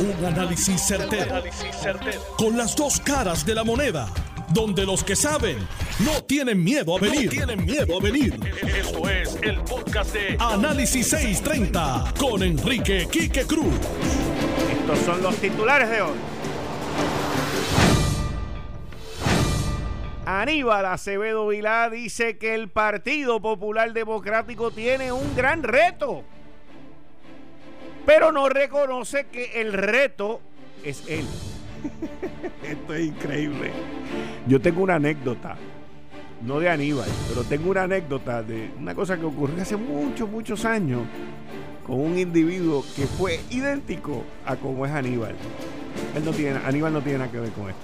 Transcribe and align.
Un 0.00 0.24
análisis 0.24 0.80
certero, 0.80 1.42
Con 2.36 2.56
las 2.56 2.76
dos 2.76 3.00
caras 3.00 3.44
de 3.44 3.52
la 3.52 3.64
moneda. 3.64 4.08
Donde 4.50 4.86
los 4.86 5.02
que 5.02 5.16
saben 5.16 5.58
no 5.98 6.22
tienen 6.22 6.62
miedo 6.62 6.96
a 6.96 7.00
venir. 7.00 7.28
tienen 7.28 7.64
miedo 7.64 7.98
a 7.98 8.00
venir. 8.00 8.38
Esto 8.62 9.08
es 9.08 9.36
el 9.42 9.58
podcast 9.62 10.14
de 10.14 10.36
Análisis 10.38 11.08
630 11.08 12.14
con 12.16 12.44
Enrique 12.44 13.08
Quique 13.10 13.44
Cruz. 13.44 13.74
Estos 14.70 14.98
son 15.00 15.20
los 15.20 15.34
titulares 15.36 15.90
de 15.90 16.02
hoy. 16.02 16.16
Aníbal 20.24 20.86
Acevedo 20.86 21.48
Vilá 21.48 21.90
dice 21.90 22.38
que 22.38 22.54
el 22.54 22.68
Partido 22.68 23.40
Popular 23.40 23.92
Democrático 23.92 24.70
tiene 24.70 25.10
un 25.10 25.34
gran 25.34 25.64
reto 25.64 26.22
pero 28.08 28.32
no 28.32 28.48
reconoce 28.48 29.26
que 29.26 29.60
el 29.60 29.74
reto 29.74 30.40
es 30.82 31.04
él. 31.08 31.26
Esto 32.66 32.94
es 32.94 33.06
increíble. 33.06 33.70
Yo 34.46 34.62
tengo 34.62 34.82
una 34.82 34.94
anécdota, 34.94 35.56
no 36.40 36.58
de 36.58 36.70
Aníbal, 36.70 37.10
pero 37.28 37.44
tengo 37.44 37.70
una 37.70 37.82
anécdota 37.82 38.42
de 38.42 38.70
una 38.78 38.94
cosa 38.94 39.18
que 39.18 39.26
ocurrió 39.26 39.60
hace 39.60 39.76
muchos, 39.76 40.26
muchos 40.26 40.64
años 40.64 41.02
con 41.86 42.00
un 42.00 42.18
individuo 42.18 42.82
que 42.96 43.06
fue 43.06 43.40
idéntico 43.50 44.24
a 44.46 44.56
como 44.56 44.86
es 44.86 44.92
Aníbal. 44.92 45.36
Él 46.16 46.24
no 46.24 46.30
tiene, 46.30 46.60
Aníbal 46.64 46.94
no 46.94 47.02
tiene 47.02 47.18
nada 47.18 47.30
que 47.30 47.40
ver 47.40 47.50
con 47.50 47.68
esto. 47.68 47.82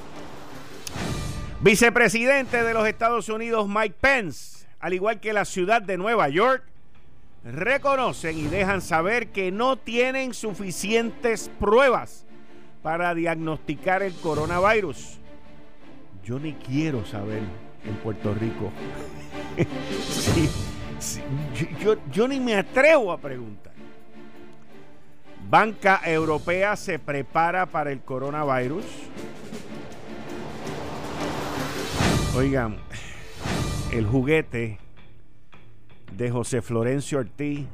Vicepresidente 1.60 2.62
de 2.62 2.72
los 2.72 2.88
Estados 2.88 3.28
Unidos, 3.28 3.68
Mike 3.68 3.96
Pence, 4.00 4.66
al 4.80 4.94
igual 4.94 5.20
que 5.20 5.34
la 5.34 5.44
ciudad 5.44 5.82
de 5.82 5.98
Nueva 5.98 6.30
York, 6.30 6.64
reconocen 7.44 8.38
y 8.38 8.44
dejan 8.44 8.80
saber 8.80 9.28
que 9.28 9.52
no 9.52 9.76
tienen 9.76 10.34
suficientes 10.34 11.50
pruebas 11.60 12.24
para 12.82 13.14
diagnosticar 13.14 14.02
el 14.02 14.14
coronavirus. 14.14 15.18
Yo 16.24 16.38
ni 16.38 16.54
quiero 16.54 17.04
saber 17.04 17.42
en 17.84 17.94
Puerto 17.96 18.34
Rico. 18.34 18.72
yo, 21.80 21.96
yo 22.10 22.28
ni 22.28 22.40
me 22.40 22.56
atrevo 22.56 23.12
a 23.12 23.18
preguntar. 23.18 23.74
Banca 25.48 26.00
Europea 26.04 26.74
se 26.76 26.98
prepara 26.98 27.66
para 27.66 27.92
el 27.92 28.00
coronavirus. 28.00 28.84
Oigan, 32.34 32.78
el 33.92 34.06
juguete 34.06 34.78
de 36.16 36.30
José 36.30 36.62
Florencio 36.62 37.18
Ortiz 37.18 37.66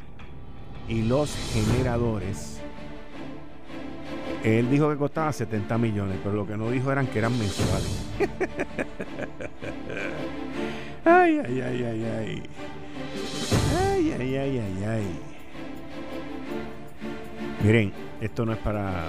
y 0.89 1.03
los 1.03 1.35
generadores. 1.53 2.61
Él 4.43 4.71
dijo 4.71 4.89
que 4.91 4.97
costaba 4.97 5.33
70 5.33 5.77
millones, 5.77 6.19
pero 6.23 6.35
lo 6.35 6.47
que 6.47 6.57
no 6.57 6.71
dijo 6.71 6.91
eran 6.91 7.07
que 7.07 7.19
eran 7.19 7.39
mensuales. 7.39 8.07
ay, 11.05 11.39
ay, 11.45 11.61
ay, 11.61 11.85
ay, 11.85 12.05
ay. 12.05 12.43
Ay, 13.79 14.13
ay, 14.19 14.37
ay, 14.37 14.59
ay, 14.59 14.85
ay. 14.85 15.21
Miren, 17.63 17.93
esto 18.23 18.47
no 18.47 18.53
es 18.53 18.59
para 18.59 19.09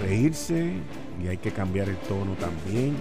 reírse 0.00 0.74
y 1.22 1.26
hay 1.26 1.38
que 1.38 1.50
cambiar 1.50 1.88
el 1.88 1.96
tono 1.96 2.34
también. 2.34 2.96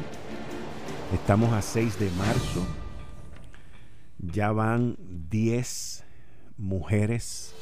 Estamos 1.14 1.54
a 1.54 1.62
6 1.62 2.00
de 2.00 2.10
marzo 2.12 2.66
ya 4.20 4.52
van 4.52 4.98
10 5.30 6.06
mujeres 6.58 7.54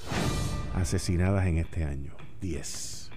asesinadas 0.73 1.45
en 1.47 1.57
este 1.57 1.83
año. 1.83 2.13
10. 2.41 3.11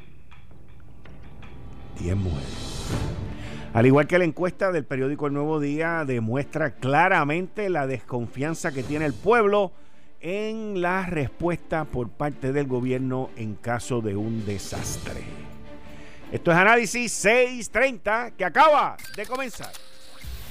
10 2.00 2.16
mujeres. 2.16 2.88
Al 3.74 3.86
igual 3.86 4.06
que 4.06 4.18
la 4.18 4.24
encuesta 4.24 4.72
del 4.72 4.84
periódico 4.84 5.26
El 5.26 5.34
Nuevo 5.34 5.60
Día 5.60 6.04
demuestra 6.06 6.76
claramente 6.76 7.68
la 7.68 7.86
desconfianza 7.86 8.72
que 8.72 8.82
tiene 8.82 9.04
el 9.04 9.14
pueblo 9.14 9.72
en 10.20 10.80
la 10.80 11.06
respuesta 11.06 11.84
por 11.84 12.08
parte 12.08 12.52
del 12.52 12.66
gobierno 12.66 13.30
en 13.36 13.54
caso 13.54 14.00
de 14.00 14.16
un 14.16 14.44
desastre. 14.46 15.22
Esto 16.32 16.50
es 16.50 16.56
análisis 16.56 17.12
630 17.12 18.32
que 18.32 18.44
acaba 18.44 18.96
de 19.16 19.26
comenzar. 19.26 19.70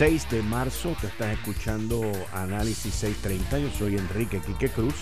6 0.00 0.30
de 0.30 0.40
marzo. 0.40 0.96
Te 0.98 1.08
estás 1.08 1.30
escuchando 1.34 2.00
Análisis 2.32 2.94
630. 2.94 3.58
Yo 3.58 3.68
soy 3.68 3.98
Enrique 3.98 4.40
Quique 4.40 4.70
Cruz 4.70 4.94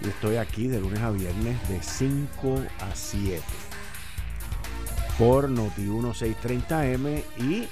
y 0.00 0.06
estoy 0.10 0.36
aquí 0.36 0.68
de 0.68 0.80
lunes 0.80 1.00
a 1.00 1.10
viernes 1.10 1.68
de 1.68 1.82
5 1.82 2.54
a 2.78 2.94
7 2.94 3.42
por 5.18 5.50
Noti 5.50 5.82
1630M 5.86 7.24
y 7.38 7.66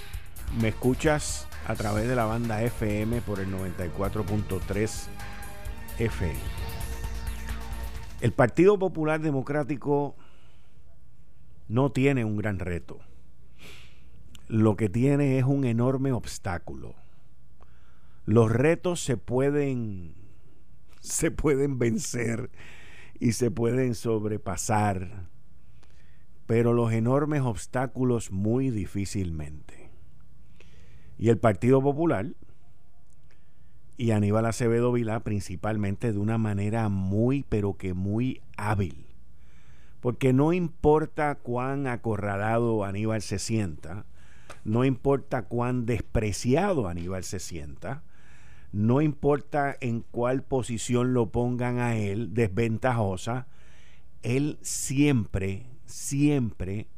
me 0.61 0.71
escuchas 0.71 1.47
a 1.69 1.77
través 1.77 2.09
de 2.09 2.17
la 2.17 2.25
banda 2.25 2.61
FM 2.65 3.21
por 3.21 3.39
el 3.39 3.47
94.3 3.55 5.07
FM. 6.01 6.41
El 8.23 8.33
Partido 8.33 8.77
Popular 8.77 9.21
Democrático 9.21 10.17
no 11.69 11.93
tiene 11.93 12.25
un 12.25 12.37
gran 12.37 12.59
reto 12.59 12.99
lo 14.51 14.75
que 14.77 14.89
tiene 14.89 15.39
es 15.39 15.45
un 15.45 15.65
enorme 15.65 16.11
obstáculo. 16.11 16.97
Los 18.27 18.51
retos 18.51 19.01
se 19.01 19.17
pueden 19.17 20.15
se 21.01 21.31
pueden 21.31 21.79
vencer 21.79 22.51
y 23.21 23.33
se 23.33 23.53
pueden 23.53 23.95
sobrepasar, 23.95 25.29
pero 26.47 26.73
los 26.73 26.93
enormes 26.93 27.43
obstáculos 27.43 28.33
muy 28.33 28.71
difícilmente. 28.71 29.91
Y 31.17 31.29
el 31.29 31.39
Partido 31.39 31.81
Popular 31.81 32.27
y 33.97 34.11
Aníbal 34.11 34.47
Acevedo 34.47 34.91
Vilá 34.91 35.21
principalmente 35.21 36.13
de 36.13 36.19
una 36.19 36.39
manera 36.39 36.89
muy 36.89 37.45
pero 37.49 37.77
que 37.77 37.95
muy 37.95 38.41
hábil. 38.57 39.07
Porque 40.01 40.33
no 40.33 40.53
importa 40.53 41.37
cuán 41.37 41.87
acorralado 41.87 42.85
Aníbal 42.85 43.23
se 43.23 43.39
sienta, 43.39 44.07
no 44.65 44.85
importa 44.85 45.43
cuán 45.43 45.87
despreciado 45.87 46.89
Aníbal 46.89 47.25
se 47.25 47.39
sienta, 47.39 48.03
no 48.73 49.01
importa 49.01 49.77
en 49.81 50.05
cuál 50.11 50.43
posición 50.43 51.13
lo 51.13 51.31
pongan 51.31 51.79
a 51.79 51.97
él, 51.97 52.35
desventajosa, 52.35 53.47
él 54.23 54.59
siempre, 54.63 55.67
siempre 55.87 56.89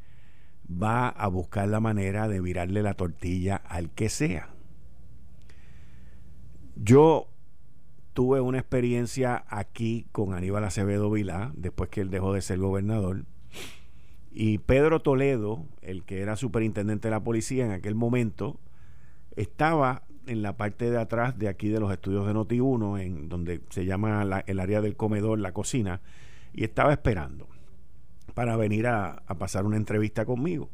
va 0.71 1.09
a 1.09 1.29
buscar 1.29 1.69
la 1.69 1.81
manera 1.81 2.29
de 2.29 2.41
virarle 2.41 2.83
la 2.83 2.95
tortilla 2.95 3.57
al 3.57 3.91
que 3.91 4.09
sea. 4.09 4.51
Yo 6.77 7.29
tuve 8.13 8.41
una 8.41 8.59
experiencia 8.59 9.45
aquí 9.49 10.07
con 10.13 10.35
Aníbal 10.35 10.65
Acevedo 10.65 11.11
Vilá, 11.11 11.53
después 11.55 11.91
que 11.91 12.01
él 12.01 12.11
dejó 12.11 12.33
de 12.33 12.43
ser 12.43 12.59
gobernador, 12.59 13.25
y 14.35 14.59
Pedro 14.59 15.03
Toledo, 15.03 15.67
el 15.83 16.05
que 16.05 16.21
era 16.21 16.37
superintendente 16.37 17.09
de 17.09 17.13
la 17.13 17.23
policía 17.23 17.67
en 17.67 17.73
aquel 17.73 17.95
momento, 17.95 18.59
estaba 19.37 20.05
en 20.27 20.43
la 20.43 20.57
parte 20.57 20.91
de 20.91 20.99
atrás 20.99 21.39
de 21.39 21.49
aquí 21.49 21.69
de 21.69 21.81
los 21.81 21.93
estudios 21.93 22.27
de 22.27 22.33
Noti1, 22.33 23.01
en 23.01 23.29
donde 23.29 23.61
se 23.71 23.85
llama 23.85 24.43
el 24.47 24.61
área 24.61 24.81
del 24.81 24.97
comedor, 24.97 25.39
la 25.39 25.53
cocina, 25.53 26.01
y 26.53 26.65
estaba 26.65 26.93
esperando 26.93 27.49
para 28.35 28.57
venir 28.57 28.87
a, 28.87 29.23
a 29.27 29.39
pasar 29.39 29.67
una 29.67 29.77
entrevista 29.77 30.25
conmigo. 30.25 30.71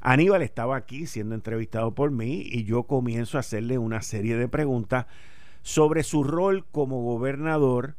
Aníbal 0.00 0.42
estaba 0.42 0.76
aquí 0.76 1.06
siendo 1.06 1.34
entrevistado 1.34 1.94
por 1.94 2.10
mí 2.10 2.42
y 2.44 2.64
yo 2.64 2.84
comienzo 2.84 3.36
a 3.36 3.40
hacerle 3.40 3.78
una 3.78 4.02
serie 4.02 4.36
de 4.36 4.48
preguntas 4.48 5.06
sobre 5.62 6.02
su 6.02 6.24
rol 6.24 6.64
como 6.70 7.02
gobernador 7.02 7.96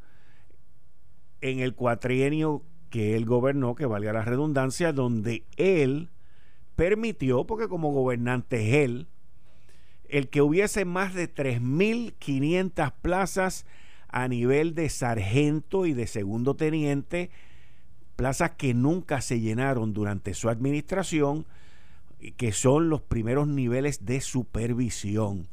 en 1.41 1.59
el 1.59 1.75
cuatrienio 1.75 2.63
que 2.89 3.15
él 3.15 3.25
gobernó, 3.25 3.75
que 3.75 3.85
valga 3.85 4.13
la 4.13 4.25
redundancia, 4.25 4.93
donde 4.93 5.43
él 5.57 6.09
permitió, 6.75 7.45
porque 7.45 7.67
como 7.67 7.91
gobernante 7.91 8.67
es 8.67 8.85
él, 8.85 9.07
el 10.07 10.29
que 10.29 10.41
hubiese 10.41 10.85
más 10.85 11.13
de 11.13 11.33
3.500 11.33 12.93
plazas 13.01 13.65
a 14.07 14.27
nivel 14.27 14.73
de 14.73 14.89
sargento 14.89 15.85
y 15.85 15.93
de 15.93 16.07
segundo 16.07 16.55
teniente, 16.55 17.29
plazas 18.15 18.51
que 18.51 18.73
nunca 18.73 19.21
se 19.21 19.39
llenaron 19.39 19.93
durante 19.93 20.33
su 20.33 20.49
administración, 20.49 21.45
que 22.37 22.51
son 22.51 22.89
los 22.89 23.01
primeros 23.01 23.47
niveles 23.47 24.05
de 24.05 24.19
supervisión. 24.19 25.47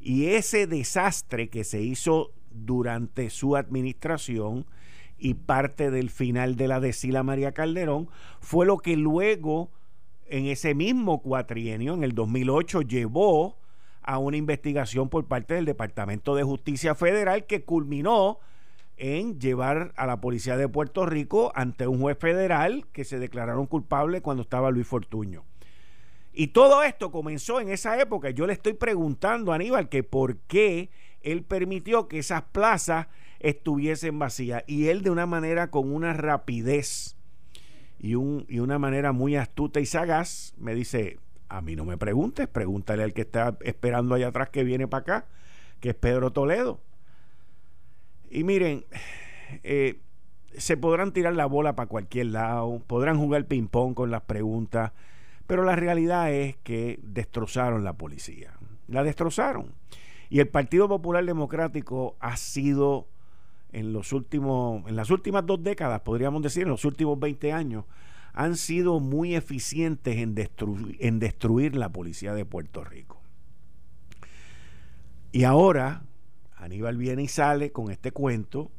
Y 0.00 0.26
ese 0.26 0.66
desastre 0.66 1.48
que 1.48 1.62
se 1.64 1.82
hizo 1.82 2.32
durante 2.50 3.30
su 3.30 3.56
administración 3.56 4.66
y 5.20 5.34
parte 5.34 5.90
del 5.90 6.10
final 6.10 6.56
de 6.56 6.68
la 6.68 6.80
de 6.80 6.92
Sila 6.92 7.22
María 7.22 7.52
Calderón 7.52 8.08
fue 8.40 8.66
lo 8.66 8.78
que 8.78 8.96
luego 8.96 9.70
en 10.26 10.46
ese 10.46 10.74
mismo 10.74 11.20
cuatrienio, 11.20 11.94
en 11.94 12.04
el 12.04 12.14
2008, 12.14 12.82
llevó 12.82 13.58
a 14.02 14.18
una 14.18 14.36
investigación 14.36 15.08
por 15.08 15.26
parte 15.26 15.54
del 15.54 15.64
Departamento 15.64 16.34
de 16.34 16.42
Justicia 16.42 16.94
Federal 16.94 17.46
que 17.46 17.64
culminó 17.64 18.38
en 18.96 19.40
llevar 19.40 19.92
a 19.96 20.06
la 20.06 20.20
policía 20.20 20.56
de 20.56 20.68
Puerto 20.68 21.06
Rico 21.06 21.52
ante 21.54 21.86
un 21.86 22.00
juez 22.00 22.18
federal 22.18 22.86
que 22.92 23.04
se 23.04 23.18
declararon 23.18 23.66
culpable 23.66 24.20
cuando 24.20 24.42
estaba 24.42 24.70
Luis 24.70 24.86
Fortuño. 24.86 25.44
Y 26.32 26.48
todo 26.48 26.82
esto 26.82 27.10
comenzó 27.10 27.60
en 27.60 27.70
esa 27.70 28.00
época. 28.00 28.30
Yo 28.30 28.46
le 28.46 28.52
estoy 28.52 28.74
preguntando 28.74 29.52
a 29.52 29.56
Aníbal 29.56 29.88
que 29.88 30.02
por 30.02 30.36
qué 30.38 30.90
él 31.22 31.42
permitió 31.42 32.08
que 32.08 32.18
esas 32.18 32.42
plazas 32.42 33.08
estuviesen 33.40 34.18
vacías. 34.18 34.62
Y 34.66 34.88
él 34.88 35.02
de 35.02 35.10
una 35.10 35.26
manera 35.26 35.70
con 35.70 35.92
una 35.92 36.12
rapidez 36.12 37.16
y, 37.98 38.14
un, 38.14 38.46
y 38.48 38.60
una 38.60 38.78
manera 38.78 39.12
muy 39.12 39.36
astuta 39.36 39.80
y 39.80 39.86
sagaz 39.86 40.54
me 40.56 40.74
dice, 40.74 41.18
a 41.48 41.60
mí 41.60 41.74
no 41.74 41.84
me 41.84 41.98
preguntes, 41.98 42.46
pregúntale 42.48 43.02
al 43.02 43.12
que 43.12 43.22
está 43.22 43.56
esperando 43.62 44.14
allá 44.14 44.28
atrás 44.28 44.50
que 44.50 44.64
viene 44.64 44.86
para 44.86 45.00
acá, 45.00 45.26
que 45.80 45.90
es 45.90 45.94
Pedro 45.94 46.32
Toledo. 46.32 46.80
Y 48.30 48.44
miren, 48.44 48.84
eh, 49.64 50.00
se 50.56 50.76
podrán 50.76 51.12
tirar 51.12 51.34
la 51.34 51.46
bola 51.46 51.74
para 51.74 51.88
cualquier 51.88 52.26
lado, 52.26 52.80
podrán 52.86 53.18
jugar 53.18 53.46
ping-pong 53.46 53.94
con 53.94 54.10
las 54.10 54.22
preguntas, 54.22 54.92
pero 55.46 55.64
la 55.64 55.74
realidad 55.74 56.32
es 56.32 56.56
que 56.58 57.00
destrozaron 57.02 57.82
la 57.82 57.94
policía. 57.94 58.52
La 58.86 59.02
destrozaron. 59.02 59.74
Y 60.28 60.38
el 60.38 60.48
Partido 60.48 60.88
Popular 60.88 61.24
Democrático 61.24 62.16
ha 62.20 62.36
sido 62.36 63.08
en 63.72 63.92
los 63.92 64.12
últimos, 64.12 64.86
en 64.88 64.96
las 64.96 65.10
últimas 65.10 65.46
dos 65.46 65.62
décadas, 65.62 66.00
podríamos 66.00 66.42
decir, 66.42 66.64
en 66.64 66.70
los 66.70 66.84
últimos 66.84 67.18
20 67.18 67.52
años, 67.52 67.84
han 68.32 68.56
sido 68.56 69.00
muy 69.00 69.34
eficientes 69.34 70.16
en, 70.16 70.34
en 70.98 71.18
destruir 71.18 71.76
la 71.76 71.88
policía 71.88 72.34
de 72.34 72.44
Puerto 72.44 72.84
Rico. 72.84 73.20
Y 75.32 75.44
ahora 75.44 76.02
Aníbal 76.56 76.96
viene 76.96 77.22
y 77.22 77.28
sale 77.28 77.72
con 77.72 77.90
este 77.90 78.12
cuento 78.12 78.70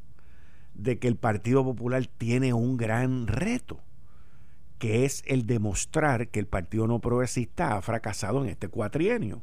de 0.74 1.00
que 1.00 1.08
el 1.08 1.16
Partido 1.16 1.64
Popular 1.64 2.06
tiene 2.18 2.54
un 2.54 2.78
gran 2.78 3.28
reto, 3.28 3.82
que 4.78 5.06
es 5.06 5.24
el 5.26 5.46
demostrar 5.46 6.30
que 6.30 6.40
el 6.40 6.48
Partido 6.48 6.88
No 6.88 7.00
Progresista 7.00 7.76
ha 7.76 7.82
fracasado 7.82 8.44
en 8.44 8.50
este 8.50 8.68
cuatrienio. 8.68 9.42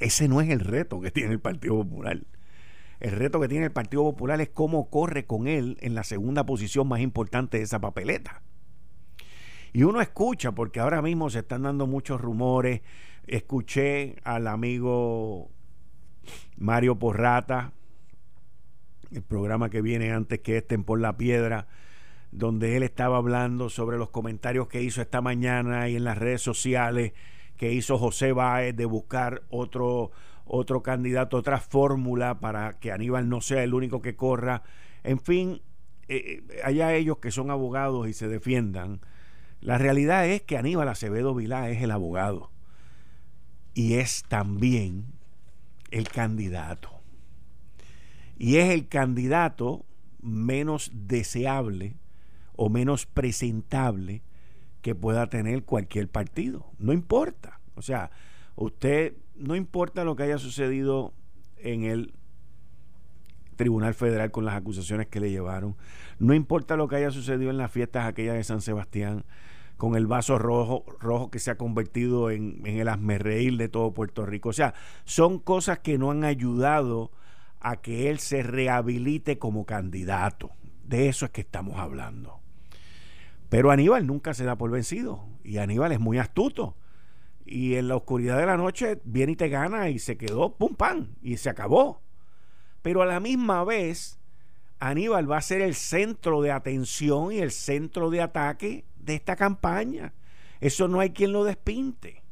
Ese 0.00 0.28
no 0.28 0.40
es 0.40 0.48
el 0.48 0.60
reto 0.60 1.00
que 1.00 1.10
tiene 1.10 1.32
el 1.32 1.40
Partido 1.40 1.76
Popular. 1.76 2.20
El 3.00 3.12
reto 3.12 3.40
que 3.40 3.48
tiene 3.48 3.64
el 3.64 3.72
Partido 3.72 4.04
Popular 4.04 4.40
es 4.42 4.50
cómo 4.50 4.90
corre 4.90 5.24
con 5.24 5.46
él 5.48 5.78
en 5.80 5.94
la 5.94 6.04
segunda 6.04 6.44
posición 6.44 6.86
más 6.86 7.00
importante 7.00 7.56
de 7.56 7.64
esa 7.64 7.80
papeleta. 7.80 8.42
Y 9.72 9.84
uno 9.84 10.00
escucha, 10.00 10.52
porque 10.52 10.80
ahora 10.80 11.00
mismo 11.00 11.30
se 11.30 11.38
están 11.40 11.62
dando 11.62 11.86
muchos 11.86 12.20
rumores. 12.20 12.82
Escuché 13.26 14.16
al 14.24 14.46
amigo 14.48 15.50
Mario 16.58 16.98
Porrata, 16.98 17.72
el 19.10 19.22
programa 19.22 19.70
que 19.70 19.80
viene 19.80 20.12
antes 20.12 20.40
que 20.40 20.58
este 20.58 20.78
Por 20.78 21.00
la 21.00 21.16
Piedra, 21.16 21.68
donde 22.32 22.76
él 22.76 22.82
estaba 22.82 23.16
hablando 23.16 23.70
sobre 23.70 23.96
los 23.96 24.10
comentarios 24.10 24.68
que 24.68 24.82
hizo 24.82 25.00
esta 25.00 25.20
mañana 25.20 25.88
y 25.88 25.96
en 25.96 26.04
las 26.04 26.18
redes 26.18 26.42
sociales 26.42 27.12
que 27.56 27.72
hizo 27.72 27.98
José 27.98 28.32
Báez 28.32 28.76
de 28.76 28.84
buscar 28.84 29.42
otro 29.50 30.12
otro 30.52 30.82
candidato, 30.82 31.36
otra 31.36 31.60
fórmula 31.60 32.40
para 32.40 32.72
que 32.80 32.90
Aníbal 32.90 33.28
no 33.28 33.40
sea 33.40 33.62
el 33.62 33.72
único 33.72 34.02
que 34.02 34.16
corra. 34.16 34.64
En 35.04 35.20
fin, 35.20 35.62
eh, 36.08 36.42
eh, 36.48 36.60
allá 36.64 36.92
ellos 36.92 37.18
que 37.18 37.30
son 37.30 37.52
abogados 37.52 38.08
y 38.08 38.12
se 38.14 38.26
defiendan. 38.26 39.00
La 39.60 39.78
realidad 39.78 40.26
es 40.26 40.42
que 40.42 40.58
Aníbal 40.58 40.88
Acevedo 40.88 41.36
Vilá 41.36 41.70
es 41.70 41.80
el 41.82 41.92
abogado 41.92 42.50
y 43.74 43.94
es 43.94 44.24
también 44.24 45.04
el 45.92 46.08
candidato. 46.08 46.90
Y 48.36 48.56
es 48.56 48.70
el 48.70 48.88
candidato 48.88 49.84
menos 50.20 50.90
deseable 50.92 51.94
o 52.56 52.70
menos 52.70 53.06
presentable 53.06 54.22
que 54.82 54.96
pueda 54.96 55.28
tener 55.28 55.62
cualquier 55.62 56.08
partido. 56.08 56.72
No 56.78 56.92
importa. 56.92 57.60
O 57.76 57.82
sea, 57.82 58.10
usted 58.56 59.14
no 59.40 59.56
importa 59.56 60.04
lo 60.04 60.16
que 60.16 60.24
haya 60.24 60.38
sucedido 60.38 61.12
en 61.56 61.84
el 61.84 62.14
Tribunal 63.56 63.94
Federal 63.94 64.30
con 64.30 64.44
las 64.44 64.54
acusaciones 64.54 65.08
que 65.08 65.20
le 65.20 65.30
llevaron, 65.30 65.76
no 66.18 66.34
importa 66.34 66.76
lo 66.76 66.88
que 66.88 66.96
haya 66.96 67.10
sucedido 67.10 67.50
en 67.50 67.58
las 67.58 67.70
fiestas 67.70 68.06
aquellas 68.06 68.36
de 68.36 68.44
San 68.44 68.60
Sebastián, 68.60 69.24
con 69.76 69.96
el 69.96 70.06
vaso 70.06 70.38
rojo, 70.38 70.84
rojo 71.00 71.30
que 71.30 71.38
se 71.38 71.50
ha 71.50 71.56
convertido 71.56 72.30
en, 72.30 72.60
en 72.66 72.76
el 72.76 72.88
asmerreír 72.88 73.56
de 73.56 73.70
todo 73.70 73.94
Puerto 73.94 74.26
Rico. 74.26 74.50
O 74.50 74.52
sea, 74.52 74.74
son 75.04 75.38
cosas 75.38 75.78
que 75.78 75.96
no 75.96 76.10
han 76.10 76.22
ayudado 76.22 77.10
a 77.60 77.76
que 77.76 78.10
él 78.10 78.18
se 78.18 78.42
rehabilite 78.42 79.38
como 79.38 79.64
candidato. 79.64 80.50
De 80.84 81.08
eso 81.08 81.24
es 81.24 81.30
que 81.30 81.40
estamos 81.40 81.78
hablando. 81.78 82.40
Pero 83.48 83.70
Aníbal 83.70 84.06
nunca 84.06 84.34
se 84.34 84.44
da 84.44 84.56
por 84.56 84.70
vencido 84.70 85.24
y 85.44 85.56
Aníbal 85.56 85.92
es 85.92 86.00
muy 86.00 86.18
astuto 86.18 86.76
y 87.50 87.74
en 87.74 87.88
la 87.88 87.96
oscuridad 87.96 88.38
de 88.38 88.46
la 88.46 88.56
noche 88.56 89.00
viene 89.02 89.32
y 89.32 89.36
te 89.36 89.48
gana 89.48 89.90
y 89.90 89.98
se 89.98 90.16
quedó, 90.16 90.56
pum, 90.56 90.76
pam, 90.76 91.16
y 91.20 91.36
se 91.36 91.50
acabó. 91.50 92.00
Pero 92.80 93.02
a 93.02 93.06
la 93.06 93.18
misma 93.18 93.64
vez, 93.64 94.20
Aníbal 94.78 95.28
va 95.28 95.38
a 95.38 95.42
ser 95.42 95.60
el 95.60 95.74
centro 95.74 96.42
de 96.42 96.52
atención 96.52 97.32
y 97.32 97.38
el 97.38 97.50
centro 97.50 98.08
de 98.08 98.22
ataque 98.22 98.84
de 99.00 99.16
esta 99.16 99.34
campaña. 99.34 100.14
Eso 100.60 100.86
no 100.86 101.00
hay 101.00 101.10
quien 101.10 101.32
lo 101.32 101.42
despinte. 101.42 102.22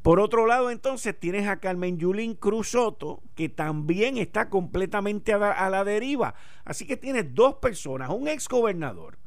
Por 0.00 0.20
otro 0.20 0.46
lado, 0.46 0.70
entonces 0.70 1.18
tienes 1.18 1.48
a 1.48 1.58
Carmen 1.58 1.98
Yulín 1.98 2.36
Cruz 2.36 2.70
Soto, 2.70 3.24
que 3.34 3.48
también 3.48 4.16
está 4.16 4.48
completamente 4.48 5.32
a 5.32 5.38
la, 5.38 5.50
a 5.50 5.68
la 5.70 5.82
deriva. 5.82 6.34
Así 6.64 6.86
que 6.86 6.96
tienes 6.96 7.34
dos 7.34 7.56
personas, 7.56 8.10
un 8.10 8.28
ex 8.28 8.46
gobernador, 8.46 9.18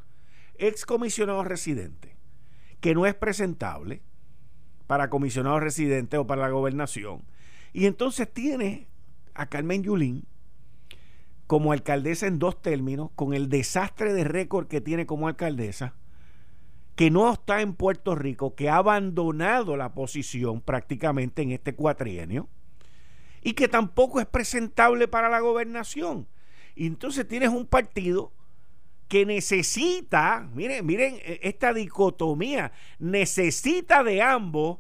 ex 0.56 0.86
comisionado 0.86 1.44
residente, 1.44 2.16
que 2.80 2.96
no 2.96 3.06
es 3.06 3.16
presentable, 3.16 4.02
para 4.92 5.10
comisionado 5.10 5.58
residente 5.62 6.18
o 6.18 6.28
para 6.28 6.42
la 6.42 6.50
gobernación. 6.50 7.24
Y 7.72 7.86
entonces 7.86 8.30
tiene 8.30 8.90
a 9.34 9.46
Carmen 9.46 9.84
Yulín 9.84 10.26
como 11.48 11.72
alcaldesa 11.72 12.28
en 12.28 12.40
dos 12.40 12.62
términos, 12.62 13.10
con 13.16 13.34
el 13.34 13.48
desastre 13.48 14.12
de 14.12 14.26
récord 14.26 14.68
que 14.68 14.82
tiene 14.82 15.06
como 15.06 15.30
alcaldesa, 15.30 15.94
que 16.98 17.10
no 17.10 17.32
está 17.32 17.62
en 17.62 17.74
Puerto 17.74 18.16
Rico, 18.16 18.54
que 18.54 18.68
ha 18.68 18.76
abandonado 18.76 19.78
la 19.78 19.94
posición 19.94 20.60
prácticamente 20.60 21.42
en 21.42 21.52
este 21.52 21.74
cuatrienio, 21.74 22.50
y 23.42 23.54
que 23.54 23.70
tampoco 23.70 24.20
es 24.20 24.26
presentable 24.26 25.08
para 25.08 25.30
la 25.30 25.40
gobernación. 25.40 26.28
Y 26.76 26.86
entonces 26.86 27.26
tienes 27.26 27.48
un 27.48 27.66
partido 27.66 28.34
que 29.12 29.26
necesita, 29.26 30.48
miren, 30.54 30.86
miren 30.86 31.16
e, 31.16 31.42
esta 31.44 31.74
dicotomía, 31.74 32.72
necesita 32.98 34.06
de 34.06 34.22
ambos 34.22 34.80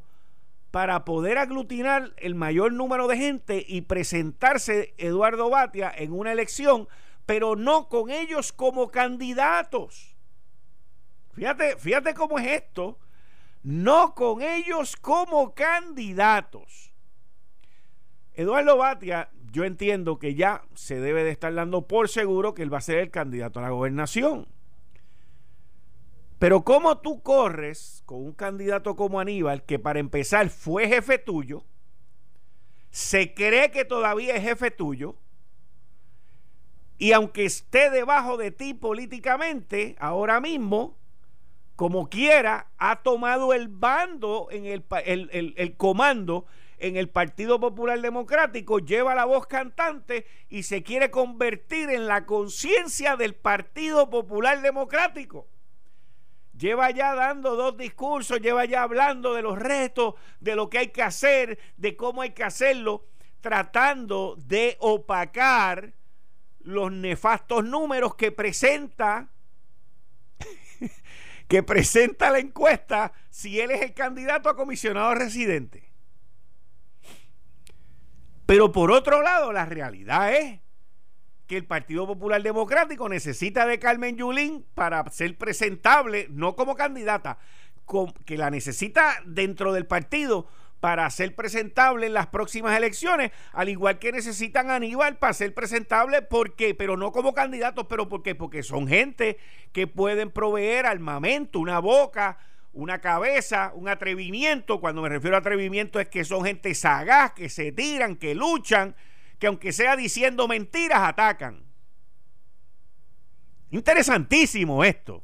para 0.71 1.03
poder 1.03 1.38
aglutinar 1.38 2.13
el 2.15 2.33
mayor 2.33 2.71
número 2.71 3.09
de 3.09 3.17
gente 3.17 3.65
y 3.67 3.81
presentarse 3.81 4.93
Eduardo 4.97 5.50
Batia 5.50 5.91
en 5.93 6.13
una 6.13 6.31
elección, 6.31 6.88
pero 7.25 7.57
no 7.57 7.89
con 7.89 8.09
ellos 8.09 8.53
como 8.53 8.88
candidatos. 8.88 10.15
Fíjate, 11.33 11.75
fíjate 11.75 12.13
cómo 12.13 12.39
es 12.39 12.47
esto, 12.47 12.97
no 13.63 14.15
con 14.15 14.43
ellos 14.43 14.95
como 14.95 15.53
candidatos. 15.53 16.93
Eduardo 18.33 18.77
Batia 18.77 19.29
yo 19.51 19.65
entiendo 19.65 20.17
que 20.17 20.36
ya 20.36 20.63
se 20.74 21.00
debe 21.00 21.24
de 21.24 21.31
estar 21.31 21.53
dando 21.53 21.88
por 21.88 22.10
seguro 22.10 22.53
que 22.53 22.63
él 22.63 22.74
va 22.74 22.77
a 22.79 22.81
ser 22.81 22.98
el 23.00 23.12
candidato 23.12 23.60
a 23.60 23.63
la 23.63 23.70
gobernación. 23.70 24.48
Pero 26.39 26.63
¿cómo 26.63 27.00
tú 27.00 27.22
corres 27.22 28.01
con 28.05 28.24
un 28.25 28.34
candidato 28.34 28.96
como 28.96 29.20
Aníbal, 29.20 29.63
que 29.63 29.77
para 29.77 30.00
empezar 30.00 30.50
fue 30.50 30.88
jefe 30.88 31.17
tuyo, 31.20 31.65
se 32.89 33.34
cree 33.34 33.72
que 33.72 33.86
todavía 33.86 34.36
es 34.36 34.43
jefe 34.43 34.72
tuyo, 34.72 35.17
Y 36.98 37.13
aunque 37.13 37.46
esté 37.46 37.89
debajo 37.89 38.38
de 38.38 38.51
ti 38.51 38.75
políticamente, 38.75 39.96
ahora 40.00 40.39
mismo, 40.39 41.00
como 41.75 42.10
quiera, 42.10 42.67
ha 42.77 43.01
tomado 43.01 43.53
el 43.53 43.70
bando 43.70 44.50
en 44.51 44.65
el, 44.67 44.86
el, 45.05 45.55
el 45.58 45.77
comando 45.77 46.46
en 46.81 46.97
el 46.97 47.09
Partido 47.09 47.59
Popular 47.59 48.01
Democrático, 48.01 48.79
lleva 48.79 49.13
la 49.13 49.25
voz 49.25 49.45
cantante 49.45 50.25
y 50.50 50.63
se 50.63 50.81
quiere 50.81 51.11
convertir 51.11 51.91
en 51.91 52.07
la 52.07 52.25
conciencia 52.25 53.15
del 53.15 53.35
Partido 53.35 54.09
Popular 54.09 54.61
Democrático. 54.61 55.47
Lleva 56.57 56.89
ya 56.89 57.13
dando 57.13 57.55
dos 57.55 57.77
discursos, 57.77 58.41
lleva 58.41 58.65
ya 58.65 58.81
hablando 58.81 59.35
de 59.35 59.43
los 59.43 59.59
retos, 59.59 60.15
de 60.39 60.55
lo 60.55 60.71
que 60.71 60.79
hay 60.79 60.88
que 60.88 61.03
hacer, 61.03 61.59
de 61.77 61.95
cómo 61.95 62.23
hay 62.23 62.31
que 62.31 62.43
hacerlo, 62.43 63.05
tratando 63.41 64.35
de 64.38 64.75
opacar 64.79 65.93
los 66.61 66.91
nefastos 66.91 67.63
números 67.63 68.15
que 68.15 68.31
presenta 68.31 69.29
que 71.47 71.61
presenta 71.61 72.31
la 72.31 72.39
encuesta 72.39 73.13
si 73.29 73.59
él 73.59 73.69
es 73.69 73.81
el 73.81 73.93
candidato 73.93 74.50
a 74.50 74.55
comisionado 74.55 75.13
residente. 75.13 75.90
Pero 78.51 78.74
por 78.74 78.91
otro 78.91 79.22
lado, 79.22 79.53
la 79.53 79.63
realidad 79.63 80.34
es 80.34 80.60
que 81.48 81.55
el 81.55 81.65
Partido 81.65 82.05
Popular 82.05 82.43
Democrático 82.43 83.08
necesita 83.08 83.65
de 83.65 83.79
Carmen 83.79 84.17
Yulín 84.17 84.65
para 84.75 85.10
ser 85.10 85.38
presentable, 85.38 86.27
no 86.29 86.58
como 86.58 86.75
candidata, 86.75 87.38
que 88.25 88.38
la 88.38 88.50
necesita 88.50 89.22
dentro 89.25 89.72
del 89.72 89.88
partido 89.88 90.50
para 90.81 91.10
ser 91.12 91.34
presentable 91.34 92.08
en 92.08 92.13
las 92.13 92.27
próximas 92.27 92.75
elecciones, 92.75 93.31
al 93.53 93.70
igual 93.70 94.00
que 94.00 94.12
necesitan 94.12 94.70
a 94.70 94.75
Aníbal 94.75 95.17
para 95.17 95.31
ser 95.31 95.53
presentable, 95.53 96.22
¿por 96.22 96.58
qué? 96.58 96.75
Pero 96.75 96.98
no 96.98 97.13
como 97.13 97.34
candidatos, 97.34 97.86
pero 97.88 98.10
¿por 98.10 98.22
qué? 98.22 98.36
Porque 98.36 98.63
son 98.63 98.86
gente 98.86 99.38
que 99.72 99.88
pueden 99.88 100.29
proveer 100.29 100.88
armamento, 100.88 101.58
una 101.58 101.79
boca, 101.79 102.38
una 102.74 103.00
cabeza, 103.00 103.72
un 103.75 103.88
atrevimiento. 103.88 104.80
Cuando 104.80 105.01
me 105.01 105.10
refiero 105.10 105.36
a 105.36 105.40
atrevimiento 105.40 106.00
es 106.00 106.08
que 106.08 106.24
son 106.24 106.46
gente 106.46 106.74
sagaz, 106.74 107.34
que 107.34 107.50
se 107.50 107.72
tiran, 107.72 108.16
que 108.16 108.36
luchan, 108.36 108.96
que 109.40 109.48
aunque 109.48 109.72
sea 109.72 109.96
diciendo 109.96 110.48
mentiras, 110.48 111.01
atacan. 111.01 111.63
Interesantísimo 113.72 114.84
esto. 114.84 115.24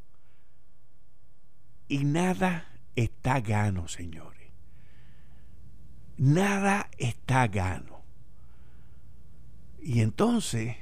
Y 1.88 2.04
nada 2.04 2.68
está 2.96 3.40
gano, 3.40 3.88
señores. 3.88 4.52
Nada 6.18 6.90
está 6.98 7.48
gano. 7.48 8.02
Y 9.82 10.02
entonces, 10.02 10.76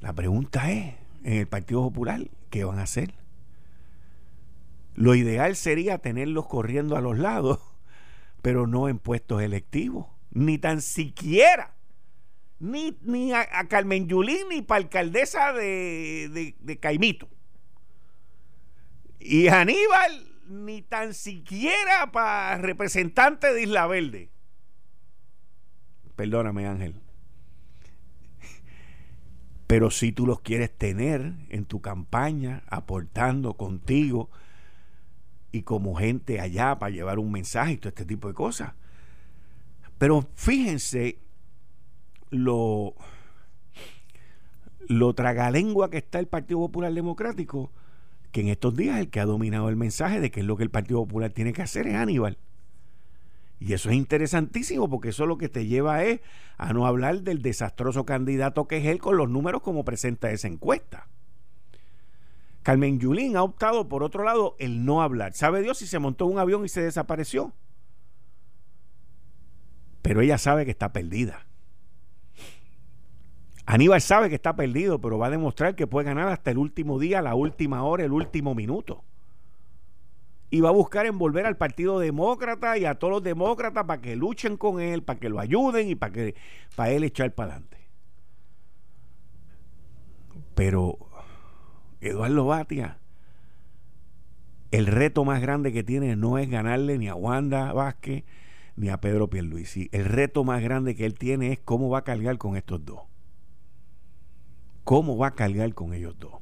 la 0.00 0.12
pregunta 0.12 0.70
es, 0.70 0.94
en 1.24 1.38
el 1.38 1.46
Partido 1.48 1.82
Popular, 1.82 2.20
¿qué 2.50 2.64
van 2.64 2.78
a 2.78 2.82
hacer? 2.82 3.14
Lo 4.94 5.14
ideal 5.14 5.56
sería 5.56 5.98
tenerlos 5.98 6.46
corriendo 6.46 6.96
a 6.96 7.00
los 7.00 7.18
lados, 7.18 7.60
pero 8.42 8.66
no 8.66 8.88
en 8.88 8.98
puestos 8.98 9.42
electivos, 9.42 10.06
ni 10.30 10.58
tan 10.58 10.80
siquiera, 10.82 11.74
ni, 12.60 12.96
ni 13.02 13.32
a, 13.32 13.46
Carmen 13.68 14.08
Yulín, 14.08 14.48
ni 14.48 14.62
para 14.62 14.84
alcaldesa 14.84 15.52
de, 15.52 16.54
de, 16.58 16.78
Caimito. 16.78 17.28
Y 19.18 19.48
Aníbal, 19.48 20.32
ni 20.48 20.82
tan 20.82 21.14
siquiera 21.14 22.12
para 22.12 22.58
representante 22.58 23.52
de 23.52 23.62
Isla 23.62 23.86
Verde. 23.86 24.30
Perdóname, 26.14 26.66
Ángel. 26.66 26.94
Pero 29.66 29.90
si 29.90 30.12
tú 30.12 30.26
los 30.26 30.40
quieres 30.40 30.76
tener 30.76 31.32
en 31.48 31.64
tu 31.64 31.80
campaña, 31.80 32.62
aportando 32.68 33.54
contigo, 33.54 34.30
y 35.54 35.62
como 35.62 35.94
gente 35.94 36.40
allá 36.40 36.80
para 36.80 36.90
llevar 36.90 37.20
un 37.20 37.30
mensaje 37.30 37.74
y 37.74 37.76
todo 37.76 37.90
este 37.90 38.04
tipo 38.04 38.26
de 38.26 38.34
cosas. 38.34 38.72
Pero 39.98 40.26
fíjense 40.34 41.20
lo, 42.30 42.96
lo 44.88 45.14
tragalengua 45.14 45.90
que 45.90 45.98
está 45.98 46.18
el 46.18 46.26
Partido 46.26 46.58
Popular 46.58 46.92
Democrático, 46.92 47.70
que 48.32 48.40
en 48.40 48.48
estos 48.48 48.74
días 48.74 48.98
el 48.98 49.10
que 49.10 49.20
ha 49.20 49.26
dominado 49.26 49.68
el 49.68 49.76
mensaje 49.76 50.18
de 50.18 50.32
que 50.32 50.40
es 50.40 50.46
lo 50.46 50.56
que 50.56 50.64
el 50.64 50.70
Partido 50.70 51.04
Popular 51.06 51.30
tiene 51.30 51.52
que 51.52 51.62
hacer 51.62 51.86
es 51.86 51.94
Aníbal. 51.94 52.36
Y 53.60 53.74
eso 53.74 53.90
es 53.90 53.94
interesantísimo 53.94 54.90
porque 54.90 55.10
eso 55.10 55.24
lo 55.24 55.38
que 55.38 55.48
te 55.48 55.66
lleva 55.66 56.02
es 56.02 56.20
a 56.58 56.72
no 56.72 56.84
hablar 56.84 57.22
del 57.22 57.42
desastroso 57.42 58.04
candidato 58.04 58.66
que 58.66 58.78
es 58.78 58.86
él 58.86 58.98
con 58.98 59.16
los 59.16 59.30
números 59.30 59.62
como 59.62 59.84
presenta 59.84 60.32
esa 60.32 60.48
encuesta. 60.48 61.06
Carmen 62.64 62.98
Yulín 62.98 63.36
ha 63.36 63.42
optado, 63.42 63.90
por 63.90 64.02
otro 64.02 64.24
lado, 64.24 64.56
el 64.58 64.86
no 64.86 65.02
hablar. 65.02 65.34
¿Sabe 65.34 65.60
Dios 65.60 65.76
si 65.76 65.86
se 65.86 65.98
montó 65.98 66.24
un 66.24 66.38
avión 66.38 66.64
y 66.64 66.70
se 66.70 66.80
desapareció? 66.80 67.52
Pero 70.00 70.22
ella 70.22 70.38
sabe 70.38 70.64
que 70.64 70.70
está 70.70 70.90
perdida. 70.90 71.46
Aníbal 73.66 74.00
sabe 74.00 74.30
que 74.30 74.34
está 74.36 74.56
perdido, 74.56 74.98
pero 74.98 75.18
va 75.18 75.26
a 75.26 75.30
demostrar 75.30 75.74
que 75.74 75.86
puede 75.86 76.06
ganar 76.06 76.28
hasta 76.28 76.50
el 76.50 76.56
último 76.56 76.98
día, 76.98 77.20
la 77.20 77.34
última 77.34 77.82
hora, 77.84 78.02
el 78.02 78.12
último 78.12 78.54
minuto. 78.54 79.04
Y 80.48 80.62
va 80.62 80.70
a 80.70 80.72
buscar 80.72 81.04
envolver 81.04 81.44
al 81.44 81.58
Partido 81.58 81.98
Demócrata 81.98 82.78
y 82.78 82.86
a 82.86 82.94
todos 82.94 83.12
los 83.12 83.22
demócratas 83.22 83.84
para 83.84 84.00
que 84.00 84.16
luchen 84.16 84.56
con 84.56 84.80
él, 84.80 85.02
para 85.02 85.20
que 85.20 85.28
lo 85.28 85.38
ayuden 85.38 85.90
y 85.90 85.96
para 85.96 86.12
que 86.12 86.34
para 86.76 86.92
él 86.92 87.04
echar 87.04 87.34
para 87.34 87.52
adelante. 87.52 87.76
Pero 90.54 91.10
Eduardo 92.04 92.44
Batia, 92.44 92.98
el 94.70 94.86
reto 94.86 95.24
más 95.24 95.40
grande 95.40 95.72
que 95.72 95.82
tiene 95.82 96.16
no 96.16 96.36
es 96.36 96.50
ganarle 96.50 96.98
ni 96.98 97.08
a 97.08 97.14
Wanda 97.14 97.72
Vázquez 97.72 98.24
ni 98.76 98.90
a 98.90 99.00
Pedro 99.00 99.30
Pierluisi. 99.30 99.88
El 99.90 100.04
reto 100.04 100.44
más 100.44 100.62
grande 100.62 100.94
que 100.94 101.06
él 101.06 101.14
tiene 101.14 101.52
es 101.52 101.60
cómo 101.60 101.88
va 101.88 102.00
a 102.00 102.04
cargar 102.04 102.36
con 102.36 102.56
estos 102.56 102.84
dos. 102.84 103.00
¿Cómo 104.84 105.16
va 105.16 105.28
a 105.28 105.34
cargar 105.34 105.72
con 105.72 105.94
ellos 105.94 106.18
dos? 106.18 106.34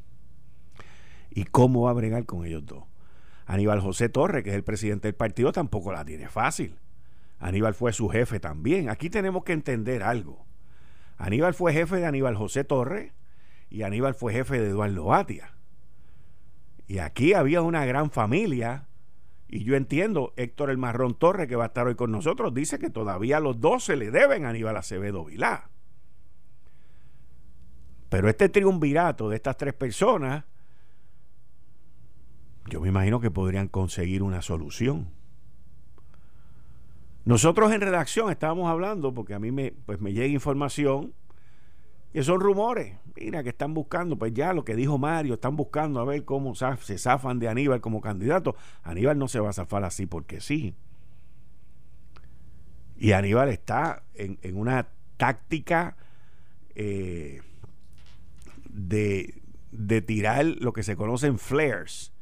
¿Y 1.30 1.44
cómo 1.44 1.82
va 1.82 1.90
a 1.90 1.94
bregar 1.94 2.26
con 2.26 2.44
ellos 2.44 2.66
dos? 2.66 2.82
Aníbal 3.46 3.80
José 3.80 4.08
Torres, 4.08 4.42
que 4.42 4.50
es 4.50 4.56
el 4.56 4.64
presidente 4.64 5.06
del 5.06 5.14
partido, 5.14 5.52
tampoco 5.52 5.92
la 5.92 6.04
tiene 6.04 6.28
fácil. 6.28 6.74
Aníbal 7.38 7.74
fue 7.74 7.92
su 7.92 8.08
jefe 8.08 8.40
también. 8.40 8.88
Aquí 8.88 9.10
tenemos 9.10 9.44
que 9.44 9.52
entender 9.52 10.02
algo. 10.02 10.44
Aníbal 11.18 11.54
fue 11.54 11.72
jefe 11.72 11.96
de 11.96 12.06
Aníbal 12.06 12.34
José 12.34 12.64
Torres 12.64 13.12
y 13.72 13.84
Aníbal 13.84 14.14
fue 14.14 14.34
jefe 14.34 14.60
de 14.60 14.68
Eduardo 14.68 15.06
Batia. 15.06 15.54
Y 16.86 16.98
aquí 16.98 17.32
había 17.32 17.62
una 17.62 17.86
gran 17.86 18.10
familia. 18.10 18.86
Y 19.48 19.64
yo 19.64 19.76
entiendo, 19.76 20.34
Héctor 20.36 20.68
el 20.68 20.76
Marrón 20.76 21.14
Torre, 21.14 21.48
que 21.48 21.56
va 21.56 21.64
a 21.64 21.66
estar 21.68 21.86
hoy 21.86 21.94
con 21.94 22.12
nosotros, 22.12 22.52
dice 22.52 22.78
que 22.78 22.90
todavía 22.90 23.40
los 23.40 23.60
dos 23.60 23.84
se 23.84 23.96
le 23.96 24.10
deben 24.10 24.44
a 24.44 24.50
Aníbal 24.50 24.76
Acevedo 24.76 25.24
Vilá. 25.24 25.70
Pero 28.10 28.28
este 28.28 28.50
triunvirato 28.50 29.30
de 29.30 29.36
estas 29.36 29.56
tres 29.56 29.72
personas, 29.72 30.44
yo 32.66 32.82
me 32.82 32.90
imagino 32.90 33.20
que 33.20 33.30
podrían 33.30 33.68
conseguir 33.68 34.22
una 34.22 34.42
solución. 34.42 35.08
Nosotros 37.24 37.72
en 37.72 37.80
redacción 37.80 38.30
estábamos 38.30 38.70
hablando, 38.70 39.14
porque 39.14 39.32
a 39.32 39.38
mí 39.38 39.50
me, 39.50 39.72
pues 39.86 39.98
me 39.98 40.12
llega 40.12 40.26
información 40.26 41.14
que 42.12 42.22
son 42.22 42.40
rumores. 42.40 42.96
Mira, 43.16 43.42
que 43.42 43.50
están 43.50 43.74
buscando, 43.74 44.18
pues 44.18 44.32
ya 44.34 44.52
lo 44.52 44.64
que 44.64 44.76
dijo 44.76 44.98
Mario, 44.98 45.34
están 45.34 45.56
buscando 45.56 46.00
a 46.00 46.04
ver 46.04 46.24
cómo 46.24 46.54
se 46.54 46.98
zafan 46.98 47.38
de 47.38 47.48
Aníbal 47.48 47.80
como 47.80 48.00
candidato. 48.00 48.54
Aníbal 48.82 49.18
no 49.18 49.28
se 49.28 49.40
va 49.40 49.50
a 49.50 49.52
zafar 49.52 49.84
así 49.84 50.06
porque 50.06 50.40
sí. 50.40 50.74
Y 52.96 53.12
Aníbal 53.12 53.48
está 53.48 54.04
en, 54.14 54.38
una 54.56 54.88
táctica 55.16 55.96
eh, 56.74 57.40
de, 58.68 59.42
de, 59.72 60.02
tirar 60.02 60.44
lo 60.44 60.72
que 60.72 60.82
se 60.82 60.96
conocen 60.96 61.38
flares, 61.38 62.12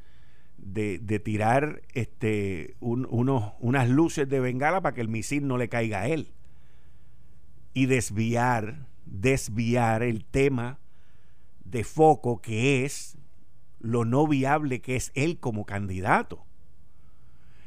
de, 0.57 0.99
de 0.99 1.19
tirar 1.19 1.81
este, 1.93 2.75
unos, 2.79 3.53
unas 3.59 3.89
luces 3.89 4.27
de 4.27 4.39
bengala 4.39 4.81
para 4.81 4.95
que 4.95 5.01
el 5.01 5.07
misil 5.07 5.47
no 5.47 5.57
le 5.57 5.69
caiga 5.69 6.01
a 6.01 6.07
él 6.07 6.33
y 7.73 7.85
desviar 7.85 8.90
desviar 9.05 10.03
el 10.03 10.25
tema 10.25 10.79
de 11.63 11.83
foco 11.83 12.41
que 12.41 12.85
es 12.85 13.17
lo 13.79 14.05
no 14.05 14.27
viable 14.27 14.81
que 14.81 14.95
es 14.95 15.11
él 15.15 15.39
como 15.39 15.65
candidato. 15.65 16.45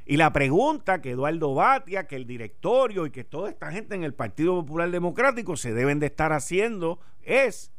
Y 0.07 0.19
la 0.19 0.33
pregunta 0.33 1.00
que 1.00 1.12
Eduardo 1.12 1.55
Batia, 1.55 2.07
que 2.07 2.17
el 2.17 2.26
directorio 2.26 3.07
y 3.07 3.11
que 3.11 3.25
toda 3.25 3.49
esta 3.49 3.73
gente 3.73 3.95
en 3.95 4.05
el 4.05 4.12
Partido 4.12 4.55
Popular 4.55 4.91
Democrático 4.91 5.57
se 5.57 5.73
deben 5.73 5.99
de 5.99 6.07
estar 6.07 6.33
haciendo 6.33 7.00
es, 7.23 7.73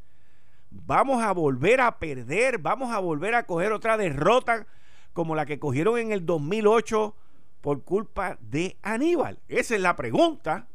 vamos 0.72 1.24
a 1.24 1.32
volver 1.34 1.82
a 1.82 2.00
perder, 2.00 2.58
vamos 2.58 2.92
a 2.92 3.00
volver 3.00 3.36
a 3.36 3.44
coger 3.44 3.72
otra 3.72 3.96
derrota 3.96 4.66
como 5.14 5.36
la 5.36 5.46
que 5.46 5.60
cogieron 5.60 6.00
en 6.00 6.12
el 6.12 6.26
2008 6.26 7.16
por 7.62 7.84
culpa 7.84 8.38
de 8.42 8.78
Aníbal. 8.82 9.40
Esa 9.48 9.76
es 9.76 9.82
la 9.82 9.96
pregunta 9.96 10.68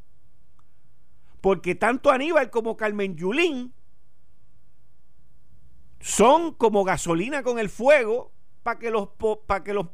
porque 1.40 1.74
tanto 1.74 2.10
Aníbal 2.10 2.50
como 2.50 2.76
Carmen 2.76 3.16
Yulín 3.16 3.72
son 6.00 6.54
como 6.54 6.84
gasolina 6.84 7.42
con 7.42 7.58
el 7.58 7.68
fuego 7.68 8.32
para 8.62 8.78
que 8.78 8.90
los 8.90 9.08
para 9.46 9.64
que 9.64 9.74
los 9.74 9.86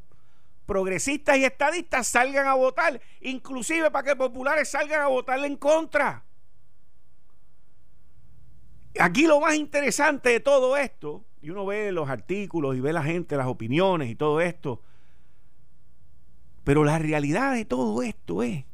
progresistas 0.66 1.38
y 1.38 1.44
estadistas 1.44 2.08
salgan 2.08 2.48
a 2.48 2.54
votar, 2.54 3.00
inclusive 3.20 3.90
para 3.90 4.04
que 4.04 4.16
populares 4.16 4.68
salgan 4.68 5.00
a 5.02 5.06
votar 5.06 5.38
en 5.44 5.56
contra. 5.56 6.24
Aquí 8.98 9.26
lo 9.26 9.40
más 9.40 9.54
interesante 9.54 10.30
de 10.30 10.40
todo 10.40 10.76
esto, 10.76 11.24
y 11.40 11.50
uno 11.50 11.66
ve 11.66 11.92
los 11.92 12.08
artículos 12.08 12.76
y 12.76 12.80
ve 12.80 12.92
la 12.92 13.02
gente, 13.02 13.36
las 13.36 13.46
opiniones 13.46 14.10
y 14.10 14.16
todo 14.16 14.40
esto, 14.40 14.82
pero 16.64 16.82
la 16.82 16.98
realidad 16.98 17.54
de 17.54 17.64
todo 17.64 18.02
esto 18.02 18.42
es 18.42 18.64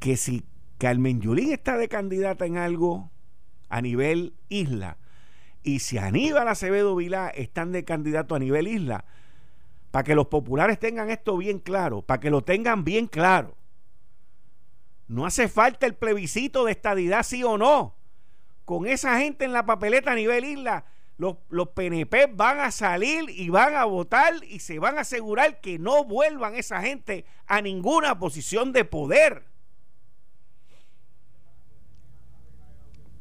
que 0.00 0.16
si 0.16 0.42
Carmen 0.78 1.20
Yulín 1.20 1.52
está 1.52 1.76
de 1.76 1.88
candidata 1.88 2.46
en 2.46 2.58
algo 2.58 3.10
a 3.68 3.80
nivel 3.80 4.34
isla 4.48 4.98
y 5.66 5.80
si 5.80 5.98
Aníbal 5.98 6.46
Acevedo 6.46 6.94
Vilá 6.94 7.28
están 7.28 7.72
de 7.72 7.84
candidato 7.84 8.36
a 8.36 8.38
nivel 8.38 8.68
isla, 8.68 9.04
para 9.90 10.04
que 10.04 10.14
los 10.14 10.28
populares 10.28 10.78
tengan 10.78 11.10
esto 11.10 11.36
bien 11.36 11.58
claro, 11.58 12.02
para 12.02 12.20
que 12.20 12.30
lo 12.30 12.42
tengan 12.42 12.84
bien 12.84 13.08
claro. 13.08 13.56
No 15.08 15.26
hace 15.26 15.48
falta 15.48 15.86
el 15.86 15.94
plebiscito 15.94 16.64
de 16.64 16.70
estadidad, 16.70 17.24
sí 17.24 17.42
o 17.42 17.58
no. 17.58 17.96
Con 18.64 18.86
esa 18.86 19.18
gente 19.18 19.44
en 19.44 19.52
la 19.52 19.66
papeleta 19.66 20.12
a 20.12 20.14
nivel 20.14 20.44
isla, 20.44 20.84
los, 21.18 21.38
los, 21.48 21.70
PNP 21.70 22.26
van 22.32 22.60
a 22.60 22.70
salir 22.70 23.28
y 23.28 23.48
van 23.48 23.74
a 23.74 23.86
votar 23.86 24.34
y 24.44 24.60
se 24.60 24.78
van 24.78 24.98
a 24.98 25.00
asegurar 25.00 25.60
que 25.60 25.80
no 25.80 26.04
vuelvan 26.04 26.54
esa 26.54 26.80
gente 26.80 27.24
a 27.48 27.60
ninguna 27.60 28.20
posición 28.20 28.72
de 28.72 28.84
poder. 28.84 29.42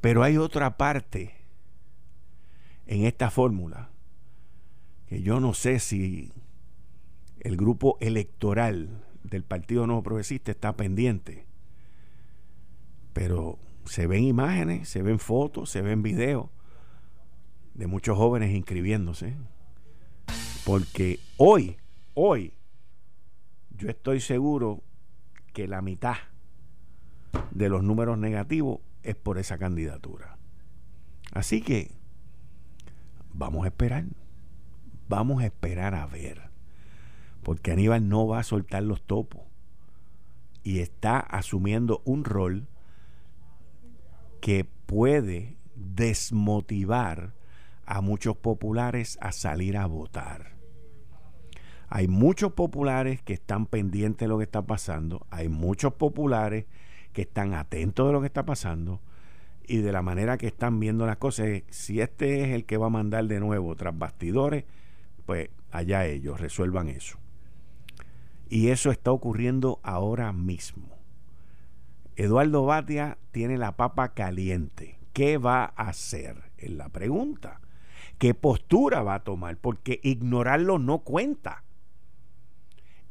Pero 0.06 0.22
hay 0.22 0.38
otra 0.38 0.78
parte 0.78 1.34
en 2.86 3.08
esta 3.08 3.32
fórmula 3.32 3.90
que 5.08 5.24
yo 5.24 5.40
no 5.40 5.56
sé 5.56 5.80
si 5.80 6.32
el 7.40 7.58
grupo 7.58 7.98
electoral 8.00 9.04
del 9.24 9.44
Partido 9.44 9.88
Nuevo 9.88 10.04
Progresista 10.04 10.52
está 10.52 10.78
pendiente. 10.78 11.48
Pero 13.14 13.58
se 13.86 14.06
ven 14.06 14.26
imágenes, 14.26 14.90
se 14.90 15.02
ven 15.02 15.18
fotos, 15.18 15.72
se 15.72 15.82
ven 15.82 16.04
videos 16.04 16.52
de 17.74 17.88
muchos 17.88 18.16
jóvenes 18.16 18.54
inscribiéndose. 18.54 19.36
Porque 20.66 21.20
hoy, 21.38 21.78
hoy, 22.14 22.54
yo 23.72 23.90
estoy 23.90 24.22
seguro 24.22 24.84
que 25.52 25.68
la 25.68 25.82
mitad 25.82 26.18
de 27.50 27.70
los 27.70 27.84
números 27.84 28.20
negativos 28.20 28.82
es 29.06 29.16
por 29.16 29.38
esa 29.38 29.58
candidatura. 29.58 30.38
Así 31.32 31.62
que 31.62 31.92
vamos 33.34 33.66
a 33.66 33.68
esperar. 33.68 34.06
Vamos 35.08 35.42
a 35.42 35.46
esperar 35.46 35.94
a 35.94 36.08
ver 36.08 36.56
porque 37.46 37.72
Aníbal 37.72 38.10
no 38.10 38.26
va 38.26 38.40
a 38.40 38.44
soltar 38.44 38.82
los 38.82 39.04
topos 39.04 39.44
y 40.64 40.80
está 40.80 41.20
asumiendo 41.20 42.02
un 42.04 42.26
rol 42.26 42.68
que 44.42 44.66
puede 44.88 45.56
desmotivar 45.76 47.36
a 47.86 48.02
muchos 48.02 48.36
populares 48.36 49.20
a 49.22 49.32
salir 49.32 49.78
a 49.78 49.86
votar. 49.86 50.56
Hay 51.88 52.08
muchos 52.08 52.54
populares 52.54 53.22
que 53.22 53.34
están 53.34 53.68
pendientes 53.68 54.22
de 54.22 54.28
lo 54.28 54.40
que 54.40 54.46
está 54.46 54.64
pasando, 54.64 55.28
hay 55.30 55.48
muchos 55.48 55.94
populares 55.94 56.66
que 57.16 57.22
están 57.22 57.54
atentos 57.54 58.06
de 58.06 58.14
lo 58.14 58.20
que 58.20 58.28
está 58.28 58.46
pasando 58.46 59.00
y 59.66 59.78
de 59.78 59.94
la 59.94 60.02
manera 60.02 60.38
que 60.38 60.48
están 60.48 60.82
viendo 60.82 61.06
las 61.08 61.16
cosas. 61.16 61.64
Si 61.70 62.02
este 62.02 62.44
es 62.44 62.50
el 62.50 62.66
que 62.66 62.76
va 62.76 62.88
a 62.88 62.90
mandar 62.90 63.26
de 63.26 63.40
nuevo 63.40 63.74
tras 63.78 63.98
bastidores, 63.98 64.66
pues 65.26 65.50
allá 65.72 66.06
ellos 66.06 66.42
resuelvan 66.42 66.90
eso. 66.90 67.18
Y 68.50 68.68
eso 68.68 68.92
está 68.92 69.12
ocurriendo 69.12 69.80
ahora 69.82 70.34
mismo. 70.34 70.90
Eduardo 72.18 72.66
Batia 72.66 73.18
tiene 73.32 73.58
la 73.58 73.78
papa 73.78 74.14
caliente. 74.14 75.00
¿Qué 75.14 75.38
va 75.38 75.64
a 75.64 75.88
hacer? 75.88 76.52
Es 76.58 76.72
la 76.72 76.90
pregunta. 76.90 77.62
¿Qué 78.18 78.34
postura 78.34 79.04
va 79.04 79.16
a 79.16 79.24
tomar? 79.24 79.56
Porque 79.56 80.02
ignorarlo 80.04 80.80
no 80.80 81.00
cuenta. 81.00 81.64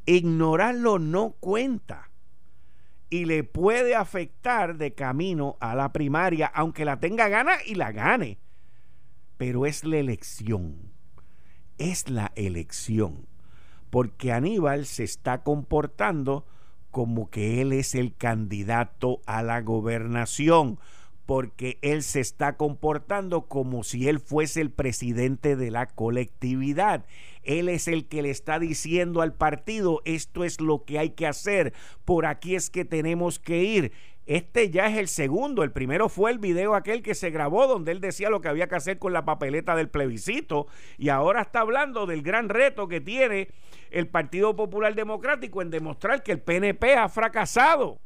Ignorarlo 0.05 0.99
no 0.99 1.31
cuenta. 1.41 2.11
Y 3.11 3.27
le 3.27 3.45
puede 3.45 3.95
afectar 3.95 4.77
de 4.77 4.95
camino 4.95 5.57
a 5.61 5.75
la 5.75 5.93
primaria, 5.93 6.47
aunque 6.47 6.85
la 6.85 6.99
tenga 6.99 7.29
gana 7.29 7.53
y 7.65 7.75
la 7.75 7.93
gane. 7.93 8.39
Pero 9.37 9.67
es 9.67 9.85
la 9.85 9.99
elección. 9.99 10.93
Es 11.79 12.09
la 12.09 12.33
elección 12.35 13.27
porque 13.95 14.33
Aníbal 14.33 14.87
se 14.87 15.05
está 15.05 15.45
comportando 15.45 16.45
como 16.91 17.31
que 17.31 17.61
él 17.61 17.73
es 17.73 17.95
el 17.95 18.17
candidato 18.17 19.21
a 19.25 19.45
la 19.45 19.61
gobernación, 19.61 20.81
porque 21.27 21.79
él 21.83 22.03
se 22.03 22.21
está 22.21 22.57
comportando 22.57 23.47
como 23.47 23.83
si 23.83 24.09
él 24.09 24.21
fuese 24.21 24.61
el 24.61 24.71
presidente 24.71 25.57
de 25.57 25.71
la 25.71 25.87
colectividad. 25.87 27.07
Él 27.43 27.69
es 27.69 27.89
el 27.89 28.07
que 28.07 28.23
le 28.23 28.31
está 28.31 28.59
diciendo 28.59 29.23
al 29.23 29.35
partido, 29.35 30.01
esto 30.05 30.45
es 30.45 30.61
lo 30.61 30.85
que 30.85 30.99
hay 30.99 31.11
que 31.11 31.27
hacer, 31.27 31.73
por 32.05 32.27
aquí 32.27 32.55
es 32.55 32.71
que 32.71 32.85
tenemos 32.85 33.39
que 33.39 33.63
ir. 33.63 33.93
Este 34.27 34.71
ya 34.71 34.87
es 34.87 34.97
el 34.97 35.09
segundo. 35.09 35.63
El 35.63 35.73
primero 35.73 36.09
fue 36.09 36.31
el 36.31 36.39
video 36.39 36.75
aquel 36.75 37.03
que 37.03 37.15
se 37.15 37.31
grabó 37.31 37.67
donde 37.67 37.93
él 37.93 38.01
decía 38.01 38.31
lo 38.31 38.41
que 38.41 38.49
había 38.49 38.69
que 38.69 38.77
hacer 38.77 38.99
con 38.99 39.13
la 39.13 39.27
papeleta 39.27 39.77
del 39.77 39.91
plebiscito. 39.91 40.67
Y 40.97 41.11
ahora 41.11 41.43
está 41.43 41.61
hablando 41.61 42.07
del 42.07 42.23
gran 42.23 42.49
reto 42.49 42.89
que 42.89 43.03
tiene 43.03 43.49
el 43.91 44.09
Partido 44.09 44.57
Popular 44.57 44.95
Democrático 44.95 45.61
en 45.61 45.71
demostrar 45.71 46.23
que 46.23 46.33
el 46.33 46.41
PNP 46.41 46.95
ha 46.97 47.09
fracasado. 47.11 47.99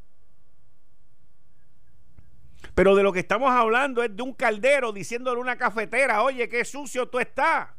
Pero 2.78 2.94
de 2.94 3.02
lo 3.02 3.12
que 3.12 3.18
estamos 3.18 3.50
hablando 3.50 4.04
es 4.04 4.14
de 4.14 4.22
un 4.22 4.32
caldero 4.32 4.92
diciéndole 4.92 5.40
a 5.40 5.42
una 5.42 5.56
cafetera, 5.56 6.22
oye, 6.22 6.48
qué 6.48 6.64
sucio 6.64 7.08
tú 7.08 7.18
estás. 7.18 7.70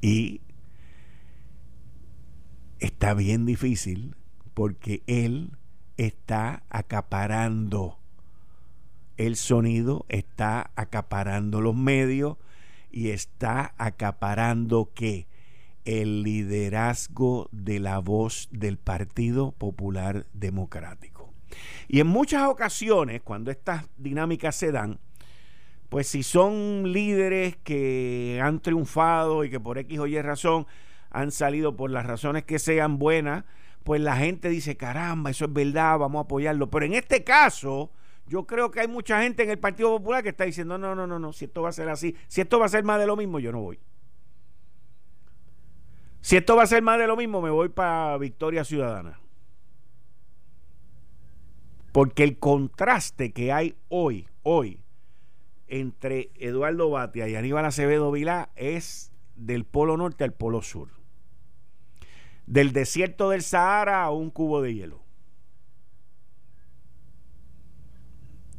Y 0.00 0.40
está 2.78 3.14
bien 3.14 3.44
difícil 3.44 4.14
porque 4.54 5.02
él 5.08 5.50
está 5.96 6.62
acaparando 6.70 7.98
el 9.16 9.34
sonido, 9.34 10.06
está 10.08 10.70
acaparando 10.76 11.60
los 11.60 11.74
medios 11.74 12.36
y 12.92 13.10
está 13.10 13.74
acaparando 13.78 14.92
que 14.94 15.26
el 15.86 16.22
liderazgo 16.22 17.48
de 17.52 17.80
la 17.80 18.00
voz 18.00 18.48
del 18.50 18.76
Partido 18.76 19.52
Popular 19.52 20.26
Democrático. 20.34 21.32
Y 21.88 22.00
en 22.00 22.08
muchas 22.08 22.48
ocasiones, 22.48 23.22
cuando 23.22 23.50
estas 23.50 23.88
dinámicas 23.96 24.56
se 24.56 24.72
dan, 24.72 24.98
pues 25.88 26.08
si 26.08 26.24
son 26.24 26.92
líderes 26.92 27.56
que 27.56 28.40
han 28.42 28.60
triunfado 28.60 29.44
y 29.44 29.50
que 29.50 29.60
por 29.60 29.78
X 29.78 29.98
o 30.00 30.06
Y 30.06 30.20
razón 30.20 30.66
han 31.10 31.30
salido 31.30 31.76
por 31.76 31.90
las 31.90 32.04
razones 32.04 32.44
que 32.44 32.58
sean 32.58 32.98
buenas, 32.98 33.44
pues 33.84 34.00
la 34.00 34.16
gente 34.16 34.48
dice, 34.48 34.76
caramba, 34.76 35.30
eso 35.30 35.44
es 35.44 35.52
verdad, 35.52 35.98
vamos 35.98 36.18
a 36.18 36.24
apoyarlo. 36.24 36.68
Pero 36.68 36.84
en 36.84 36.94
este 36.94 37.22
caso, 37.22 37.92
yo 38.26 38.44
creo 38.44 38.72
que 38.72 38.80
hay 38.80 38.88
mucha 38.88 39.22
gente 39.22 39.44
en 39.44 39.50
el 39.50 39.60
Partido 39.60 39.96
Popular 39.96 40.24
que 40.24 40.30
está 40.30 40.44
diciendo, 40.44 40.76
no, 40.76 40.96
no, 40.96 41.06
no, 41.06 41.20
no, 41.20 41.32
si 41.32 41.44
esto 41.44 41.62
va 41.62 41.68
a 41.68 41.72
ser 41.72 41.88
así, 41.88 42.16
si 42.26 42.40
esto 42.40 42.58
va 42.58 42.66
a 42.66 42.70
ser 42.70 42.82
más 42.82 42.98
de 42.98 43.06
lo 43.06 43.14
mismo, 43.14 43.38
yo 43.38 43.52
no 43.52 43.60
voy. 43.60 43.78
Si 46.26 46.36
esto 46.36 46.56
va 46.56 46.64
a 46.64 46.66
ser 46.66 46.82
más 46.82 46.98
de 46.98 47.06
lo 47.06 47.16
mismo, 47.16 47.40
me 47.40 47.50
voy 47.50 47.68
para 47.68 48.18
Victoria 48.18 48.64
Ciudadana. 48.64 49.20
Porque 51.92 52.24
el 52.24 52.40
contraste 52.40 53.32
que 53.32 53.52
hay 53.52 53.76
hoy, 53.88 54.26
hoy, 54.42 54.80
entre 55.68 56.32
Eduardo 56.34 56.90
Batia 56.90 57.28
y 57.28 57.36
Aníbal 57.36 57.64
Acevedo 57.64 58.10
Vilá 58.10 58.50
es 58.56 59.12
del 59.36 59.64
polo 59.64 59.96
norte 59.96 60.24
al 60.24 60.32
polo 60.32 60.62
sur 60.62 60.96
del 62.46 62.72
desierto 62.72 63.30
del 63.30 63.42
Sahara 63.42 64.02
a 64.02 64.10
un 64.10 64.30
cubo 64.30 64.62
de 64.62 64.74
hielo. 64.74 65.04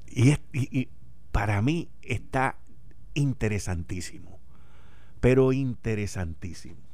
Y, 0.07 0.89
para 1.33 1.61
mí 1.61 1.89
está 2.01 2.57
interesantísimo, 3.13 4.39
pero 5.19 5.51
interesantísimo. 5.51 6.86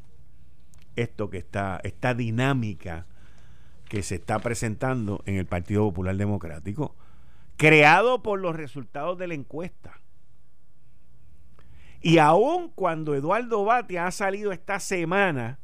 Esto 0.95 1.29
que 1.29 1.38
está, 1.38 1.79
esta 1.84 2.13
dinámica 2.13 3.06
que 3.89 4.03
se 4.03 4.15
está 4.15 4.39
presentando 4.39 5.21
en 5.25 5.36
el 5.36 5.45
Partido 5.45 5.84
Popular 5.84 6.15
Democrático, 6.15 6.95
creado 7.58 8.23
por 8.23 8.39
los 8.39 8.56
resultados 8.56 9.17
de 9.17 9.27
la 9.27 9.34
encuesta. 9.34 9.99
Y 12.01 12.17
aun 12.17 12.69
cuando 12.69 13.15
Eduardo 13.15 13.63
Batia 13.63 14.08
ha 14.08 14.12
salido 14.12 14.51
esta 14.51 14.79
semana 14.79 15.60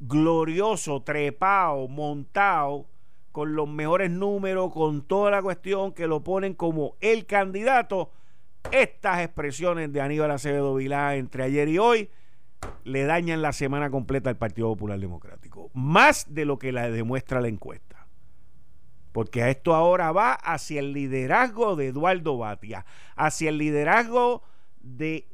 glorioso, 0.00 1.02
trepado, 1.02 1.88
montado, 1.88 2.86
con 3.34 3.56
los 3.56 3.68
mejores 3.68 4.12
números, 4.12 4.72
con 4.72 5.02
toda 5.02 5.32
la 5.32 5.42
cuestión 5.42 5.92
que 5.92 6.06
lo 6.06 6.22
ponen 6.22 6.54
como 6.54 6.94
el 7.00 7.26
candidato, 7.26 8.12
estas 8.70 9.22
expresiones 9.22 9.92
de 9.92 10.00
Aníbal 10.00 10.30
Acevedo 10.30 10.76
Vilá 10.76 11.16
entre 11.16 11.42
ayer 11.42 11.68
y 11.68 11.78
hoy 11.78 12.10
le 12.84 13.04
dañan 13.04 13.42
la 13.42 13.52
semana 13.52 13.90
completa 13.90 14.30
al 14.30 14.36
Partido 14.36 14.68
Popular 14.68 14.98
Democrático. 14.98 15.70
Más 15.74 16.32
de 16.34 16.44
lo 16.44 16.58
que 16.58 16.72
la 16.72 16.90
demuestra 16.90 17.40
la 17.40 17.48
encuesta. 17.48 18.06
Porque 19.12 19.48
esto 19.48 19.74
ahora 19.74 20.12
va 20.12 20.32
hacia 20.32 20.80
el 20.80 20.92
liderazgo 20.92 21.76
de 21.76 21.88
Eduardo 21.88 22.36
Batia, 22.36 22.84
hacia 23.16 23.48
el 23.48 23.58
liderazgo 23.58 24.42
de 24.80 25.28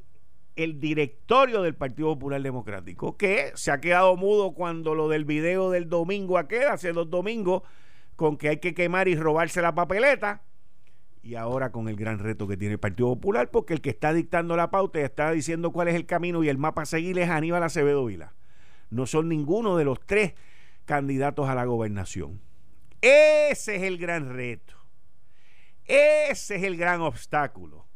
el 0.57 0.81
directorio 0.81 1.63
del 1.63 1.75
Partido 1.75 2.09
Popular 2.15 2.43
Democrático, 2.43 3.17
que 3.17 3.53
se 3.55 3.71
ha 3.71 3.81
quedado 3.81 4.17
mudo 4.17 4.53
cuando 4.53 4.95
lo 4.95 5.09
del 5.09 5.25
video 5.25 5.71
del 5.71 5.89
domingo 5.89 6.37
aquel, 6.37 6.69
hace 6.69 6.93
dos 6.93 7.09
domingos, 7.09 7.63
con 8.17 8.37
que 8.37 8.51
hay 8.51 8.59
que 8.59 8.75
quemar 8.75 9.09
y 9.09 9.17
robarse 9.17 9.63
la 9.63 9.75
papeleta, 9.75 10.43
y 11.23 11.35
ahora 11.35 11.71
con 11.71 11.89
el 11.89 11.97
gran 11.97 12.19
reto 12.19 12.49
que 12.49 12.57
tiene 12.57 12.75
el 12.75 12.81
Partido 12.81 13.09
Popular, 13.09 13.51
porque 13.51 13.75
el 13.75 13.81
que 13.81 13.91
está 13.91 14.13
dictando 14.13 14.57
la 14.57 14.71
pauta 14.71 15.01
y 15.01 15.03
está 15.03 15.31
diciendo 15.33 15.71
cuál 15.71 15.89
es 15.89 15.95
el 15.95 16.07
camino 16.07 16.43
y 16.43 16.49
el 16.49 16.59
mapa 16.59 16.83
a 16.83 16.87
seguir 16.87 17.19
es 17.19 17.29
Aníbal 17.29 17.63
Acevedo 17.63 18.05
Vila. 18.07 18.35
No 18.89 19.07
son 19.07 19.29
ninguno 19.29 19.77
de 19.77 19.85
los 19.85 20.01
tres 20.01 20.35
candidatos 20.85 21.49
a 21.49 21.55
la 21.55 21.65
gobernación. 21.65 22.41
Ese 23.01 23.77
es 23.77 23.83
el 23.83 23.99
gran 23.99 24.35
reto. 24.35 24.75
Ese 25.85 26.57
es 26.57 26.63
el 26.63 26.77
gran 26.77 27.01
obstáculo. 27.01 27.87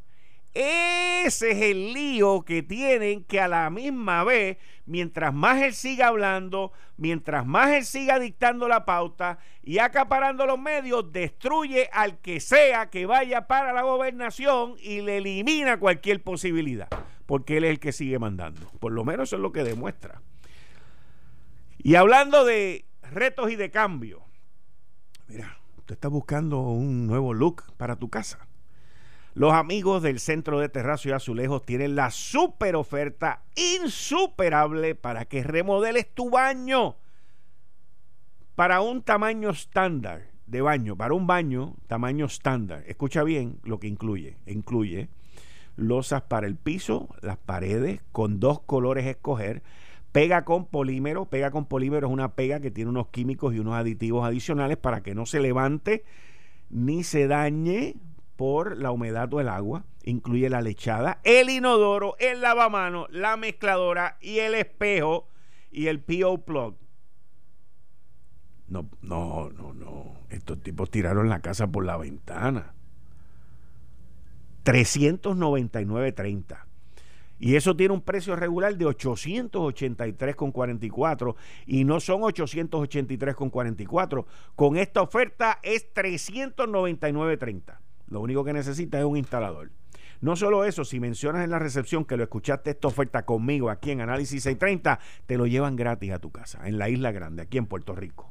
Ese 0.54 1.50
es 1.50 1.62
el 1.62 1.92
lío 1.92 2.42
que 2.42 2.62
tienen 2.62 3.24
que 3.24 3.40
a 3.40 3.48
la 3.48 3.68
misma 3.70 4.22
vez, 4.22 4.56
mientras 4.86 5.34
más 5.34 5.60
él 5.60 5.74
siga 5.74 6.06
hablando, 6.06 6.70
mientras 6.96 7.44
más 7.44 7.72
él 7.72 7.84
siga 7.84 8.20
dictando 8.20 8.68
la 8.68 8.84
pauta 8.84 9.38
y 9.64 9.78
acaparando 9.78 10.46
los 10.46 10.60
medios, 10.60 11.10
destruye 11.10 11.90
al 11.92 12.18
que 12.18 12.38
sea 12.38 12.88
que 12.88 13.04
vaya 13.04 13.48
para 13.48 13.72
la 13.72 13.82
gobernación 13.82 14.76
y 14.80 15.00
le 15.00 15.16
elimina 15.16 15.80
cualquier 15.80 16.22
posibilidad, 16.22 16.88
porque 17.26 17.56
él 17.56 17.64
es 17.64 17.70
el 17.70 17.80
que 17.80 17.90
sigue 17.90 18.20
mandando. 18.20 18.70
Por 18.78 18.92
lo 18.92 19.04
menos 19.04 19.30
eso 19.30 19.36
es 19.36 19.42
lo 19.42 19.50
que 19.50 19.64
demuestra. 19.64 20.22
Y 21.78 21.96
hablando 21.96 22.44
de 22.44 22.84
retos 23.02 23.50
y 23.50 23.56
de 23.56 23.72
cambio, 23.72 24.22
mira, 25.26 25.58
tú 25.84 25.94
estás 25.94 26.12
buscando 26.12 26.60
un 26.60 27.08
nuevo 27.08 27.34
look 27.34 27.64
para 27.76 27.96
tu 27.96 28.08
casa 28.08 28.46
los 29.34 29.52
amigos 29.52 30.02
del 30.02 30.20
Centro 30.20 30.60
de 30.60 30.68
Terrazo 30.68 31.08
y 31.08 31.12
Azulejos 31.12 31.66
tienen 31.66 31.96
la 31.96 32.10
super 32.10 32.76
oferta 32.76 33.42
insuperable 33.56 34.94
para 34.94 35.24
que 35.24 35.42
remodeles 35.42 36.12
tu 36.14 36.30
baño 36.30 36.96
para 38.54 38.80
un 38.80 39.02
tamaño 39.02 39.50
estándar 39.50 40.30
de 40.46 40.60
baño, 40.60 40.96
para 40.96 41.14
un 41.14 41.26
baño 41.26 41.74
tamaño 41.88 42.26
estándar. 42.26 42.84
Escucha 42.86 43.24
bien 43.24 43.58
lo 43.64 43.80
que 43.80 43.88
incluye. 43.88 44.36
Incluye 44.46 45.08
losas 45.76 46.22
para 46.22 46.46
el 46.46 46.54
piso, 46.54 47.08
las 47.20 47.36
paredes 47.36 48.00
con 48.12 48.38
dos 48.38 48.60
colores 48.60 49.06
escoger, 49.06 49.64
pega 50.12 50.44
con 50.44 50.66
polímero, 50.66 51.24
pega 51.24 51.50
con 51.50 51.66
polímero 51.66 52.06
es 52.06 52.12
una 52.12 52.34
pega 52.34 52.60
que 52.60 52.70
tiene 52.70 52.90
unos 52.90 53.08
químicos 53.08 53.52
y 53.52 53.58
unos 53.58 53.74
aditivos 53.74 54.24
adicionales 54.24 54.76
para 54.76 55.02
que 55.02 55.16
no 55.16 55.26
se 55.26 55.40
levante 55.40 56.04
ni 56.70 57.02
se 57.02 57.26
dañe 57.26 57.96
por 58.36 58.76
la 58.76 58.90
humedad 58.90 59.32
o 59.32 59.40
el 59.40 59.48
agua. 59.48 59.84
Incluye 60.04 60.50
la 60.50 60.60
lechada, 60.60 61.20
el 61.24 61.50
inodoro, 61.50 62.16
el 62.18 62.42
lavamano, 62.42 63.06
la 63.10 63.36
mezcladora 63.36 64.18
y 64.20 64.40
el 64.40 64.54
espejo 64.54 65.28
y 65.70 65.86
el 65.86 66.00
PO 66.00 66.44
plug. 66.44 66.76
No, 68.68 68.88
no, 69.02 69.50
no, 69.50 69.74
no. 69.74 70.14
Estos 70.30 70.62
tipos 70.62 70.90
tiraron 70.90 71.28
la 71.28 71.40
casa 71.40 71.66
por 71.66 71.84
la 71.84 71.96
ventana. 71.96 72.72
399.30. 74.64 76.64
Y 77.38 77.56
eso 77.56 77.76
tiene 77.76 77.92
un 77.94 78.00
precio 78.00 78.36
regular 78.36 78.76
de 78.76 78.86
883,44 78.86 81.34
y 81.66 81.84
no 81.84 81.98
son 82.00 82.22
883,44. 82.22 84.24
Con 84.54 84.76
esta 84.76 85.02
oferta 85.02 85.58
es 85.62 85.92
399.30. 85.92 87.78
Lo 88.08 88.20
único 88.20 88.44
que 88.44 88.52
necesita 88.52 88.98
es 88.98 89.04
un 89.04 89.16
instalador. 89.16 89.70
No 90.20 90.36
solo 90.36 90.64
eso, 90.64 90.84
si 90.84 91.00
mencionas 91.00 91.44
en 91.44 91.50
la 91.50 91.58
recepción 91.58 92.04
que 92.04 92.16
lo 92.16 92.22
escuchaste 92.22 92.70
esta 92.70 92.88
oferta 92.88 93.24
conmigo 93.24 93.68
aquí 93.70 93.90
en 93.90 94.00
Análisis 94.00 94.42
630, 94.42 94.98
te 95.26 95.36
lo 95.36 95.46
llevan 95.46 95.76
gratis 95.76 96.12
a 96.12 96.18
tu 96.18 96.30
casa, 96.30 96.66
en 96.66 96.78
la 96.78 96.88
Isla 96.88 97.12
Grande, 97.12 97.42
aquí 97.42 97.58
en 97.58 97.66
Puerto 97.66 97.94
Rico. 97.94 98.30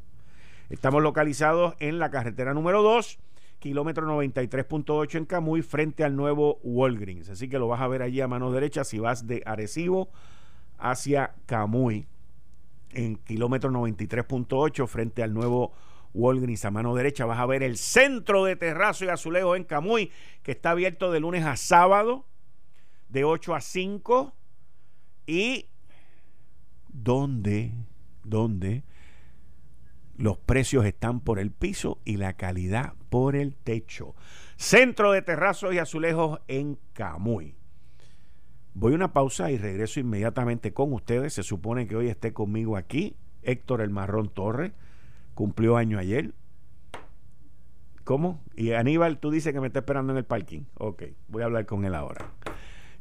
Estamos 0.69 1.03
localizados 1.03 1.75
en 1.79 1.99
la 1.99 2.09
carretera 2.09 2.53
número 2.53 2.81
2, 2.81 3.19
kilómetro 3.59 4.07
93.8 4.07 5.17
en 5.17 5.25
Camuy, 5.25 5.61
frente 5.61 6.03
al 6.03 6.15
nuevo 6.15 6.59
Walgreens. 6.63 7.29
Así 7.29 7.47
que 7.47 7.59
lo 7.59 7.67
vas 7.67 7.81
a 7.81 7.87
ver 7.87 8.01
allí 8.01 8.21
a 8.21 8.27
mano 8.27 8.51
derecha 8.51 8.83
si 8.83 8.97
vas 8.97 9.27
de 9.27 9.43
Arecibo 9.45 10.09
hacia 10.79 11.35
Camuy, 11.45 12.07
en 12.91 13.17
kilómetro 13.17 13.69
93.8, 13.69 14.87
frente 14.87 15.21
al 15.21 15.33
nuevo 15.33 15.67
Walgreens 15.67 15.92
Walgreens 16.13 16.65
a 16.65 16.71
mano 16.71 16.95
derecha 16.95 17.25
vas 17.25 17.39
a 17.39 17.45
ver 17.45 17.63
el 17.63 17.77
centro 17.77 18.45
de 18.45 18.55
terrazo 18.55 19.05
y 19.05 19.09
azulejo 19.09 19.55
en 19.55 19.63
Camuy, 19.63 20.11
que 20.43 20.51
está 20.51 20.71
abierto 20.71 21.11
de 21.11 21.19
lunes 21.19 21.43
a 21.45 21.55
sábado, 21.55 22.25
de 23.09 23.23
8 23.23 23.55
a 23.55 23.61
5. 23.61 24.33
Y 25.25 25.67
donde, 26.89 27.71
donde 28.23 28.83
los 30.17 30.37
precios 30.37 30.85
están 30.85 31.19
por 31.19 31.39
el 31.39 31.51
piso 31.51 31.99
y 32.05 32.17
la 32.17 32.33
calidad 32.33 32.93
por 33.09 33.35
el 33.35 33.55
techo. 33.55 34.15
Centro 34.55 35.11
de 35.11 35.21
terrazos 35.21 35.73
y 35.73 35.79
azulejos 35.79 36.39
en 36.47 36.77
Camuy. 36.93 37.55
Voy 38.75 38.93
a 38.93 38.95
una 38.95 39.13
pausa 39.13 39.51
y 39.51 39.57
regreso 39.57 39.99
inmediatamente 39.99 40.73
con 40.73 40.93
ustedes. 40.93 41.33
Se 41.33 41.43
supone 41.43 41.87
que 41.87 41.95
hoy 41.95 42.07
esté 42.07 42.33
conmigo 42.33 42.77
aquí 42.77 43.15
Héctor 43.41 43.81
El 43.81 43.89
Marrón 43.89 44.29
Torres 44.29 44.71
cumplió 45.33 45.77
año 45.77 45.99
ayer. 45.99 46.33
¿Cómo? 48.03 48.43
Y 48.55 48.73
Aníbal, 48.73 49.19
tú 49.19 49.31
dices 49.31 49.53
que 49.53 49.61
me 49.61 49.67
está 49.67 49.79
esperando 49.79 50.11
en 50.11 50.17
el 50.17 50.25
parking. 50.25 50.63
Ok, 50.75 51.03
voy 51.29 51.41
a 51.41 51.45
hablar 51.45 51.65
con 51.65 51.85
él 51.85 51.95
ahora. 51.95 52.31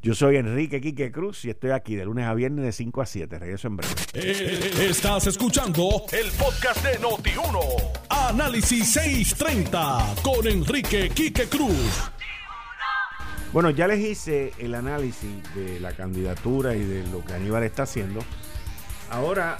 Yo 0.02 0.16
soy 0.16 0.36
Enrique 0.36 0.80
Quique 0.80 1.12
Cruz 1.12 1.44
y 1.44 1.50
estoy 1.50 1.70
aquí 1.70 1.94
de 1.94 2.04
lunes 2.04 2.26
a 2.26 2.34
viernes 2.34 2.64
de 2.64 2.72
5 2.72 3.02
a 3.02 3.06
7. 3.06 3.38
Regreso 3.38 3.68
en 3.68 3.76
breve. 3.76 3.94
Eh, 4.14 4.86
estás 4.90 5.28
escuchando 5.28 6.06
el 6.10 6.28
podcast 6.32 6.84
de 6.84 6.98
Noti1. 6.98 7.92
Análisis 8.10 8.92
630 8.92 10.16
con 10.22 10.44
Enrique 10.48 11.08
Quique 11.10 11.46
Cruz. 11.46 12.10
Bueno, 13.52 13.70
ya 13.70 13.86
les 13.86 14.00
hice 14.00 14.52
el 14.58 14.74
análisis 14.74 15.30
de 15.54 15.78
la 15.78 15.92
candidatura 15.92 16.74
y 16.74 16.82
de 16.84 17.06
lo 17.06 17.24
que 17.24 17.34
Aníbal 17.34 17.62
está 17.62 17.84
haciendo. 17.84 18.20
Ahora 19.08 19.58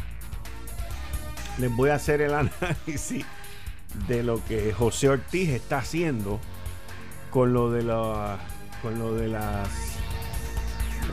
les 1.59 1.75
voy 1.75 1.91
a 1.91 1.95
hacer 1.95 2.21
el 2.21 2.35
análisis 2.35 3.25
de 4.09 4.23
lo 4.23 4.45
que 4.45 4.73
José 4.73 5.09
Ortiz 5.09 5.51
está 5.51 5.79
haciendo 5.79 6.41
con 7.31 7.53
lo 7.53 7.71
de 7.71 7.83
la, 7.83 8.39
con 8.83 8.99
lo 8.99 9.15
de 9.15 9.29
las 9.29 9.93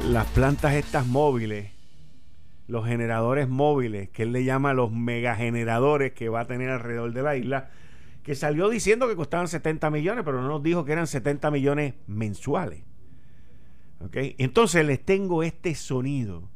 las 0.08 0.26
plantas 0.28 0.74
estas 0.74 1.06
móviles, 1.06 1.72
los 2.68 2.86
generadores 2.86 3.50
móviles, 3.50 4.10
que 4.10 4.24
él 4.24 4.32
le 4.32 4.44
llama 4.44 4.74
los 4.74 4.92
megageneradores 4.92 6.14
que 6.14 6.30
va 6.30 6.42
a 6.42 6.48
tener 6.48 6.70
alrededor 6.70 7.12
de 7.14 7.22
la 7.22 7.36
isla, 7.36 7.70
que 8.24 8.36
salió 8.36 8.70
diciendo 8.70 9.08
que 9.08 9.16
costaban 9.16 9.48
70 9.48 9.90
millones, 9.90 10.24
pero 10.24 10.42
no 10.42 10.48
nos 10.48 10.64
dijo 10.64 10.86
que 10.86 10.94
eran 10.94 11.08
70 11.08 11.52
millones 11.52 11.96
mensuales. 12.08 12.84
¿Ok? 14.00 14.16
Entonces 14.38 14.86
les 14.86 15.04
tengo 15.04 15.44
este 15.44 15.76
sonido 15.76 16.50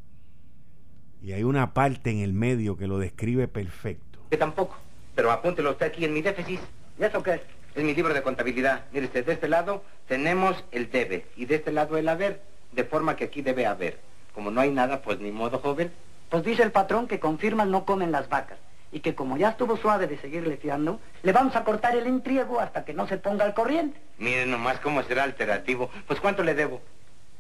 y 1.24 1.32
hay 1.32 1.44
una 1.44 1.74
parte 1.74 2.12
en 2.12 2.20
el 2.20 2.34
medio 2.34 2.78
que 2.78 2.86
lo 2.86 3.00
describe 3.00 3.48
perfecto. 3.48 4.20
Que 4.30 4.36
tampoco, 4.36 4.78
pero 5.16 5.32
apúntelo 5.32 5.72
usted 5.72 5.86
aquí 5.86 6.04
en 6.04 6.14
mi 6.14 6.22
déficit. 6.22 6.60
¿Y 7.00 7.04
eso 7.04 7.24
qué? 7.24 7.42
Es 7.74 7.84
mi 7.84 7.96
libro 7.96 8.14
de 8.14 8.22
contabilidad. 8.22 8.84
Mire 8.92 9.06
usted, 9.06 9.26
de 9.26 9.34
este 9.34 9.48
lado 9.48 9.84
tenemos 10.08 10.64
el 10.72 10.92
debe 10.92 11.26
y 11.38 11.46
de 11.46 11.56
este 11.56 11.72
lado 11.72 11.98
el 11.98 12.10
haber, 12.10 12.42
de 12.74 12.84
forma 12.84 13.16
que 13.16 13.24
aquí 13.24 13.42
debe 13.42 13.66
haber. 13.66 14.00
Como 14.36 14.52
no 14.52 14.60
hay 14.60 14.72
nada, 14.72 15.02
pues 15.02 15.20
ni 15.20 15.32
modo, 15.32 15.60
joven. 15.60 15.92
Pues 16.30 16.44
dice 16.44 16.62
el 16.62 16.72
patrón 16.72 17.08
que 17.08 17.20
con 17.20 17.40
firmas 17.40 17.68
no 17.68 17.86
comen 17.86 18.12
las 18.12 18.28
vacas 18.28 18.58
y 18.92 19.00
que 19.00 19.16
como 19.16 19.38
ya 19.38 19.50
estuvo 19.50 19.78
suave 19.78 20.08
de 20.08 20.18
seguirle 20.18 20.58
fiando, 20.58 21.00
le 21.24 21.32
vamos 21.32 21.56
a 21.56 21.64
cortar 21.64 21.96
el 21.96 22.06
intriego 22.06 22.60
hasta 22.60 22.84
que 22.84 22.94
no 22.94 23.08
se 23.08 23.18
ponga 23.18 23.46
al 23.46 23.54
corriente. 23.54 23.98
Mire 24.18 24.46
nomás 24.46 24.80
cómo 24.80 25.02
será 25.04 25.24
alternativo. 25.24 25.90
Pues 26.06 26.20
¿cuánto 26.20 26.44
le 26.44 26.54
debo? 26.54 26.82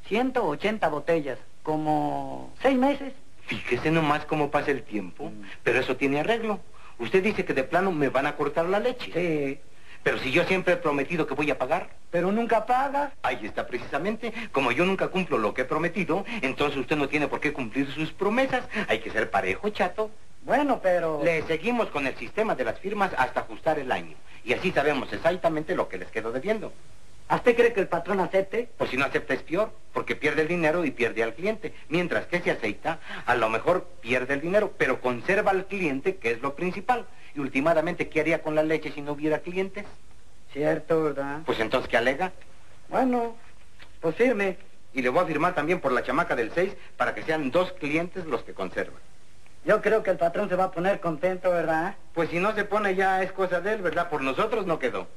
180 0.07 0.87
botellas, 0.87 1.37
como 1.63 2.53
seis 2.61 2.77
meses. 2.77 3.13
Fíjese 3.45 3.91
nomás 3.91 4.25
cómo 4.25 4.51
pasa 4.51 4.71
el 4.71 4.83
tiempo, 4.83 5.31
pero 5.63 5.79
eso 5.79 5.95
tiene 5.97 6.19
arreglo. 6.19 6.59
Usted 6.99 7.23
dice 7.23 7.45
que 7.45 7.53
de 7.53 7.63
plano 7.63 7.91
me 7.91 8.09
van 8.09 8.25
a 8.25 8.35
cortar 8.35 8.65
la 8.65 8.79
leche. 8.79 9.11
Sí. 9.13 9.59
Pero 10.03 10.17
si 10.19 10.31
yo 10.31 10.43
siempre 10.43 10.73
he 10.73 10.77
prometido 10.77 11.25
que 11.25 11.33
voy 11.33 11.49
a 11.49 11.57
pagar. 11.57 11.89
Pero 12.11 12.31
nunca 12.31 12.65
paga. 12.65 13.13
Ahí 13.23 13.39
está 13.43 13.65
precisamente. 13.65 14.33
Como 14.51 14.71
yo 14.71 14.85
nunca 14.85 15.07
cumplo 15.07 15.37
lo 15.37 15.53
que 15.53 15.61
he 15.61 15.65
prometido, 15.65 16.25
entonces 16.41 16.77
usted 16.77 16.97
no 16.97 17.07
tiene 17.07 17.27
por 17.27 17.39
qué 17.39 17.53
cumplir 17.53 17.89
sus 17.91 18.11
promesas. 18.11 18.67
Hay 18.89 18.99
que 18.99 19.11
ser 19.11 19.31
parejo, 19.31 19.69
chato. 19.69 20.11
Bueno, 20.43 20.81
pero... 20.83 21.21
Le 21.23 21.41
seguimos 21.43 21.87
con 21.87 22.05
el 22.05 22.15
sistema 22.17 22.53
de 22.53 22.65
las 22.65 22.79
firmas 22.79 23.11
hasta 23.17 23.41
ajustar 23.41 23.79
el 23.79 23.91
año. 23.91 24.15
Y 24.43 24.51
así 24.51 24.71
sabemos 24.73 25.11
exactamente 25.13 25.73
lo 25.73 25.87
que 25.87 25.97
les 25.97 26.11
quedó 26.11 26.33
debiendo. 26.33 26.73
¿A 27.27 27.37
usted 27.37 27.55
cree 27.55 27.73
que 27.73 27.79
el 27.79 27.87
patrón 27.87 28.19
acepte? 28.19 28.69
Pues 28.77 28.89
si 28.89 28.97
no 28.97 29.05
acepta 29.05 29.33
es 29.33 29.41
peor, 29.43 29.71
porque 29.93 30.15
pierde 30.15 30.43
el 30.43 30.47
dinero 30.47 30.85
y 30.85 30.91
pierde 30.91 31.23
al 31.23 31.33
cliente. 31.33 31.73
Mientras 31.89 32.25
que 32.27 32.41
si 32.41 32.49
acepta, 32.49 32.99
a 33.25 33.35
lo 33.35 33.49
mejor 33.49 33.87
pierde 34.01 34.33
el 34.33 34.41
dinero, 34.41 34.73
pero 34.77 35.01
conserva 35.01 35.51
al 35.51 35.65
cliente, 35.65 36.17
que 36.17 36.31
es 36.31 36.41
lo 36.41 36.55
principal. 36.55 37.07
Y 37.35 37.39
últimamente, 37.39 38.09
¿qué 38.09 38.19
haría 38.19 38.41
con 38.41 38.55
la 38.55 38.63
leche 38.63 38.91
si 38.91 39.01
no 39.01 39.13
hubiera 39.13 39.39
clientes? 39.39 39.85
Cierto, 40.51 41.03
¿verdad? 41.03 41.39
Pues 41.45 41.59
entonces, 41.59 41.89
¿qué 41.89 41.97
alega? 41.97 42.31
Bueno, 42.89 43.35
pues 44.01 44.15
firme. 44.15 44.57
Y 44.93 45.01
le 45.01 45.09
voy 45.09 45.23
a 45.23 45.25
firmar 45.25 45.55
también 45.55 45.79
por 45.79 45.91
la 45.91 46.03
chamaca 46.03 46.35
del 46.35 46.51
6 46.53 46.75
para 46.97 47.15
que 47.15 47.23
sean 47.23 47.49
dos 47.49 47.71
clientes 47.73 48.25
los 48.25 48.43
que 48.43 48.53
conservan. 48.53 49.01
Yo 49.65 49.81
creo 49.81 50.03
que 50.03 50.11
el 50.11 50.17
patrón 50.17 50.49
se 50.49 50.55
va 50.55 50.65
a 50.65 50.71
poner 50.71 50.99
contento, 50.99 51.49
¿verdad? 51.49 51.95
Pues 52.13 52.29
si 52.29 52.37
no 52.37 52.53
se 52.53 52.65
pone 52.65 52.95
ya 52.95 53.23
es 53.23 53.31
cosa 53.31 53.61
de 53.61 53.73
él, 53.73 53.81
¿verdad? 53.81 54.09
Por 54.09 54.21
nosotros 54.21 54.67
no 54.67 54.77
quedó. 54.77 55.07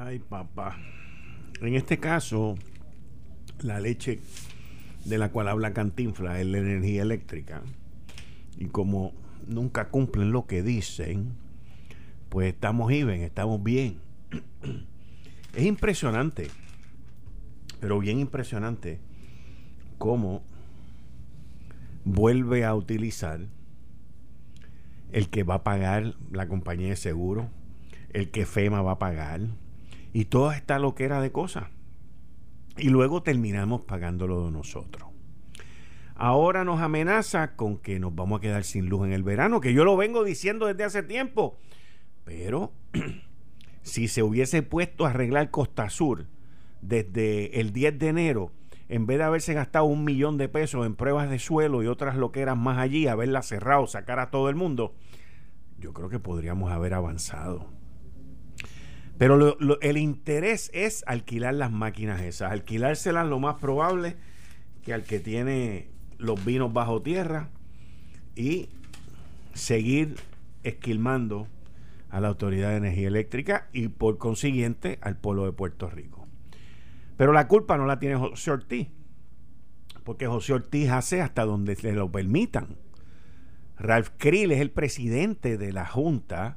Ay, 0.00 0.20
papá. 0.20 0.76
En 1.60 1.74
este 1.74 1.98
caso, 1.98 2.54
la 3.62 3.80
leche 3.80 4.20
de 5.04 5.18
la 5.18 5.32
cual 5.32 5.48
habla 5.48 5.72
Cantinfla 5.72 6.38
es 6.38 6.46
la 6.46 6.58
energía 6.58 7.02
eléctrica. 7.02 7.62
Y 8.56 8.66
como 8.66 9.12
nunca 9.48 9.88
cumplen 9.88 10.30
lo 10.30 10.46
que 10.46 10.62
dicen, 10.62 11.32
pues 12.28 12.54
estamos 12.54 12.92
even, 12.92 13.22
estamos 13.22 13.60
bien. 13.60 13.98
Es 15.56 15.64
impresionante, 15.64 16.46
pero 17.80 17.98
bien 17.98 18.20
impresionante, 18.20 19.00
cómo 19.96 20.44
vuelve 22.04 22.64
a 22.64 22.74
utilizar 22.76 23.40
el 25.10 25.28
que 25.28 25.42
va 25.42 25.54
a 25.54 25.64
pagar 25.64 26.14
la 26.30 26.46
compañía 26.46 26.90
de 26.90 26.96
seguro, 26.96 27.48
el 28.12 28.30
que 28.30 28.46
FEMA 28.46 28.82
va 28.82 28.92
a 28.92 28.98
pagar, 29.00 29.40
y 30.12 30.26
toda 30.26 30.56
esta 30.56 30.78
loquera 30.78 31.20
de 31.20 31.32
cosas. 31.32 31.68
Y 32.76 32.90
luego 32.90 33.22
terminamos 33.22 33.82
pagándolo 33.82 34.46
de 34.46 34.52
nosotros. 34.52 35.08
Ahora 36.14 36.64
nos 36.64 36.80
amenaza 36.80 37.54
con 37.54 37.78
que 37.78 38.00
nos 38.00 38.14
vamos 38.14 38.38
a 38.38 38.40
quedar 38.40 38.64
sin 38.64 38.88
luz 38.88 39.06
en 39.06 39.12
el 39.12 39.22
verano, 39.22 39.60
que 39.60 39.72
yo 39.72 39.84
lo 39.84 39.96
vengo 39.96 40.24
diciendo 40.24 40.66
desde 40.66 40.84
hace 40.84 41.02
tiempo. 41.04 41.58
Pero 42.24 42.72
si 43.82 44.08
se 44.08 44.22
hubiese 44.22 44.62
puesto 44.62 45.06
a 45.06 45.10
arreglar 45.10 45.50
Costa 45.50 45.88
Sur 45.90 46.26
desde 46.82 47.60
el 47.60 47.72
10 47.72 47.98
de 47.98 48.08
enero, 48.08 48.52
en 48.88 49.06
vez 49.06 49.18
de 49.18 49.24
haberse 49.24 49.54
gastado 49.54 49.84
un 49.84 50.04
millón 50.04 50.38
de 50.38 50.48
pesos 50.48 50.86
en 50.86 50.96
pruebas 50.96 51.30
de 51.30 51.38
suelo 51.38 51.82
y 51.82 51.86
otras 51.86 52.16
loqueras 52.16 52.56
más 52.56 52.78
allí, 52.78 53.06
haberla 53.06 53.42
cerrado, 53.42 53.86
sacar 53.86 54.18
a 54.18 54.30
todo 54.30 54.48
el 54.48 54.56
mundo, 54.56 54.94
yo 55.78 55.92
creo 55.92 56.08
que 56.08 56.18
podríamos 56.18 56.72
haber 56.72 56.94
avanzado. 56.94 57.77
Pero 59.18 59.58
el 59.80 59.96
interés 59.96 60.70
es 60.72 61.02
alquilar 61.08 61.54
las 61.54 61.72
máquinas 61.72 62.20
esas, 62.22 62.52
alquilárselas 62.52 63.26
lo 63.26 63.40
más 63.40 63.56
probable 63.56 64.16
que 64.84 64.94
al 64.94 65.02
que 65.02 65.18
tiene 65.18 65.88
los 66.18 66.44
vinos 66.44 66.72
bajo 66.72 67.02
tierra 67.02 67.50
y 68.36 68.68
seguir 69.54 70.14
esquilmando 70.62 71.48
a 72.10 72.20
la 72.20 72.28
Autoridad 72.28 72.70
de 72.70 72.76
Energía 72.76 73.08
Eléctrica 73.08 73.68
y 73.72 73.88
por 73.88 74.18
consiguiente 74.18 74.98
al 75.02 75.16
pueblo 75.16 75.44
de 75.44 75.52
Puerto 75.52 75.90
Rico. 75.90 76.26
Pero 77.16 77.32
la 77.32 77.48
culpa 77.48 77.76
no 77.76 77.86
la 77.86 77.98
tiene 77.98 78.14
José 78.14 78.52
Ortiz, 78.52 78.88
porque 80.04 80.28
José 80.28 80.54
Ortiz 80.54 80.90
hace 80.90 81.20
hasta 81.20 81.44
donde 81.44 81.74
se 81.74 81.92
lo 81.92 82.10
permitan. 82.10 82.76
Ralph 83.76 84.10
Krill 84.16 84.52
es 84.52 84.60
el 84.60 84.70
presidente 84.70 85.58
de 85.58 85.72
la 85.72 85.86
Junta 85.86 86.56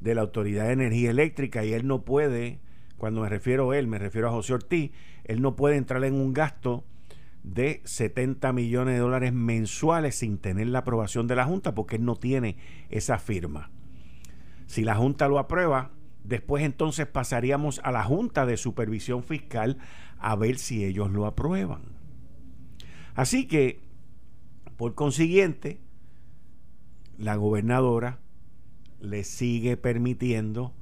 de 0.00 0.14
la 0.14 0.22
Autoridad 0.22 0.66
de 0.66 0.72
Energía 0.72 1.10
Eléctrica 1.10 1.64
y 1.64 1.72
él 1.72 1.86
no 1.86 2.04
puede, 2.04 2.60
cuando 2.98 3.22
me 3.22 3.28
refiero 3.28 3.70
a 3.70 3.78
él, 3.78 3.86
me 3.86 3.98
refiero 3.98 4.28
a 4.28 4.32
José 4.32 4.54
Ortiz, 4.54 4.92
él 5.24 5.42
no 5.42 5.56
puede 5.56 5.76
entrar 5.76 6.04
en 6.04 6.14
un 6.14 6.32
gasto 6.32 6.84
de 7.42 7.80
70 7.84 8.52
millones 8.52 8.94
de 8.94 9.00
dólares 9.00 9.32
mensuales 9.32 10.16
sin 10.16 10.38
tener 10.38 10.66
la 10.66 10.80
aprobación 10.80 11.26
de 11.26 11.36
la 11.36 11.44
Junta 11.44 11.74
porque 11.74 11.96
él 11.96 12.04
no 12.04 12.16
tiene 12.16 12.56
esa 12.90 13.18
firma. 13.18 13.70
Si 14.66 14.82
la 14.82 14.96
Junta 14.96 15.28
lo 15.28 15.38
aprueba, 15.38 15.92
después 16.24 16.64
entonces 16.64 17.06
pasaríamos 17.06 17.80
a 17.84 17.92
la 17.92 18.02
Junta 18.02 18.46
de 18.46 18.56
Supervisión 18.56 19.22
Fiscal 19.22 19.78
a 20.18 20.34
ver 20.34 20.58
si 20.58 20.84
ellos 20.84 21.10
lo 21.10 21.26
aprueban. 21.26 21.82
Así 23.14 23.46
que, 23.46 23.80
por 24.76 24.94
consiguiente, 24.94 25.80
la 27.16 27.36
gobernadora 27.36 28.18
le 29.00 29.24
sigue 29.24 29.76
permitiendo 29.76 30.74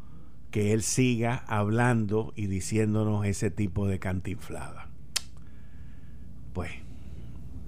que 0.50 0.72
él 0.72 0.82
siga 0.82 1.44
hablando 1.48 2.32
y 2.36 2.46
diciéndonos 2.46 3.26
ese 3.26 3.50
tipo 3.50 3.88
de 3.88 3.98
cantinflada. 3.98 4.88
Pues, 6.52 6.70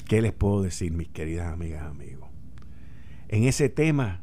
¿qué 0.06 0.22
les 0.22 0.32
puedo 0.32 0.62
decir, 0.62 0.92
mis 0.92 1.08
queridas 1.08 1.52
amigas, 1.52 1.82
amigos? 1.82 2.30
En 3.28 3.42
ese 3.42 3.68
tema, 3.68 4.22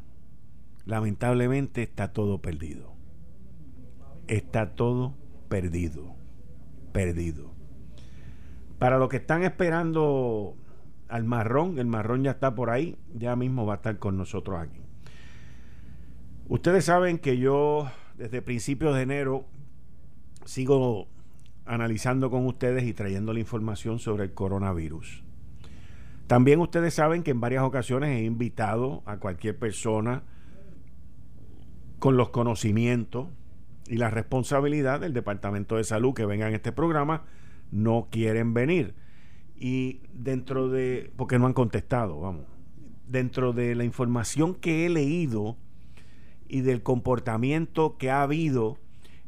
lamentablemente, 0.86 1.82
está 1.82 2.14
todo 2.14 2.40
perdido. 2.40 2.94
Está 4.28 4.74
todo 4.74 5.14
perdido. 5.50 6.14
Perdido. 6.92 7.52
Para 8.78 8.98
los 8.98 9.10
que 9.10 9.18
están 9.18 9.42
esperando 9.42 10.56
al 11.08 11.24
marrón, 11.24 11.78
el 11.78 11.86
marrón 11.86 12.24
ya 12.24 12.30
está 12.30 12.54
por 12.54 12.70
ahí, 12.70 12.96
ya 13.14 13.36
mismo 13.36 13.66
va 13.66 13.74
a 13.74 13.76
estar 13.76 13.98
con 13.98 14.16
nosotros 14.16 14.58
aquí. 14.58 14.83
Ustedes 16.48 16.84
saben 16.84 17.18
que 17.18 17.38
yo 17.38 17.90
desde 18.18 18.42
principios 18.42 18.94
de 18.94 19.02
enero 19.02 19.46
sigo 20.44 21.08
analizando 21.64 22.30
con 22.30 22.46
ustedes 22.46 22.84
y 22.84 22.92
trayendo 22.92 23.32
la 23.32 23.40
información 23.40 23.98
sobre 23.98 24.24
el 24.24 24.34
coronavirus. 24.34 25.24
También 26.26 26.60
ustedes 26.60 26.94
saben 26.94 27.22
que 27.22 27.30
en 27.30 27.40
varias 27.40 27.62
ocasiones 27.64 28.10
he 28.10 28.24
invitado 28.24 29.02
a 29.06 29.18
cualquier 29.18 29.58
persona 29.58 30.22
con 31.98 32.16
los 32.18 32.28
conocimientos 32.28 33.28
y 33.86 33.96
la 33.96 34.10
responsabilidad 34.10 35.00
del 35.00 35.14
Departamento 35.14 35.76
de 35.76 35.84
Salud 35.84 36.12
que 36.12 36.26
venga 36.26 36.48
en 36.48 36.54
este 36.54 36.72
programa, 36.72 37.24
no 37.70 38.08
quieren 38.10 38.52
venir. 38.52 38.94
Y 39.56 40.02
dentro 40.12 40.68
de, 40.68 41.10
porque 41.16 41.38
no 41.38 41.46
han 41.46 41.52
contestado, 41.54 42.20
vamos, 42.20 42.44
dentro 43.08 43.52
de 43.54 43.74
la 43.74 43.84
información 43.84 44.54
que 44.54 44.84
he 44.84 44.90
leído, 44.90 45.56
y 46.48 46.60
del 46.60 46.82
comportamiento 46.82 47.96
que 47.96 48.10
ha 48.10 48.22
habido 48.22 48.78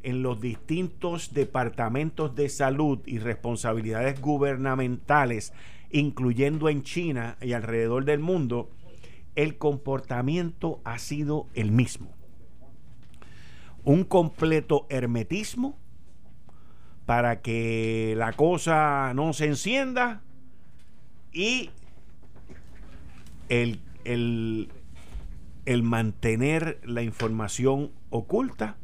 en 0.03 0.23
los 0.23 0.41
distintos 0.41 1.35
departamentos 1.35 2.37
de 2.37 2.49
salud 2.49 3.01
y 3.07 3.19
responsabilidades 3.19 4.21
gubernamentales, 4.21 5.53
incluyendo 5.91 6.69
en 6.69 6.83
China 6.83 7.37
y 7.41 7.53
alrededor 7.53 8.05
del 8.05 8.21
mundo, 8.21 8.71
el 9.35 9.59
comportamiento 9.59 10.81
ha 10.85 10.99
sido 10.99 11.47
el 11.55 11.73
mismo. 11.73 12.15
Un 13.85 14.05
completo 14.05 14.87
hermetismo 14.89 15.77
para 17.05 17.41
que 17.41 18.15
la 18.17 18.33
cosa 18.33 19.13
no 19.15 19.33
se 19.33 19.47
encienda 19.47 20.23
y 21.33 21.71
el, 23.49 23.81
el, 24.05 24.69
el 25.67 25.83
mantener 25.83 26.81
la 26.85 27.03
información 27.03 27.93
oculta. 28.11 28.79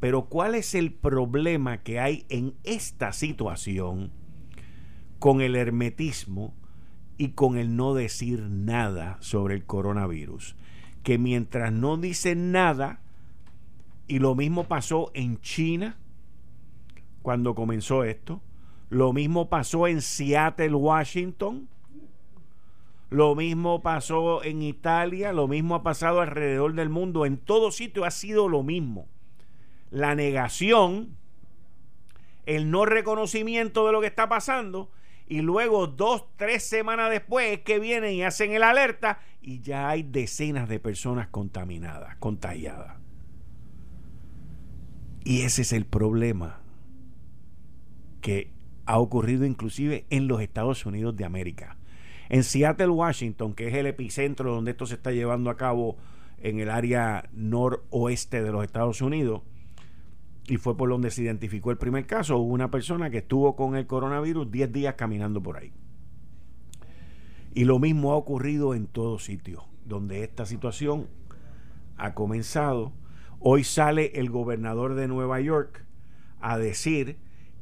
Pero 0.00 0.26
¿cuál 0.26 0.54
es 0.54 0.74
el 0.74 0.92
problema 0.92 1.78
que 1.78 2.00
hay 2.00 2.26
en 2.28 2.54
esta 2.64 3.12
situación 3.12 4.10
con 5.18 5.40
el 5.40 5.56
hermetismo 5.56 6.54
y 7.16 7.30
con 7.30 7.56
el 7.56 7.76
no 7.76 7.94
decir 7.94 8.42
nada 8.42 9.18
sobre 9.20 9.54
el 9.54 9.64
coronavirus? 9.64 10.56
Que 11.02 11.16
mientras 11.18 11.72
no 11.72 11.96
dicen 11.96 12.52
nada, 12.52 13.00
y 14.06 14.18
lo 14.18 14.34
mismo 14.34 14.64
pasó 14.64 15.10
en 15.14 15.40
China 15.40 15.96
cuando 17.22 17.54
comenzó 17.54 18.04
esto, 18.04 18.42
lo 18.88 19.12
mismo 19.12 19.48
pasó 19.48 19.86
en 19.86 20.02
Seattle, 20.02 20.74
Washington, 20.74 21.68
lo 23.10 23.34
mismo 23.34 23.82
pasó 23.82 24.44
en 24.44 24.62
Italia, 24.62 25.32
lo 25.32 25.48
mismo 25.48 25.74
ha 25.74 25.82
pasado 25.82 26.20
alrededor 26.20 26.74
del 26.74 26.90
mundo. 26.90 27.26
En 27.26 27.38
todo 27.38 27.72
sitio 27.72 28.04
ha 28.04 28.12
sido 28.12 28.48
lo 28.48 28.62
mismo. 28.62 29.08
La 29.90 30.14
negación, 30.14 31.16
el 32.46 32.70
no 32.70 32.86
reconocimiento 32.86 33.84
de 33.84 33.92
lo 33.92 34.00
que 34.00 34.06
está 34.06 34.28
pasando 34.28 34.92
y 35.26 35.42
luego 35.42 35.88
dos, 35.88 36.24
tres 36.36 36.62
semanas 36.62 37.10
después 37.10 37.50
es 37.50 37.60
que 37.60 37.80
vienen 37.80 38.14
y 38.14 38.22
hacen 38.22 38.52
el 38.52 38.62
alerta 38.62 39.18
y 39.42 39.60
ya 39.60 39.88
hay 39.88 40.04
decenas 40.04 40.68
de 40.68 40.78
personas 40.78 41.26
contaminadas, 41.26 42.16
contagiadas. 42.18 42.96
Y 45.24 45.42
ese 45.42 45.62
es 45.62 45.72
el 45.72 45.84
problema 45.84 46.60
que 48.20 48.52
ha 48.86 49.00
ocurrido 49.00 49.44
inclusive 49.44 50.06
en 50.10 50.28
los 50.28 50.40
Estados 50.40 50.86
Unidos 50.86 51.16
de 51.16 51.24
América 51.24 51.76
En 52.30 52.44
Seattle, 52.44 52.90
Washington, 52.90 53.54
que 53.54 53.66
es 53.66 53.74
el 53.74 53.86
epicentro 53.86 54.54
donde 54.54 54.70
esto 54.70 54.86
se 54.86 54.94
está 54.94 55.10
llevando 55.10 55.50
a 55.50 55.56
cabo 55.56 55.96
en 56.38 56.60
el 56.60 56.70
área 56.70 57.28
noroeste 57.32 58.42
de 58.42 58.52
los 58.52 58.64
Estados 58.64 59.02
Unidos, 59.02 59.42
y 60.46 60.56
fue 60.56 60.76
por 60.76 60.88
donde 60.88 61.10
se 61.10 61.22
identificó 61.22 61.72
el 61.72 61.76
primer 61.76 62.06
caso, 62.06 62.38
hubo 62.38 62.52
una 62.52 62.70
persona 62.70 63.10
que 63.10 63.18
estuvo 63.18 63.56
con 63.56 63.74
el 63.74 63.88
coronavirus 63.88 64.48
10 64.48 64.72
días 64.72 64.94
caminando 64.94 65.42
por 65.42 65.56
ahí. 65.56 65.72
Y 67.52 67.64
lo 67.64 67.80
mismo 67.80 68.12
ha 68.12 68.16
ocurrido 68.16 68.74
en 68.74 68.86
todos 68.86 69.24
sitios 69.24 69.64
donde 69.84 70.22
esta 70.22 70.46
situación 70.46 71.08
ha 71.96 72.14
comenzado. 72.14 72.92
Hoy 73.40 73.64
sale 73.64 74.12
el 74.14 74.30
gobernador 74.30 74.94
de 74.94 75.08
Nueva 75.08 75.40
York 75.40 75.84
a 76.40 76.58
decir 76.58 77.18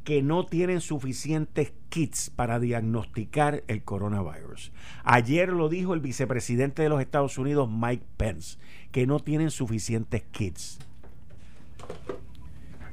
que 0.08 0.22
no 0.22 0.46
tienen 0.46 0.80
suficientes 0.80 1.74
kits 1.90 2.30
para 2.30 2.58
diagnosticar 2.58 3.62
el 3.68 3.84
coronavirus. 3.84 4.72
Ayer 5.04 5.50
lo 5.50 5.68
dijo 5.68 5.92
el 5.92 6.00
vicepresidente 6.00 6.80
de 6.80 6.88
los 6.88 7.02
Estados 7.02 7.36
Unidos, 7.36 7.68
Mike 7.70 8.06
Pence, 8.16 8.56
que 8.90 9.06
no 9.06 9.20
tienen 9.20 9.50
suficientes 9.50 10.22
kits. 10.30 10.78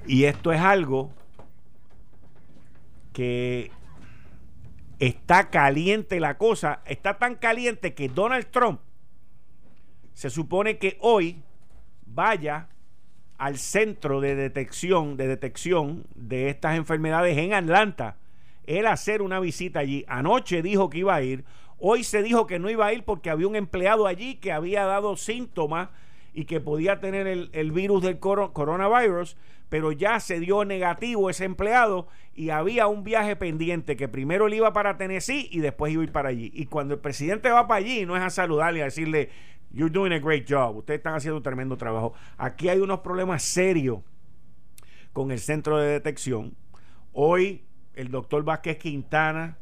Y 0.06 0.26
esto 0.26 0.52
es 0.52 0.60
algo 0.60 1.14
que 3.14 3.72
está 5.00 5.50
caliente 5.50 6.20
la 6.20 6.38
cosa, 6.38 6.82
está 6.86 7.18
tan 7.18 7.36
caliente 7.36 7.94
que 7.94 8.10
Donald 8.10 8.48
Trump 8.52 8.82
se 10.14 10.30
supone 10.30 10.80
que 10.80 10.98
hoy 11.00 11.42
vaya 12.06 12.68
al 13.38 13.58
centro 13.58 14.22
de 14.22 14.36
detección, 14.36 15.18
de 15.18 15.28
detección 15.28 16.06
de 16.16 16.50
estas 16.50 16.78
enfermedades 16.78 17.38
en 17.38 17.54
Atlanta, 17.54 18.18
él 18.66 18.88
hacer 18.88 19.22
una 19.22 19.40
visita 19.40 19.80
allí. 19.80 20.06
Anoche 20.08 20.62
dijo 20.62 20.90
que 20.90 21.00
iba 21.00 21.16
a 21.16 21.22
ir, 21.22 21.44
hoy 21.78 22.04
se 22.04 22.24
dijo 22.24 22.48
que 22.48 22.60
no 22.60 22.70
iba 22.70 22.86
a 22.86 22.94
ir 22.94 23.04
porque 23.04 23.30
había 23.30 23.48
un 23.48 23.56
empleado 23.56 24.08
allí 24.08 24.36
que 24.36 24.52
había 24.52 24.86
dado 24.86 25.18
síntomas 25.18 25.90
y 26.34 26.46
que 26.46 26.60
podía 26.60 27.00
tener 27.00 27.28
el, 27.28 27.72
virus 27.72 28.04
del 28.04 28.20
coronavirus, 28.20 29.38
pero 29.70 29.92
ya 29.92 30.20
se 30.20 30.40
dio 30.40 30.66
negativo 30.66 31.30
ese 31.30 31.46
empleado 31.46 32.08
y 32.36 32.50
había 32.50 32.88
un 32.88 33.04
viaje 33.04 33.38
pendiente 33.38 33.96
que 33.96 34.10
primero 34.10 34.48
él 34.48 34.56
iba 34.56 34.74
para 34.74 34.98
Tennessee 34.98 35.48
y 35.50 35.60
después 35.60 35.94
iba 35.94 36.02
a 36.02 36.06
ir 36.06 36.12
para 36.12 36.30
allí. 36.30 36.52
Y 36.54 36.66
cuando 36.66 36.96
el 36.96 37.00
presidente 37.00 37.50
va 37.50 37.68
para 37.68 37.80
allí, 37.80 38.06
no 38.06 38.18
es 38.18 38.22
a 38.22 38.30
saludarle, 38.30 38.82
a 38.82 38.86
decirle, 38.86 39.30
You're 39.76 39.92
doing 39.92 40.14
a 40.14 40.20
great 40.20 40.50
job. 40.50 40.78
Ustedes 40.78 41.00
están 41.00 41.16
haciendo 41.16 41.36
un 41.36 41.44
tremendo 41.44 41.76
trabajo. 41.76 42.14
Aquí 42.38 42.70
hay 42.70 42.80
unos 42.80 43.02
problemas 43.02 43.44
serios 43.44 44.00
con 45.12 45.32
el 45.32 45.40
centro 45.40 45.78
de 45.78 45.90
detección. 45.90 46.56
Hoy 47.12 47.66
el 47.94 48.10
doctor 48.10 48.46
Vázquez 48.46 48.78
Quintana 48.78 49.58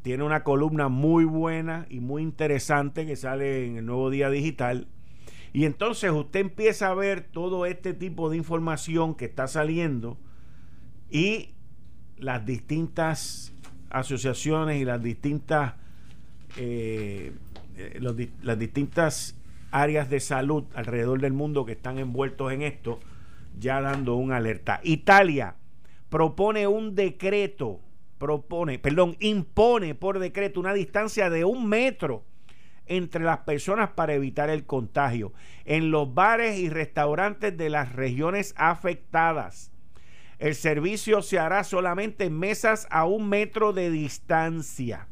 tiene 0.00 0.24
una 0.24 0.42
columna 0.42 0.88
muy 0.88 1.26
buena 1.26 1.86
y 1.90 2.00
muy 2.00 2.22
interesante 2.22 3.04
que 3.04 3.14
sale 3.16 3.66
en 3.66 3.76
el 3.76 3.84
nuevo 3.84 4.08
día 4.08 4.30
digital. 4.30 4.88
Y 5.52 5.66
entonces 5.66 6.10
usted 6.10 6.40
empieza 6.40 6.88
a 6.88 6.94
ver 6.94 7.20
todo 7.20 7.66
este 7.66 7.92
tipo 7.92 8.30
de 8.30 8.38
información 8.38 9.14
que 9.14 9.26
está 9.26 9.46
saliendo 9.46 10.16
y 11.10 11.50
las 12.16 12.46
distintas 12.46 13.52
asociaciones 13.90 14.80
y 14.80 14.86
las 14.86 15.02
distintas 15.02 15.74
eh, 16.56 17.34
eh, 17.76 18.00
las 18.42 18.58
distintas 18.58 19.36
áreas 19.70 20.10
de 20.10 20.20
salud 20.20 20.64
alrededor 20.74 21.20
del 21.20 21.32
mundo 21.32 21.64
que 21.64 21.72
están 21.72 21.98
envueltos 21.98 22.52
en 22.52 22.62
esto, 22.62 23.00
ya 23.58 23.80
dando 23.80 24.16
una 24.16 24.36
alerta. 24.36 24.80
Italia 24.84 25.56
propone 26.08 26.66
un 26.66 26.94
decreto, 26.94 27.80
propone, 28.18 28.78
perdón, 28.78 29.16
impone 29.18 29.94
por 29.94 30.18
decreto 30.18 30.60
una 30.60 30.74
distancia 30.74 31.30
de 31.30 31.44
un 31.44 31.68
metro 31.68 32.24
entre 32.86 33.24
las 33.24 33.38
personas 33.38 33.90
para 33.90 34.14
evitar 34.14 34.50
el 34.50 34.64
contagio 34.64 35.32
en 35.64 35.90
los 35.90 36.12
bares 36.12 36.58
y 36.58 36.68
restaurantes 36.68 37.56
de 37.56 37.70
las 37.70 37.92
regiones 37.94 38.54
afectadas. 38.56 39.72
El 40.38 40.54
servicio 40.54 41.22
se 41.22 41.38
hará 41.38 41.64
solamente 41.64 42.24
en 42.24 42.38
mesas 42.38 42.88
a 42.90 43.06
un 43.06 43.28
metro 43.28 43.72
de 43.72 43.90
distancia. 43.90 45.06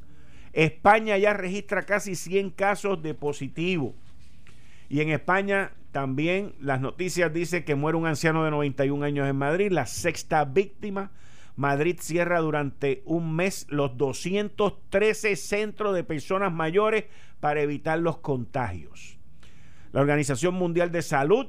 España 0.53 1.17
ya 1.19 1.33
registra 1.33 1.85
casi 1.85 2.15
100 2.15 2.51
casos 2.51 3.03
de 3.03 3.15
positivo. 3.15 3.95
Y 4.89 5.01
en 5.01 5.11
España 5.11 5.73
también 5.93 6.55
las 6.61 6.81
noticias 6.81 7.33
dicen 7.33 7.65
que 7.65 7.75
muere 7.75 7.99
un 7.99 8.07
anciano 8.07 8.45
de 8.45 8.51
91 8.51 9.05
años 9.05 9.29
en 9.29 9.37
Madrid, 9.37 9.71
la 9.71 9.87
sexta 9.87 10.45
víctima. 10.45 11.13
Madrid 11.57 11.99
cierra 12.01 12.41
durante 12.41 13.03
un 13.05 13.35
mes 13.35 13.67
los 13.69 13.97
213 13.97 15.37
centros 15.37 15.95
de 15.95 16.05
personas 16.05 16.53
mayores 16.53 17.05
para 17.41 17.61
evitar 17.61 17.99
los 17.99 18.19
contagios. 18.19 19.19
La 19.93 20.01
Organización 20.01 20.55
Mundial 20.55 20.93
de 20.93 21.03
Salud 21.03 21.47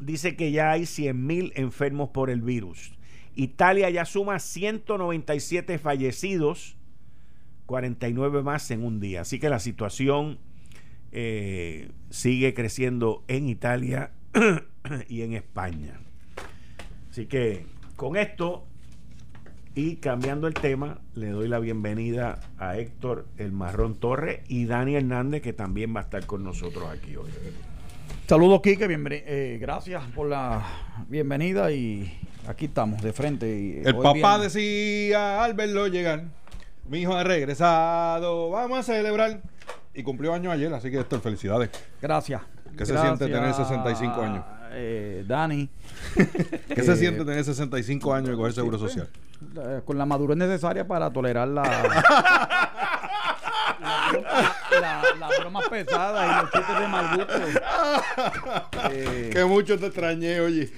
dice 0.00 0.36
que 0.36 0.50
ya 0.50 0.70
hay 0.72 0.82
100.000 0.82 1.52
enfermos 1.54 2.10
por 2.10 2.30
el 2.30 2.40
virus. 2.40 2.94
Italia 3.34 3.88
ya 3.90 4.04
suma 4.04 4.38
197 4.38 5.78
fallecidos 5.78 6.76
49 7.72 8.42
más 8.42 8.70
en 8.70 8.84
un 8.84 9.00
día. 9.00 9.22
Así 9.22 9.38
que 9.38 9.48
la 9.48 9.58
situación 9.58 10.38
eh, 11.10 11.90
sigue 12.10 12.52
creciendo 12.52 13.24
en 13.28 13.48
Italia 13.48 14.10
y 15.08 15.22
en 15.22 15.32
España. 15.32 15.98
Así 17.10 17.24
que 17.24 17.64
con 17.96 18.18
esto 18.18 18.66
y 19.74 19.96
cambiando 19.96 20.48
el 20.48 20.52
tema, 20.52 21.00
le 21.14 21.30
doy 21.30 21.48
la 21.48 21.60
bienvenida 21.60 22.40
a 22.58 22.76
Héctor 22.76 23.26
El 23.38 23.52
Marrón 23.52 23.94
Torre 23.94 24.44
y 24.48 24.66
Dani 24.66 24.96
Hernández, 24.96 25.40
que 25.40 25.54
también 25.54 25.96
va 25.96 26.00
a 26.00 26.02
estar 26.02 26.26
con 26.26 26.44
nosotros 26.44 26.84
aquí 26.90 27.16
hoy. 27.16 27.30
Saludos, 28.26 28.60
Quique. 28.60 28.86
Eh, 28.86 29.56
gracias 29.58 30.04
por 30.14 30.28
la 30.28 30.62
bienvenida 31.08 31.72
y 31.72 32.18
aquí 32.46 32.66
estamos 32.66 33.00
de 33.00 33.14
frente. 33.14 33.80
el 33.80 33.96
papá 33.96 34.38
decía 34.38 35.42
al 35.42 35.54
verlo 35.54 35.86
llegar 35.86 36.41
mi 36.86 37.00
hijo 37.00 37.14
ha 37.14 37.24
regresado, 37.24 38.50
vamos 38.50 38.78
a 38.78 38.82
celebrar. 38.82 39.40
Y 39.94 40.02
cumplió 40.02 40.32
año 40.32 40.50
ayer, 40.50 40.72
así 40.72 40.90
que 40.90 41.00
esto, 41.00 41.20
felicidades. 41.20 41.70
Gracias. 42.00 42.42
¿Qué 42.76 42.86
se 42.86 42.98
siente 42.98 43.26
tener 43.26 43.52
65 43.52 44.20
años? 44.22 44.44
Eh, 44.72 45.24
Dani. 45.26 45.68
¿Qué 46.74 46.82
se 46.82 46.96
siente 46.96 47.24
tener 47.24 47.44
65 47.44 48.14
años 48.14 48.30
y 48.32 48.36
coger 48.36 48.54
seguro 48.54 48.78
social? 48.78 49.08
Eh, 49.56 49.82
con 49.84 49.98
la 49.98 50.06
madurez 50.06 50.36
necesaria 50.36 50.86
para 50.86 51.12
tolerar 51.12 51.48
la, 51.48 51.62
la, 54.80 55.02
la, 55.18 55.28
broma 55.40 55.60
pesada 55.68 56.24
y 56.24 56.42
los 56.42 56.52
chistes 56.52 56.80
de 56.80 56.88
mal 56.88 57.16
gusto. 57.16 57.34
Eh, 58.90 59.30
que 59.32 59.44
mucho 59.44 59.78
te 59.78 59.86
extrañé, 59.86 60.40
oye. 60.40 60.72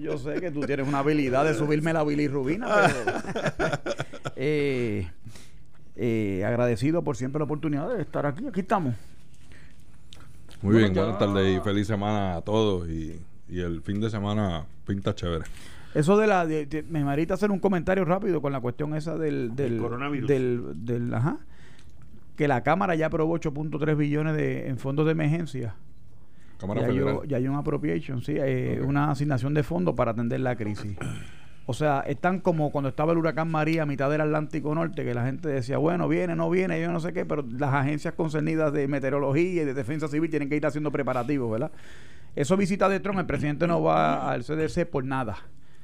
Yo 0.00 0.18
sé 0.18 0.40
que 0.40 0.50
tú 0.50 0.60
tienes 0.60 0.88
una 0.88 1.00
habilidad 1.00 1.44
de 1.44 1.54
subirme 1.54 1.92
la 1.92 2.02
bilirrubina, 2.02 2.68
pero 2.86 3.92
eh, 4.42 5.06
eh, 5.96 6.42
agradecido 6.46 7.04
por 7.04 7.14
siempre 7.14 7.38
la 7.38 7.44
oportunidad 7.44 7.94
de 7.94 8.00
estar 8.00 8.24
aquí. 8.24 8.46
Aquí 8.46 8.60
estamos. 8.60 8.94
Muy 10.62 10.78
bien, 10.78 10.94
buenas 10.94 11.18
tardes 11.18 11.58
y 11.58 11.60
feliz 11.60 11.86
semana 11.86 12.36
a 12.36 12.40
todos. 12.40 12.88
Y, 12.88 13.20
el 13.50 13.82
fin 13.82 14.00
de 14.00 14.08
semana 14.08 14.64
pinta 14.86 15.14
chévere. 15.14 15.44
Eso 15.92 16.16
de 16.16 16.26
la. 16.26 16.46
me 16.88 17.04
marita 17.04 17.34
hacer 17.34 17.50
un 17.50 17.58
comentario 17.58 18.04
rápido 18.06 18.40
con 18.40 18.52
la 18.52 18.60
cuestión 18.60 18.94
esa 18.94 19.18
del. 19.18 19.54
Del, 19.54 19.78
coronavirus. 19.78 20.28
Del, 20.28 21.12
ajá. 21.12 21.36
Que 22.36 22.48
la 22.48 22.62
Cámara 22.62 22.94
ya 22.94 23.06
aprobó 23.06 23.38
8.3 23.38 23.94
billones 23.94 24.34
de, 24.36 24.68
en 24.68 24.78
fondos 24.78 25.04
de 25.04 25.12
emergencia. 25.12 25.74
Cámara 26.58 26.80
ya, 26.80 26.86
Federal. 26.86 27.20
ya 27.26 27.36
hay 27.36 27.48
un 27.48 27.56
appropriation, 27.56 28.22
sí, 28.22 28.38
hay 28.38 28.78
una 28.78 29.10
asignación 29.10 29.52
de 29.52 29.62
fondos 29.62 29.94
para 29.94 30.12
atender 30.12 30.40
la 30.40 30.56
crisis. 30.56 30.96
O 31.70 31.72
sea, 31.72 32.00
están 32.00 32.40
como 32.40 32.72
cuando 32.72 32.88
estaba 32.88 33.12
el 33.12 33.18
huracán 33.18 33.48
María 33.48 33.84
a 33.84 33.86
mitad 33.86 34.10
del 34.10 34.22
Atlántico 34.22 34.74
Norte, 34.74 35.04
que 35.04 35.14
la 35.14 35.24
gente 35.24 35.48
decía, 35.48 35.78
bueno, 35.78 36.08
viene, 36.08 36.34
no 36.34 36.50
viene, 36.50 36.80
yo 36.80 36.90
no 36.90 36.98
sé 36.98 37.12
qué, 37.12 37.24
pero 37.24 37.44
las 37.48 37.72
agencias 37.72 38.14
concernidas 38.14 38.72
de 38.72 38.88
meteorología 38.88 39.62
y 39.62 39.64
de 39.64 39.72
defensa 39.72 40.08
civil 40.08 40.28
tienen 40.28 40.48
que 40.48 40.56
ir 40.56 40.66
haciendo 40.66 40.90
preparativos, 40.90 41.48
¿verdad? 41.48 41.70
Eso 42.34 42.56
visita 42.56 42.88
de 42.88 42.98
Trump, 42.98 43.20
el 43.20 43.26
presidente 43.26 43.68
no 43.68 43.84
va 43.84 44.32
al 44.32 44.42
CDC 44.42 44.84
por 44.84 45.04
nada. 45.04 45.36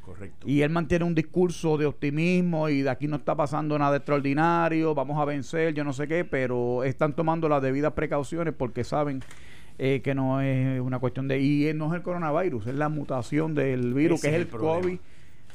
Correcto. 0.05 0.49
Y 0.49 0.63
él 0.63 0.71
mantiene 0.71 1.05
un 1.05 1.15
discurso 1.15 1.79
de 1.79 1.87
optimismo 1.87 2.69
y 2.69 2.83
de 2.83 2.91
aquí 2.91 3.07
no 3.07 3.15
está 3.15 3.37
pasando 3.37 3.79
nada 3.79 3.99
extraordinario, 3.99 4.93
vamos 4.93 5.21
a 5.21 5.25
vencer, 5.25 5.73
yo 5.73 5.85
no 5.85 5.93
sé 5.93 6.09
qué, 6.09 6.25
pero 6.25 6.83
están 6.83 7.13
tomando 7.13 7.49
las 7.49 7.63
debidas 7.63 7.93
precauciones 7.93 8.55
porque 8.55 8.83
saben 8.83 9.23
eh, 9.79 10.01
que 10.03 10.17
no 10.17 10.41
es 10.41 10.81
una 10.81 10.99
cuestión 10.99 11.29
de... 11.29 11.39
Y 11.39 11.73
no 11.75 11.87
es 11.87 11.95
el 11.95 12.03
coronavirus, 12.03 12.67
es 12.67 12.75
la 12.75 12.89
mutación 12.89 13.55
del 13.55 13.95
virus, 13.95 14.21
que 14.21 14.31
es 14.31 14.35
el, 14.35 14.49
COVID. 14.49 14.99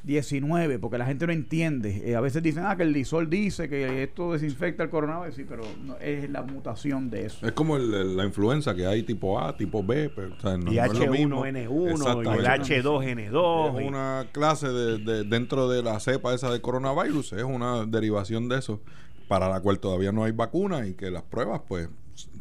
19, 0.03 0.79
porque 0.79 0.97
la 0.97 1.05
gente 1.05 1.27
no 1.27 1.33
entiende. 1.33 2.09
Eh, 2.09 2.15
a 2.15 2.21
veces 2.21 2.41
dicen, 2.41 2.63
ah, 2.65 2.75
que 2.75 2.83
el 2.83 2.93
disol 2.93 3.29
dice 3.29 3.69
que 3.69 4.03
esto 4.03 4.33
desinfecta 4.33 4.83
el 4.83 4.89
coronavirus, 4.89 5.35
sí, 5.35 5.45
pero 5.47 5.63
no, 5.83 5.97
es 5.97 6.29
la 6.29 6.41
mutación 6.41 7.09
de 7.09 7.25
eso. 7.27 7.45
Es 7.45 7.51
como 7.53 7.77
la 7.77 8.25
influenza 8.25 8.75
que 8.75 8.85
hay 8.85 9.03
tipo 9.03 9.39
A, 9.39 9.55
tipo 9.55 9.83
B, 9.83 10.09
pero, 10.09 10.29
y 10.29 10.75
H1N1 10.75 12.25
y 12.25 12.39
el 12.39 12.45
H2N2. 12.45 13.81
Es 13.81 13.87
una 13.87 14.27
clase 14.31 14.69
de, 14.69 15.23
dentro 15.23 15.69
de 15.69 15.83
la 15.83 15.99
cepa 15.99 16.33
esa 16.33 16.51
de 16.51 16.61
coronavirus, 16.61 17.33
es 17.33 17.43
una 17.43 17.85
derivación 17.85 18.49
de 18.49 18.57
eso. 18.59 18.81
para 19.27 19.47
la 19.47 19.61
cual 19.61 19.79
todavía 19.79 20.11
no 20.11 20.25
hay 20.25 20.33
vacuna 20.33 20.85
y 20.87 20.93
que 20.93 21.09
las 21.09 21.23
pruebas 21.23 21.61
pues 21.65 21.87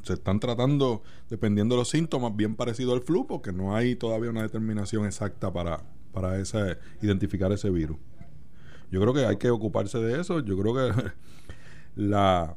se 0.02 0.14
están 0.14 0.40
tratando, 0.40 1.02
dependiendo 1.28 1.74
de 1.74 1.80
los 1.80 1.88
síntomas, 1.88 2.34
bien 2.34 2.56
parecido 2.56 2.94
al 2.94 3.02
flu, 3.02 3.26
porque 3.26 3.52
no 3.52 3.76
hay 3.76 3.94
todavía 3.96 4.30
una 4.30 4.42
determinación 4.42 5.06
exacta 5.06 5.52
para, 5.52 5.82
para 6.12 6.38
ese, 6.38 6.78
identificar 7.02 7.52
ese 7.52 7.70
virus. 7.70 7.98
Yo 8.90 9.00
creo 9.00 9.14
que 9.14 9.26
hay 9.26 9.36
que 9.36 9.50
ocuparse 9.50 9.98
de 9.98 10.20
eso. 10.20 10.40
Yo 10.40 10.58
creo 10.58 10.74
que 10.74 11.12
la 11.96 12.56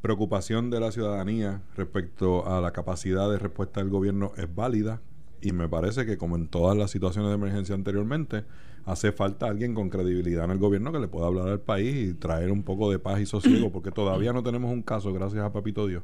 preocupación 0.00 0.70
de 0.70 0.80
la 0.80 0.92
ciudadanía 0.92 1.62
respecto 1.76 2.46
a 2.46 2.60
la 2.60 2.72
capacidad 2.72 3.30
de 3.30 3.38
respuesta 3.38 3.80
del 3.80 3.90
gobierno 3.90 4.32
es 4.36 4.54
válida 4.54 5.00
y 5.40 5.52
me 5.52 5.68
parece 5.68 6.06
que 6.06 6.16
como 6.16 6.36
en 6.36 6.48
todas 6.48 6.76
las 6.76 6.90
situaciones 6.90 7.30
de 7.30 7.34
emergencia 7.34 7.74
anteriormente, 7.74 8.44
hace 8.86 9.12
falta 9.12 9.46
alguien 9.46 9.74
con 9.74 9.90
credibilidad 9.90 10.44
en 10.44 10.52
el 10.52 10.58
gobierno 10.58 10.90
que 10.92 10.98
le 10.98 11.08
pueda 11.08 11.26
hablar 11.26 11.48
al 11.48 11.60
país 11.60 12.10
y 12.10 12.14
traer 12.14 12.50
un 12.50 12.62
poco 12.62 12.90
de 12.90 12.98
paz 12.98 13.20
y 13.20 13.26
sosiego, 13.26 13.70
porque 13.70 13.90
todavía 13.90 14.32
no 14.32 14.42
tenemos 14.42 14.72
un 14.72 14.82
caso, 14.82 15.12
gracias 15.12 15.44
a 15.44 15.52
Papito 15.52 15.86
Dios. 15.86 16.02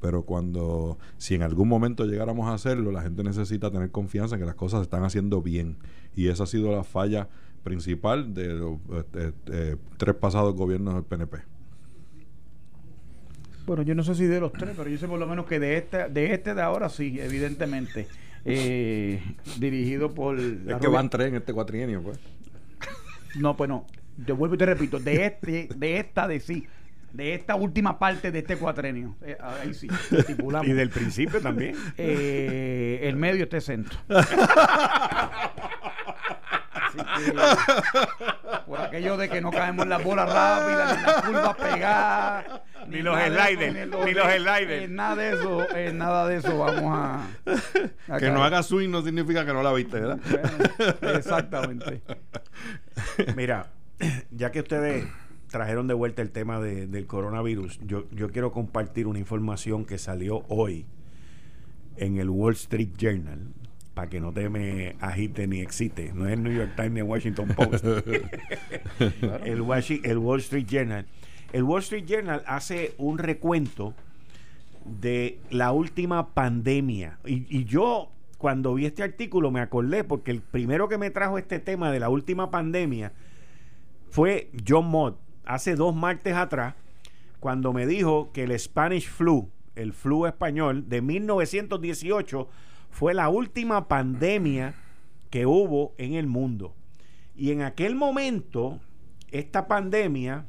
Pero 0.00 0.22
cuando, 0.22 0.98
si 1.16 1.34
en 1.34 1.42
algún 1.42 1.68
momento 1.68 2.04
llegáramos 2.04 2.48
a 2.48 2.54
hacerlo, 2.54 2.92
la 2.92 3.02
gente 3.02 3.24
necesita 3.24 3.70
tener 3.70 3.90
confianza 3.90 4.36
en 4.36 4.40
que 4.40 4.46
las 4.46 4.54
cosas 4.54 4.80
se 4.80 4.84
están 4.84 5.02
haciendo 5.04 5.42
bien. 5.42 5.76
Y 6.14 6.28
esa 6.28 6.44
ha 6.44 6.46
sido 6.46 6.70
la 6.70 6.84
falla 6.84 7.28
principal 7.64 8.32
de 8.34 8.54
los 8.54 8.78
este, 9.14 9.76
tres 9.96 10.14
pasados 10.14 10.54
gobiernos 10.54 10.94
del 10.94 11.04
PNP. 11.04 11.38
Bueno, 13.66 13.82
yo 13.82 13.94
no 13.94 14.02
sé 14.02 14.14
si 14.14 14.24
de 14.24 14.40
los 14.40 14.52
tres, 14.52 14.74
pero 14.76 14.88
yo 14.88 14.96
sé 14.96 15.06
por 15.06 15.18
lo 15.18 15.26
menos 15.26 15.44
que 15.44 15.60
de 15.60 15.76
este 15.76 16.08
de, 16.08 16.32
este 16.32 16.54
de 16.54 16.62
ahora 16.62 16.88
sí, 16.88 17.18
evidentemente. 17.20 18.06
Eh, 18.44 19.20
dirigido 19.58 20.14
por... 20.14 20.38
Es 20.38 20.76
que 20.80 20.88
van 20.88 21.10
tres 21.10 21.28
en 21.28 21.34
este 21.34 21.52
cuatrienio, 21.52 22.00
pues. 22.02 22.18
No, 23.38 23.56
pues 23.56 23.68
no. 23.68 23.84
Yo 24.26 24.36
vuelvo 24.36 24.54
y 24.54 24.58
te 24.58 24.64
repito, 24.64 24.98
de 24.98 25.26
este, 25.26 25.68
de 25.76 25.98
esta 25.98 26.26
de 26.26 26.40
sí 26.40 26.66
de 27.12 27.34
esta 27.34 27.54
última 27.54 27.98
parte 27.98 28.30
de 28.30 28.38
este 28.40 28.56
cuatrenio. 28.56 29.16
Eh, 29.22 29.36
ahí 29.40 29.74
sí, 29.74 29.88
estipulamos. 30.10 30.68
Y 30.68 30.72
del 30.72 30.90
principio 30.90 31.40
también. 31.40 31.76
Eh, 31.98 33.00
el 33.02 33.16
medio 33.16 33.44
este 33.44 33.60
centro. 33.60 33.98
por 38.66 38.80
aquello 38.80 39.16
de 39.16 39.28
que 39.28 39.40
no 39.40 39.50
caemos 39.50 39.84
en 39.84 39.90
las 39.90 40.04
bolas 40.04 40.32
rápidas, 40.32 40.96
ni 40.96 41.02
las 41.02 41.22
curvas 41.22 41.56
pegadas, 41.56 42.44
ni, 42.86 43.02
los 43.02 43.18
sliders, 43.18 43.74
ni 43.74 44.12
los 44.12 44.32
sliders. 44.32 44.84
En 44.84 44.94
nada 44.94 45.16
de 45.16 45.30
eso, 45.30 45.74
en 45.74 45.98
nada 45.98 46.28
de 46.28 46.36
eso 46.36 46.56
vamos 46.58 46.96
a. 46.96 47.26
que 48.18 48.30
no 48.30 48.44
haga 48.44 48.62
swing 48.62 48.90
no 48.90 49.02
significa 49.02 49.44
que 49.44 49.52
no 49.52 49.62
la 49.62 49.72
viste, 49.72 49.98
¿verdad? 50.00 50.20
exactamente. 51.16 52.02
Mira, 53.34 53.66
ya 54.30 54.52
que 54.52 54.60
ustedes 54.60 55.06
trajeron 55.48 55.86
de 55.86 55.94
vuelta 55.94 56.22
el 56.22 56.30
tema 56.30 56.60
del 56.60 57.06
coronavirus, 57.06 57.80
yo, 57.86 58.08
yo 58.10 58.30
quiero 58.30 58.52
compartir 58.52 59.06
una 59.06 59.18
información 59.18 59.84
que 59.84 59.98
salió 59.98 60.44
hoy 60.48 60.86
en 61.96 62.18
el 62.18 62.30
Wall 62.30 62.54
Street 62.54 62.90
Journal 62.96 63.48
para 63.94 64.08
que 64.08 64.20
no 64.20 64.32
te 64.32 64.48
me 64.48 64.94
agite 65.00 65.48
ni 65.48 65.60
excite. 65.60 66.12
No 66.12 66.28
es 66.28 66.34
el 66.34 66.44
New 66.44 66.52
York 66.52 66.74
Times 66.76 66.92
ni 66.92 67.00
el 67.00 67.06
Washington 67.06 67.48
Post. 67.48 67.84
el, 69.44 69.64
el 70.04 70.18
Wall 70.18 70.38
Street 70.38 70.66
Journal. 70.66 71.04
El 71.52 71.64
Wall 71.64 71.80
Street 71.80 72.04
Journal 72.06 72.44
hace 72.46 72.94
un 72.98 73.18
recuento 73.18 73.94
de 74.84 75.40
la 75.50 75.72
última 75.72 76.32
pandemia. 76.32 77.18
Y, 77.26 77.44
y, 77.48 77.64
yo, 77.64 78.12
cuando 78.38 78.74
vi 78.74 78.86
este 78.86 79.02
artículo, 79.02 79.50
me 79.50 79.60
acordé, 79.60 80.04
porque 80.04 80.30
el 80.30 80.42
primero 80.42 80.88
que 80.88 80.96
me 80.96 81.10
trajo 81.10 81.36
este 81.36 81.58
tema 81.58 81.90
de 81.90 81.98
la 81.98 82.08
última 82.08 82.52
pandemia 82.52 83.12
fue 84.10 84.50
John 84.64 84.86
Mott, 84.86 85.18
hace 85.48 85.74
dos 85.74 85.96
martes 85.96 86.34
atrás, 86.34 86.74
cuando 87.40 87.72
me 87.72 87.86
dijo 87.86 88.30
que 88.32 88.44
el 88.44 88.58
Spanish 88.58 89.08
flu, 89.08 89.50
el 89.74 89.92
flu 89.92 90.26
español 90.26 90.88
de 90.88 91.02
1918, 91.02 92.48
fue 92.90 93.14
la 93.14 93.28
última 93.28 93.88
pandemia 93.88 94.74
que 95.30 95.46
hubo 95.46 95.94
en 95.98 96.14
el 96.14 96.26
mundo. 96.26 96.74
Y 97.34 97.52
en 97.52 97.62
aquel 97.62 97.94
momento, 97.94 98.80
esta 99.30 99.68
pandemia 99.68 100.46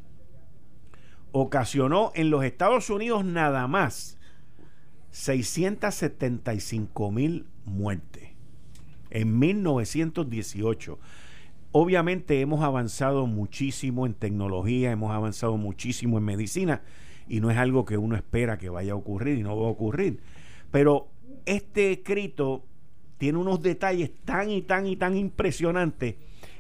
ocasionó 1.32 2.12
en 2.16 2.30
los 2.30 2.44
Estados 2.44 2.90
Unidos 2.90 3.24
nada 3.24 3.68
más 3.68 4.18
675 5.12 7.12
mil 7.12 7.46
muertes 7.66 8.30
en 9.12 9.40
1918. 9.40 11.00
Obviamente 11.72 12.42
hemos 12.42 12.64
avanzado 12.64 13.28
muchísimo 13.28 14.08
en 14.08 14.16
tecnología, 14.16 14.92
hemos 14.92 15.12
avanzado 15.12 15.56
muchísimo 15.58 16.18
en 16.18 16.24
medicina 16.24 16.82
y 17.28 17.42
no 17.42 17.52
es 17.52 17.58
algo 17.58 17.86
que 17.86 17.98
uno 17.98 18.16
espera 18.16 18.58
que 18.58 18.70
vaya 18.70 18.94
a 18.94 18.96
ocurrir 18.96 19.38
y 19.38 19.44
no 19.44 19.56
va 19.56 19.68
a 19.68 19.72
ocurrir. 19.72 20.20
Pero 20.72 21.10
este 21.46 21.92
escrito 21.92 22.66
tiene 23.20 23.38
unos 23.38 23.62
detalles 23.62 24.12
tan 24.26 24.50
y 24.50 24.64
tan 24.64 24.88
y 24.88 24.96
tan 24.96 25.16
impresionantes 25.16 26.16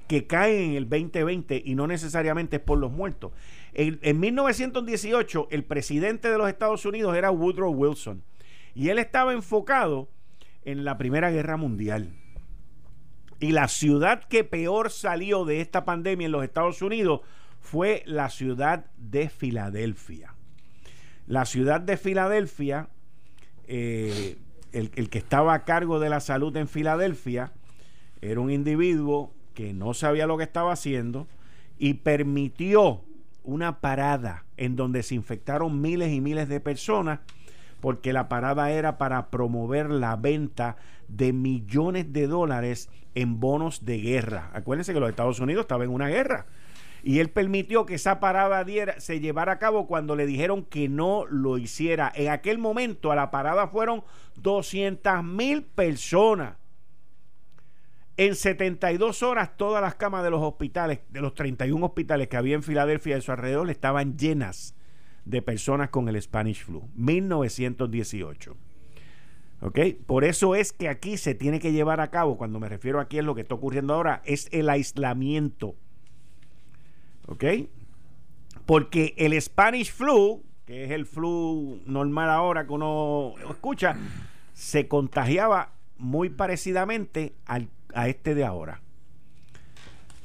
que 0.07 0.27
caen 0.27 0.71
en 0.71 0.75
el 0.75 0.89
2020 0.89 1.63
y 1.65 1.73
no 1.73 1.87
necesariamente 1.87 2.57
es 2.57 2.61
por 2.61 2.77
los 2.77 2.91
muertos. 2.91 3.31
En, 3.73 3.97
en 4.03 4.19
1918 4.19 5.47
el 5.49 5.63
presidente 5.63 6.29
de 6.29 6.37
los 6.37 6.47
Estados 6.49 6.85
Unidos 6.85 7.15
era 7.17 7.31
Woodrow 7.31 7.71
Wilson 7.71 8.21
y 8.75 8.89
él 8.89 8.99
estaba 8.99 9.33
enfocado 9.33 10.07
en 10.65 10.83
la 10.83 10.99
Primera 10.99 11.31
Guerra 11.31 11.57
Mundial. 11.57 12.18
Y 13.39 13.51
la 13.51 13.67
ciudad 13.67 14.23
que 14.23 14.43
peor 14.43 14.91
salió 14.91 15.45
de 15.45 15.61
esta 15.61 15.85
pandemia 15.85 16.25
en 16.25 16.31
los 16.31 16.43
Estados 16.43 16.81
Unidos 16.81 17.21
fue 17.61 18.03
la 18.05 18.29
ciudad 18.29 18.85
de 18.97 19.29
Filadelfia. 19.29 20.35
La 21.27 21.45
ciudad 21.45 21.79
de 21.79 21.97
Filadelfia, 21.97 22.89
eh, 23.67 24.37
el, 24.71 24.91
el, 24.95 25.09
que 25.09 25.19
estaba 25.19 25.53
a 25.53 25.63
cargo 25.63 25.99
de 25.99 26.09
la 26.09 26.19
salud 26.19 26.55
en 26.57 26.67
Filadelfia, 26.67 27.53
era 28.21 28.39
un 28.39 28.51
individuo 28.51 29.33
que 29.53 29.73
no 29.73 29.93
sabía 29.93 30.27
lo 30.27 30.37
que 30.37 30.43
estaba 30.43 30.73
haciendo 30.73 31.27
y 31.77 31.95
permitió 31.95 33.03
una 33.43 33.79
parada 33.79 34.45
en 34.57 34.75
donde 34.75 35.03
se 35.03 35.15
infectaron 35.15 35.81
miles 35.81 36.11
y 36.11 36.21
miles 36.21 36.49
de 36.49 36.59
personas 36.59 37.21
porque 37.81 38.13
la 38.13 38.29
parada 38.29 38.71
era 38.71 38.97
para 38.97 39.29
promover 39.29 39.89
la 39.89 40.15
venta 40.15 40.77
de 41.07 41.33
millones 41.33 42.13
de 42.13 42.27
dólares 42.27 42.89
en 43.15 43.39
bonos 43.39 43.85
de 43.85 43.99
guerra. 43.99 44.51
Acuérdense 44.53 44.93
que 44.93 44.99
los 44.99 45.09
Estados 45.09 45.39
Unidos 45.39 45.61
estaban 45.61 45.87
en 45.87 45.93
una 45.93 46.07
guerra. 46.07 46.45
Y 47.01 47.19
él 47.19 47.29
permitió 47.29 47.85
que 47.85 47.95
esa 47.95 48.19
parada 48.19 48.65
se 48.97 49.19
llevara 49.19 49.53
a 49.53 49.59
cabo 49.59 49.87
cuando 49.87 50.15
le 50.15 50.25
dijeron 50.25 50.65
que 50.65 50.89
no 50.89 51.25
lo 51.25 51.57
hiciera. 51.57 52.11
En 52.13 52.29
aquel 52.29 52.57
momento 52.57 53.11
a 53.11 53.15
la 53.15 53.31
parada 53.31 53.67
fueron 53.67 54.03
200 54.35 55.23
mil 55.23 55.63
personas. 55.63 56.57
En 58.17 58.35
72 58.35 59.23
horas 59.23 59.55
todas 59.55 59.81
las 59.81 59.95
camas 59.95 60.25
de 60.25 60.29
los 60.29 60.41
hospitales, 60.41 60.99
de 61.09 61.21
los 61.21 61.33
31 61.35 61.85
hospitales 61.85 62.27
que 62.27 62.35
había 62.35 62.55
en 62.55 62.63
Filadelfia 62.63 63.15
y 63.15 63.19
a 63.19 63.21
su 63.21 63.31
alrededor, 63.31 63.69
estaban 63.69 64.17
llenas 64.17 64.75
de 65.25 65.41
personas 65.41 65.89
con 65.89 66.07
el 66.09 66.21
Spanish 66.21 66.63
flu. 66.63 66.87
1918. 66.95 68.55
¿Ok? 69.61 69.79
Por 70.05 70.23
eso 70.23 70.55
es 70.55 70.71
que 70.71 70.87
aquí 70.87 71.17
se 71.17 71.35
tiene 71.35 71.59
que 71.59 71.71
llevar 71.71 71.99
a 71.99 72.09
cabo, 72.09 72.37
cuando 72.37 72.59
me 72.59 72.69
refiero 72.69 72.99
aquí 72.99 73.19
a 73.19 73.23
lo 73.23 73.35
que 73.35 73.41
está 73.41 73.55
ocurriendo 73.55 73.93
ahora, 73.93 74.21
es 74.25 74.47
el 74.51 74.69
aislamiento. 74.69 75.75
¿Ok? 77.27 77.43
Porque 78.65 79.13
el 79.17 79.39
Spanish 79.41 79.91
flu, 79.91 80.43
que 80.65 80.85
es 80.85 80.91
el 80.91 81.05
flu 81.05 81.81
normal 81.85 82.29
ahora 82.29 82.65
que 82.65 82.73
uno 82.73 83.33
escucha, 83.49 83.97
se 84.53 84.87
contagiaba 84.87 85.73
muy 85.97 86.29
parecidamente 86.29 87.33
a 87.45 88.07
este 88.07 88.35
de 88.35 88.45
ahora. 88.45 88.81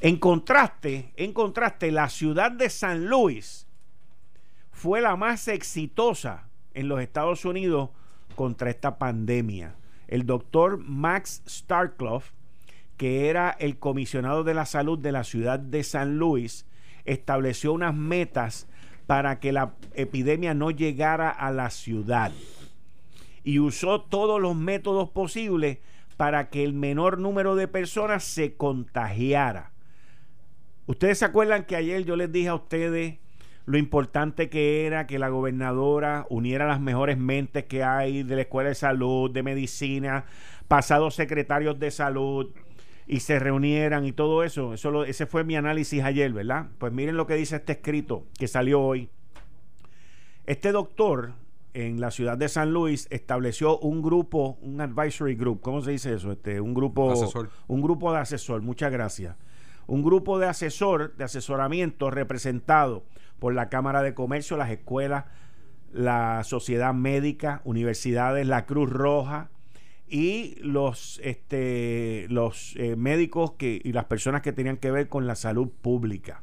En 0.01 0.19
contraste, 0.19 1.13
en 1.17 1.33
contraste, 1.33 1.91
la 1.91 2.09
ciudad 2.11 2.53
de 2.53 2.69
San 2.69 3.07
Luis 3.07 3.64
fue 4.85 5.01
la 5.01 5.17
más 5.17 5.49
exitosa 5.49 6.47
en 6.75 6.89
los 6.89 7.01
Estados 7.01 7.47
Unidos 7.47 7.89
contra 8.37 8.69
esta 8.69 8.99
pandemia. 8.99 9.77
El 10.09 10.27
doctor 10.27 10.77
Max 10.77 11.43
Starkloff, 11.49 12.33
que 12.99 13.31
era 13.31 13.49
el 13.49 13.79
comisionado 13.79 14.45
de 14.45 14.53
la 14.53 14.67
salud 14.67 14.99
de 14.99 15.11
la 15.11 15.25
ciudad 15.25 15.59
de 15.59 15.83
San 15.85 16.19
Luis, 16.19 16.67
estableció 17.07 17.73
unas 17.73 17.95
metas 17.95 18.69
para 19.07 19.41
que 19.41 19.53
la 19.53 19.73
epidemia 19.95 20.53
no 20.53 20.71
llegara 20.71 21.31
a 21.31 21.51
la 21.51 21.71
ciudad 21.71 22.31
y 23.43 23.61
usó 23.61 24.03
todos 24.03 24.39
los 24.39 24.55
métodos 24.55 25.09
posibles 25.09 25.79
para 26.19 26.51
que 26.51 26.63
el 26.63 26.75
menor 26.75 27.17
número 27.17 27.57
de 27.57 27.69
personas 27.69 28.23
se 28.23 28.53
contagiara. 28.59 29.73
Ustedes 30.85 31.21
se 31.21 31.25
acuerdan 31.25 31.65
que 31.65 31.75
ayer 31.75 32.05
yo 32.05 32.17
les 32.17 32.31
dije 32.31 32.49
a 32.49 32.57
ustedes 32.57 33.24
lo 33.67 33.79
importante 33.79 34.51
que 34.51 34.87
era 34.87 35.07
que 35.07 35.19
la 35.19 35.29
gobernadora 35.29 36.27
uniera 36.29 36.67
las 36.67 36.81
mejores 36.81 37.17
mentes 37.19 37.65
que 37.65 37.83
hay 37.83 38.23
de 38.23 38.37
la 38.37 38.43
Escuela 38.43 38.69
de 38.69 38.75
Salud, 38.75 39.31
de 39.31 39.43
Medicina, 39.43 40.27
pasados 40.69 41.15
secretarios 41.15 41.79
de 41.79 41.91
salud 41.91 42.53
y 43.07 43.21
se 43.21 43.39
reunieran 43.39 44.05
y 44.05 44.13
todo 44.13 44.45
eso. 44.45 44.75
eso 44.75 45.05
ese 45.05 45.27
fue 45.27 45.45
mi 45.45 45.57
análisis 45.57 46.03
ayer, 46.03 46.33
¿verdad? 46.33 46.67
Pues 46.79 46.93
miren 46.93 47.17
lo 47.17 47.27
que 47.27 47.35
dice 47.35 47.57
este 47.57 47.73
escrito 47.73 48.27
que 48.39 48.49
salió 48.49 48.83
hoy. 48.83 49.09
Este 50.47 50.73
doctor 50.73 51.33
en 51.73 52.01
la 52.01 52.11
ciudad 52.11 52.37
de 52.37 52.49
San 52.49 52.73
Luis 52.73 53.09
estableció 53.11 53.79
un 53.79 54.03
grupo, 54.03 54.59
un 54.61 54.81
advisory 54.81 55.35
group, 55.35 55.61
¿cómo 55.61 55.81
se 55.81 55.91
dice 55.91 56.15
eso? 56.15 56.33
Este, 56.33 56.61
un 56.61 56.75
grupo, 56.75 57.11
Asesor. 57.11 57.51
un 57.67 57.83
grupo 57.83 58.13
de 58.13 58.19
asesor, 58.19 58.63
muchas 58.63 58.93
gracias. 58.93 59.37
Un 59.87 60.03
grupo 60.03 60.39
de 60.39 60.47
asesor, 60.47 61.15
de 61.17 61.25
asesoramiento 61.25 62.11
representado 62.11 63.05
por 63.45 63.53
la 63.53 63.69
Cámara 63.69 64.03
de 64.03 64.15
Comercio, 64.15 64.57
las 64.57 64.71
escuelas, 64.71 65.27
la 65.93 66.43
Sociedad 66.45 66.95
Médica, 66.95 67.61
universidades, 67.65 68.47
la 68.47 68.65
Cruz 68.65 68.89
Roja 68.89 69.51
y 70.09 70.55
los, 70.63 71.21
este, 71.23 72.25
los 72.31 72.75
eh, 72.77 72.97
médicos 72.97 73.53
que, 73.59 73.83
y 73.85 73.93
las 73.93 74.07
personas 74.07 74.41
que 74.41 74.55
tenían 74.55 74.79
que 74.79 74.91
ver 74.91 75.11
con 75.11 75.27
la 75.27 75.35
salud 75.35 75.69
pública. 75.69 76.43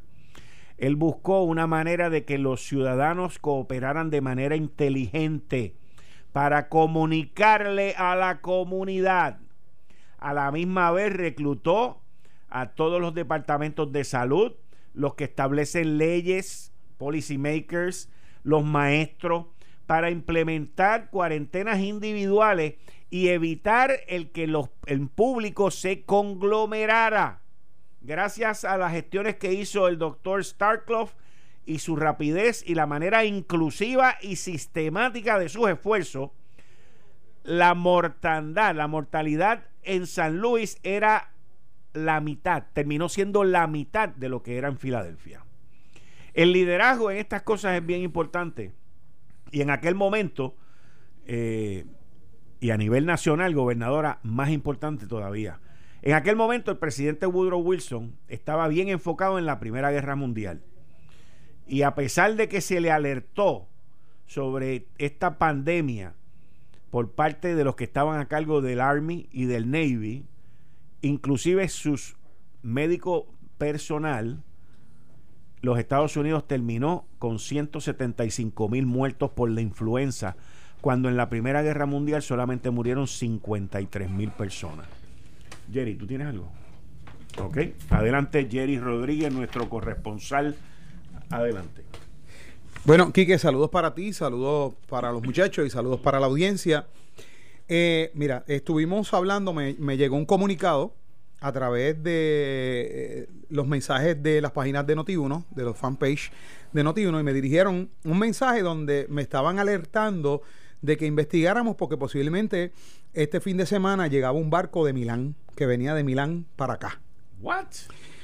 Él 0.77 0.95
buscó 0.95 1.41
una 1.41 1.65
manera 1.65 2.11
de 2.11 2.23
que 2.23 2.37
los 2.37 2.61
ciudadanos 2.61 3.39
cooperaran 3.39 4.11
de 4.11 4.21
manera 4.21 4.55
inteligente 4.55 5.73
para 6.31 6.69
comunicarle 6.69 7.95
a 7.97 8.15
la 8.15 8.41
comunidad. 8.41 9.39
A 10.19 10.33
la 10.35 10.51
misma 10.51 10.91
vez 10.91 11.11
reclutó 11.11 11.99
a 12.47 12.73
todos 12.73 13.01
los 13.01 13.15
departamentos 13.15 13.91
de 13.91 14.03
salud, 14.03 14.51
los 14.93 15.15
que 15.15 15.23
establecen 15.23 15.97
leyes, 15.97 16.70
policy 17.01 17.39
makers, 17.39 18.11
los 18.43 18.63
maestros, 18.63 19.47
para 19.87 20.11
implementar 20.11 21.09
cuarentenas 21.09 21.79
individuales 21.79 22.75
y 23.09 23.29
evitar 23.29 24.01
el 24.07 24.29
que 24.29 24.45
los, 24.45 24.69
el 24.85 25.09
público 25.09 25.71
se 25.71 26.03
conglomerara 26.03 27.41
gracias 28.01 28.65
a 28.65 28.77
las 28.77 28.91
gestiones 28.91 29.37
que 29.37 29.51
hizo 29.51 29.87
el 29.87 29.97
doctor 29.97 30.45
Starkloff 30.45 31.15
y 31.65 31.79
su 31.79 31.95
rapidez 31.95 32.63
y 32.67 32.75
la 32.75 32.85
manera 32.85 33.25
inclusiva 33.25 34.17
y 34.21 34.35
sistemática 34.35 35.39
de 35.39 35.49
sus 35.49 35.69
esfuerzos, 35.69 36.29
la 37.43 37.73
mortandad, 37.73 38.75
la 38.75 38.87
mortalidad 38.87 39.63
en 39.81 40.05
San 40.05 40.37
Luis 40.37 40.77
era 40.83 41.31
la 41.93 42.21
mitad, 42.21 42.65
terminó 42.73 43.09
siendo 43.09 43.43
la 43.43 43.65
mitad 43.65 44.09
de 44.09 44.29
lo 44.29 44.43
que 44.43 44.57
era 44.57 44.67
en 44.67 44.77
Filadelfia. 44.77 45.43
El 46.33 46.53
liderazgo 46.53 47.11
en 47.11 47.17
estas 47.17 47.41
cosas 47.43 47.77
es 47.77 47.85
bien 47.85 48.01
importante. 48.01 48.73
Y 49.51 49.61
en 49.61 49.69
aquel 49.69 49.95
momento, 49.95 50.55
eh, 51.25 51.85
y 52.59 52.69
a 52.69 52.77
nivel 52.77 53.05
nacional, 53.05 53.53
gobernadora, 53.53 54.19
más 54.23 54.49
importante 54.49 55.07
todavía 55.07 55.59
en 56.03 56.13
aquel 56.13 56.35
momento 56.35 56.71
el 56.71 56.77
presidente 56.77 57.27
Woodrow 57.27 57.61
Wilson 57.61 58.17
estaba 58.27 58.67
bien 58.67 58.89
enfocado 58.89 59.37
en 59.37 59.45
la 59.45 59.59
Primera 59.59 59.91
Guerra 59.91 60.15
Mundial. 60.15 60.63
Y 61.67 61.83
a 61.83 61.93
pesar 61.93 62.35
de 62.35 62.49
que 62.49 62.59
se 62.61 62.81
le 62.81 62.91
alertó 62.91 63.67
sobre 64.25 64.87
esta 64.97 65.37
pandemia 65.37 66.15
por 66.89 67.11
parte 67.11 67.55
de 67.55 67.63
los 67.63 67.75
que 67.75 67.83
estaban 67.83 68.19
a 68.19 68.27
cargo 68.27 68.61
del 68.61 68.81
Army 68.81 69.29
y 69.31 69.45
del 69.45 69.69
Navy, 69.69 70.25
inclusive 71.01 71.69
sus 71.69 72.15
médicos 72.63 73.25
personal, 73.59 74.43
los 75.61 75.77
Estados 75.77 76.17
Unidos 76.17 76.47
terminó 76.47 77.05
con 77.19 77.39
175 77.39 78.69
mil 78.69 78.85
muertos 78.85 79.31
por 79.31 79.49
la 79.49 79.61
influenza, 79.61 80.35
cuando 80.81 81.09
en 81.09 81.17
la 81.17 81.29
Primera 81.29 81.61
Guerra 81.61 81.85
Mundial 81.85 82.21
solamente 82.23 82.71
murieron 82.71 83.07
53 83.07 84.09
mil 84.09 84.31
personas. 84.31 84.87
Jerry, 85.71 85.95
¿tú 85.95 86.07
tienes 86.07 86.27
algo? 86.27 86.51
Ok. 87.39 87.57
Adelante, 87.89 88.47
Jerry 88.49 88.79
Rodríguez, 88.79 89.31
nuestro 89.31 89.69
corresponsal. 89.69 90.55
Adelante. 91.29 91.83
Bueno, 92.83 93.13
Quique, 93.13 93.37
saludos 93.37 93.69
para 93.69 93.93
ti, 93.93 94.11
saludos 94.11 94.73
para 94.89 95.11
los 95.11 95.23
muchachos 95.23 95.65
y 95.65 95.69
saludos 95.69 95.99
para 95.99 96.19
la 96.19 96.25
audiencia. 96.25 96.87
Eh, 97.67 98.11
mira, 98.15 98.43
estuvimos 98.47 99.13
hablando, 99.13 99.53
me, 99.53 99.97
llegó 99.97 100.17
un 100.17 100.25
comunicado 100.25 100.95
a 101.41 101.51
través 101.51 102.01
de 102.01 102.11
eh, 103.23 103.29
los 103.49 103.67
mensajes 103.67 104.21
de 104.21 104.41
las 104.41 104.51
páginas 104.51 104.85
de 104.85 104.95
Noti1, 104.95 105.45
de 105.49 105.63
los 105.63 105.75
fanpage 105.75 106.31
de 106.71 106.83
Noti1, 106.83 107.19
y 107.19 107.23
me 107.23 107.33
dirigieron 107.33 107.89
un 108.05 108.19
mensaje 108.19 108.61
donde 108.61 109.07
me 109.09 109.23
estaban 109.23 109.59
alertando 109.59 110.43
de 110.81 110.97
que 110.97 111.07
investigáramos 111.07 111.75
porque 111.75 111.97
posiblemente 111.97 112.71
este 113.13 113.41
fin 113.41 113.57
de 113.57 113.65
semana 113.65 114.07
llegaba 114.07 114.37
un 114.37 114.49
barco 114.49 114.85
de 114.85 114.93
Milán 114.93 115.35
que 115.55 115.65
venía 115.65 115.95
de 115.95 116.03
Milán 116.03 116.45
para 116.55 116.75
acá. 116.75 117.01
What? 117.41 117.67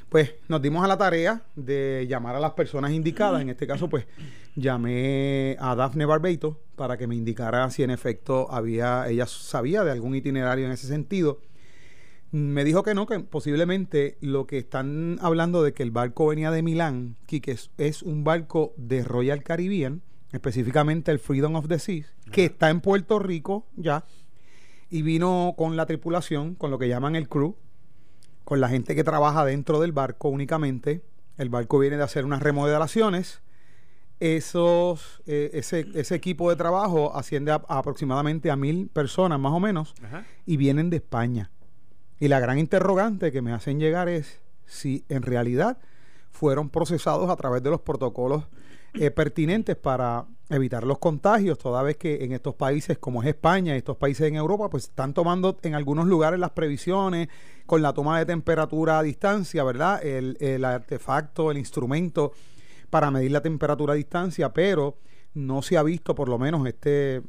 Pues 0.09 0.35
nos 0.47 0.61
dimos 0.61 0.85
a 0.85 0.87
la 0.87 0.97
tarea 0.97 1.41
de 1.55 2.05
llamar 2.07 2.35
a 2.35 2.39
las 2.39 2.53
personas 2.53 2.91
indicadas. 2.91 3.41
En 3.41 3.49
este 3.49 3.67
caso, 3.67 3.89
pues 3.89 4.05
llamé 4.55 5.57
a 5.59 5.75
Daphne 5.75 6.05
Barbeito 6.05 6.61
para 6.75 6.97
que 6.97 7.07
me 7.07 7.15
indicara 7.15 7.69
si 7.71 7.83
en 7.83 7.89
efecto 7.89 8.47
había, 8.49 9.09
ella 9.09 9.25
sabía 9.25 9.83
de 9.83 9.91
algún 9.91 10.15
itinerario 10.15 10.65
en 10.65 10.71
ese 10.71 10.87
sentido. 10.87 11.41
Me 12.31 12.63
dijo 12.65 12.83
que 12.83 12.93
no, 12.93 13.05
que 13.05 13.19
posiblemente 13.21 14.17
lo 14.19 14.47
que 14.47 14.57
están 14.57 15.17
hablando 15.21 15.63
de 15.63 15.73
que 15.73 15.83
el 15.83 15.91
barco 15.91 16.27
venía 16.27 16.51
de 16.51 16.61
Milán, 16.61 17.15
que 17.25 17.41
es, 17.45 17.71
es 17.77 18.03
un 18.03 18.23
barco 18.23 18.73
de 18.75 19.03
Royal 19.03 19.43
Caribbean, 19.43 20.01
específicamente 20.31 21.11
el 21.11 21.19
Freedom 21.19 21.55
of 21.55 21.67
the 21.67 21.79
Seas, 21.79 22.13
que 22.31 22.45
está 22.45 22.69
en 22.69 22.81
Puerto 22.81 23.19
Rico 23.19 23.65
ya, 23.75 24.05
y 24.89 25.01
vino 25.01 25.55
con 25.57 25.77
la 25.77 25.85
tripulación, 25.85 26.55
con 26.55 26.71
lo 26.71 26.79
que 26.79 26.87
llaman 26.87 27.15
el 27.15 27.29
crew, 27.29 27.55
con 28.43 28.61
la 28.61 28.69
gente 28.69 28.95
que 28.95 29.03
trabaja 29.03 29.45
dentro 29.45 29.79
del 29.79 29.91
barco 29.91 30.29
únicamente. 30.29 31.01
El 31.37 31.49
barco 31.49 31.79
viene 31.79 31.97
de 31.97 32.03
hacer 32.03 32.25
unas 32.25 32.41
remodelaciones. 32.41 33.41
Esos, 34.19 35.21
eh, 35.27 35.51
ese, 35.53 35.85
ese, 35.93 36.15
equipo 36.15 36.49
de 36.49 36.55
trabajo 36.55 37.15
asciende 37.15 37.51
a, 37.51 37.61
aproximadamente 37.67 38.49
a 38.49 38.55
mil 38.55 38.87
personas 38.87 39.39
más 39.39 39.51
o 39.53 39.59
menos 39.59 39.93
y 40.45 40.57
vienen 40.57 40.89
de 40.89 40.97
España. 40.97 41.51
Y 42.19 42.27
la 42.27 42.39
gran 42.39 42.57
interrogante 42.57 43.31
que 43.31 43.41
me 43.41 43.53
hacen 43.53 43.79
llegar 43.79 44.09
es 44.09 44.41
si 44.65 45.05
en 45.09 45.21
realidad 45.21 45.77
fueron 46.31 46.69
procesados 46.69 47.29
a 47.29 47.35
través 47.35 47.63
de 47.63 47.69
los 47.69 47.81
protocolos 47.81 48.45
eh, 48.93 49.11
pertinentes 49.11 49.75
para 49.75 50.25
evitar 50.49 50.83
los 50.83 50.97
contagios, 50.97 51.57
toda 51.57 51.83
vez 51.83 51.97
que 51.97 52.23
en 52.23 52.31
estos 52.31 52.55
países 52.55 52.97
como 52.97 53.21
es 53.21 53.29
España 53.29 53.75
y 53.75 53.77
estos 53.77 53.97
países 53.97 54.27
en 54.27 54.35
Europa, 54.35 54.69
pues 54.69 54.85
están 54.85 55.13
tomando 55.13 55.57
en 55.61 55.75
algunos 55.75 56.07
lugares 56.07 56.39
las 56.39 56.51
previsiones 56.51 57.27
con 57.65 57.81
la 57.81 57.93
toma 57.93 58.17
de 58.17 58.25
temperatura 58.25 58.99
a 58.99 59.03
distancia, 59.03 59.63
¿verdad? 59.63 60.03
El, 60.03 60.37
el 60.39 60.63
artefacto, 60.63 61.51
el 61.51 61.57
instrumento 61.57 62.31
para 62.89 63.11
medir 63.11 63.31
la 63.31 63.41
temperatura 63.41 63.93
a 63.93 63.95
distancia, 63.95 64.53
pero 64.53 64.97
no 65.33 65.61
se 65.61 65.77
ha 65.77 65.83
visto 65.83 66.15
por 66.15 66.29
lo 66.29 66.39
menos 66.39 66.65
este, 66.65 67.21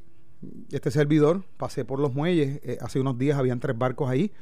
este 0.70 0.90
servidor, 0.90 1.44
pasé 1.56 1.84
por 1.84 1.98
los 1.98 2.14
muelles, 2.14 2.60
eh, 2.62 2.78
hace 2.80 3.00
unos 3.00 3.18
días 3.18 3.36
habían 3.36 3.60
tres 3.60 3.76
barcos 3.76 4.08
ahí 4.08 4.32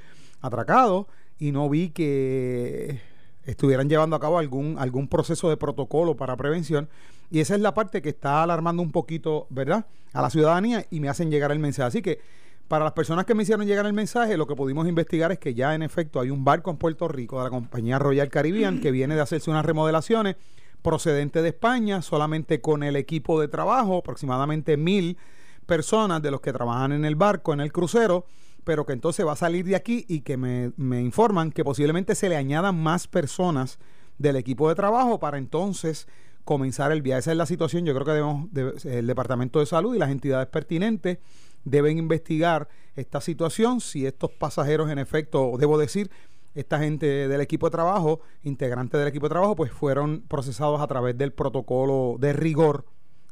atracados 0.46 1.06
y 1.38 1.52
no 1.52 1.68
vi 1.68 1.90
que 1.90 3.00
estuvieran 3.44 3.88
llevando 3.88 4.16
a 4.16 4.20
cabo 4.20 4.38
algún, 4.38 4.76
algún 4.78 5.08
proceso 5.08 5.48
de 5.48 5.56
protocolo 5.56 6.16
para 6.16 6.36
prevención. 6.36 6.88
Y 7.30 7.40
esa 7.40 7.54
es 7.54 7.60
la 7.60 7.74
parte 7.74 8.02
que 8.02 8.08
está 8.10 8.42
alarmando 8.42 8.82
un 8.82 8.92
poquito, 8.92 9.46
¿verdad?, 9.50 9.86
a 10.12 10.22
la 10.22 10.30
ciudadanía 10.30 10.86
y 10.90 11.00
me 11.00 11.08
hacen 11.08 11.30
llegar 11.30 11.52
el 11.52 11.58
mensaje. 11.58 11.88
Así 11.88 12.02
que 12.02 12.20
para 12.68 12.84
las 12.84 12.94
personas 12.94 13.26
que 13.26 13.34
me 13.34 13.44
hicieron 13.44 13.66
llegar 13.66 13.86
el 13.86 13.92
mensaje, 13.92 14.36
lo 14.36 14.46
que 14.46 14.56
pudimos 14.56 14.88
investigar 14.88 15.30
es 15.30 15.38
que 15.38 15.54
ya 15.54 15.74
en 15.74 15.82
efecto 15.82 16.20
hay 16.20 16.30
un 16.30 16.44
barco 16.44 16.70
en 16.70 16.78
Puerto 16.78 17.06
Rico 17.06 17.38
de 17.38 17.44
la 17.44 17.50
compañía 17.50 17.98
Royal 17.98 18.28
Caribbean 18.28 18.80
que 18.80 18.90
viene 18.90 19.14
de 19.14 19.20
hacerse 19.20 19.50
unas 19.50 19.64
remodelaciones 19.64 20.36
procedente 20.82 21.42
de 21.42 21.48
España, 21.48 22.02
solamente 22.02 22.60
con 22.60 22.82
el 22.82 22.96
equipo 22.96 23.40
de 23.40 23.48
trabajo, 23.48 23.98
aproximadamente 23.98 24.76
mil 24.76 25.16
personas 25.66 26.22
de 26.22 26.30
los 26.30 26.40
que 26.40 26.52
trabajan 26.52 26.92
en 26.92 27.04
el 27.04 27.16
barco, 27.16 27.52
en 27.52 27.60
el 27.60 27.72
crucero 27.72 28.24
pero 28.66 28.84
que 28.84 28.92
entonces 28.92 29.24
va 29.24 29.34
a 29.34 29.36
salir 29.36 29.64
de 29.64 29.76
aquí 29.76 30.04
y 30.08 30.22
que 30.22 30.36
me, 30.36 31.00
informan 31.00 31.52
que 31.52 31.62
posiblemente 31.62 32.16
se 32.16 32.28
le 32.28 32.34
añadan 32.34 32.76
más 32.76 33.06
personas 33.06 33.78
del 34.18 34.34
equipo 34.34 34.68
de 34.68 34.74
trabajo 34.74 35.20
para 35.20 35.38
entonces 35.38 36.08
comenzar 36.44 36.90
el 36.90 37.00
viaje. 37.00 37.20
Esa 37.20 37.30
es 37.30 37.36
la 37.36 37.46
situación. 37.46 37.84
Yo 37.84 37.94
creo 37.94 38.04
que 38.04 38.10
debemos, 38.10 38.84
el 38.84 39.06
Departamento 39.06 39.60
de 39.60 39.66
Salud 39.66 39.94
y 39.94 40.00
las 40.00 40.10
entidades 40.10 40.48
pertinentes 40.48 41.18
deben 41.64 41.96
investigar 41.96 42.68
esta 42.96 43.20
situación, 43.20 43.80
si 43.80 44.04
estos 44.04 44.32
pasajeros 44.32 44.90
en 44.90 44.98
efecto, 44.98 45.52
debo 45.60 45.78
decir, 45.78 46.10
esta 46.56 46.80
gente 46.80 47.28
del 47.28 47.40
equipo 47.40 47.68
de 47.68 47.70
trabajo, 47.70 48.20
integrantes 48.42 48.98
del 48.98 49.06
equipo 49.06 49.26
de 49.26 49.30
trabajo, 49.30 49.54
pues 49.54 49.70
fueron 49.70 50.22
procesados 50.26 50.80
a 50.80 50.88
través 50.88 51.16
del 51.16 51.32
protocolo 51.32 52.16
de 52.18 52.32
rigor 52.32 52.84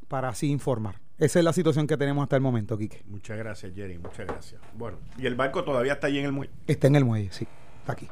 para 0.07 0.29
así 0.29 0.49
informar. 0.49 1.04
Esa 1.17 1.39
es 1.39 1.45
la 1.45 1.53
situación 1.53 1.87
que 1.87 1.95
tenemos 1.95 2.23
hasta 2.23 2.35
el 2.35 2.41
momento, 2.41 2.77
Quique. 2.77 3.01
Muchas 3.07 3.37
gracias, 3.37 3.73
Jerry. 3.73 3.97
Muchas 3.97 4.27
gracias. 4.27 4.61
Bueno, 4.73 4.97
¿y 5.17 5.25
el 5.25 5.35
barco 5.35 5.63
todavía 5.63 5.93
está 5.93 6.07
allí 6.07 6.19
en 6.19 6.25
el 6.25 6.33
muelle? 6.33 6.51
Está 6.67 6.87
en 6.87 6.95
el 6.97 7.05
muelle, 7.05 7.31
sí. 7.31 7.47
Está 7.79 7.93
aquí. 7.93 8.07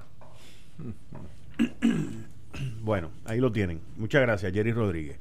Bueno, 2.83 3.09
ahí 3.25 3.39
lo 3.39 3.51
tienen. 3.51 3.81
Muchas 3.97 4.21
gracias, 4.21 4.53
Jerry 4.53 4.73
Rodríguez. 4.73 5.17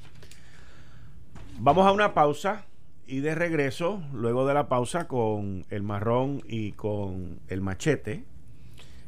Vamos 1.59 1.87
a 1.87 1.93
una 1.93 2.13
pausa 2.13 2.67
y 3.07 3.21
de 3.21 3.35
regreso, 3.35 4.03
luego 4.13 4.47
de 4.47 4.53
la 4.53 4.69
pausa, 4.69 5.09
con 5.09 5.65
el 5.71 5.83
marrón 5.83 6.43
y 6.47 6.73
con 6.73 7.41
el 7.49 7.63
machete. 7.63 8.25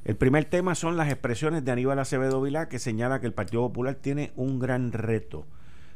El 0.07 0.17
primer 0.17 0.47
tema 0.47 0.75
son 0.75 0.97
las 0.97 1.11
expresiones 1.11 1.67
de 1.67 1.73
Aníbal 1.73 1.99
Acevedo 1.99 2.41
Vilá, 2.41 2.71
que 2.71 2.79
señala 2.79 3.21
que 3.21 3.27
el 3.27 3.35
Partido 3.35 3.61
Popular 3.63 3.97
tiene 3.97 4.33
un 4.37 4.59
gran 4.59 4.93
reto 4.93 5.45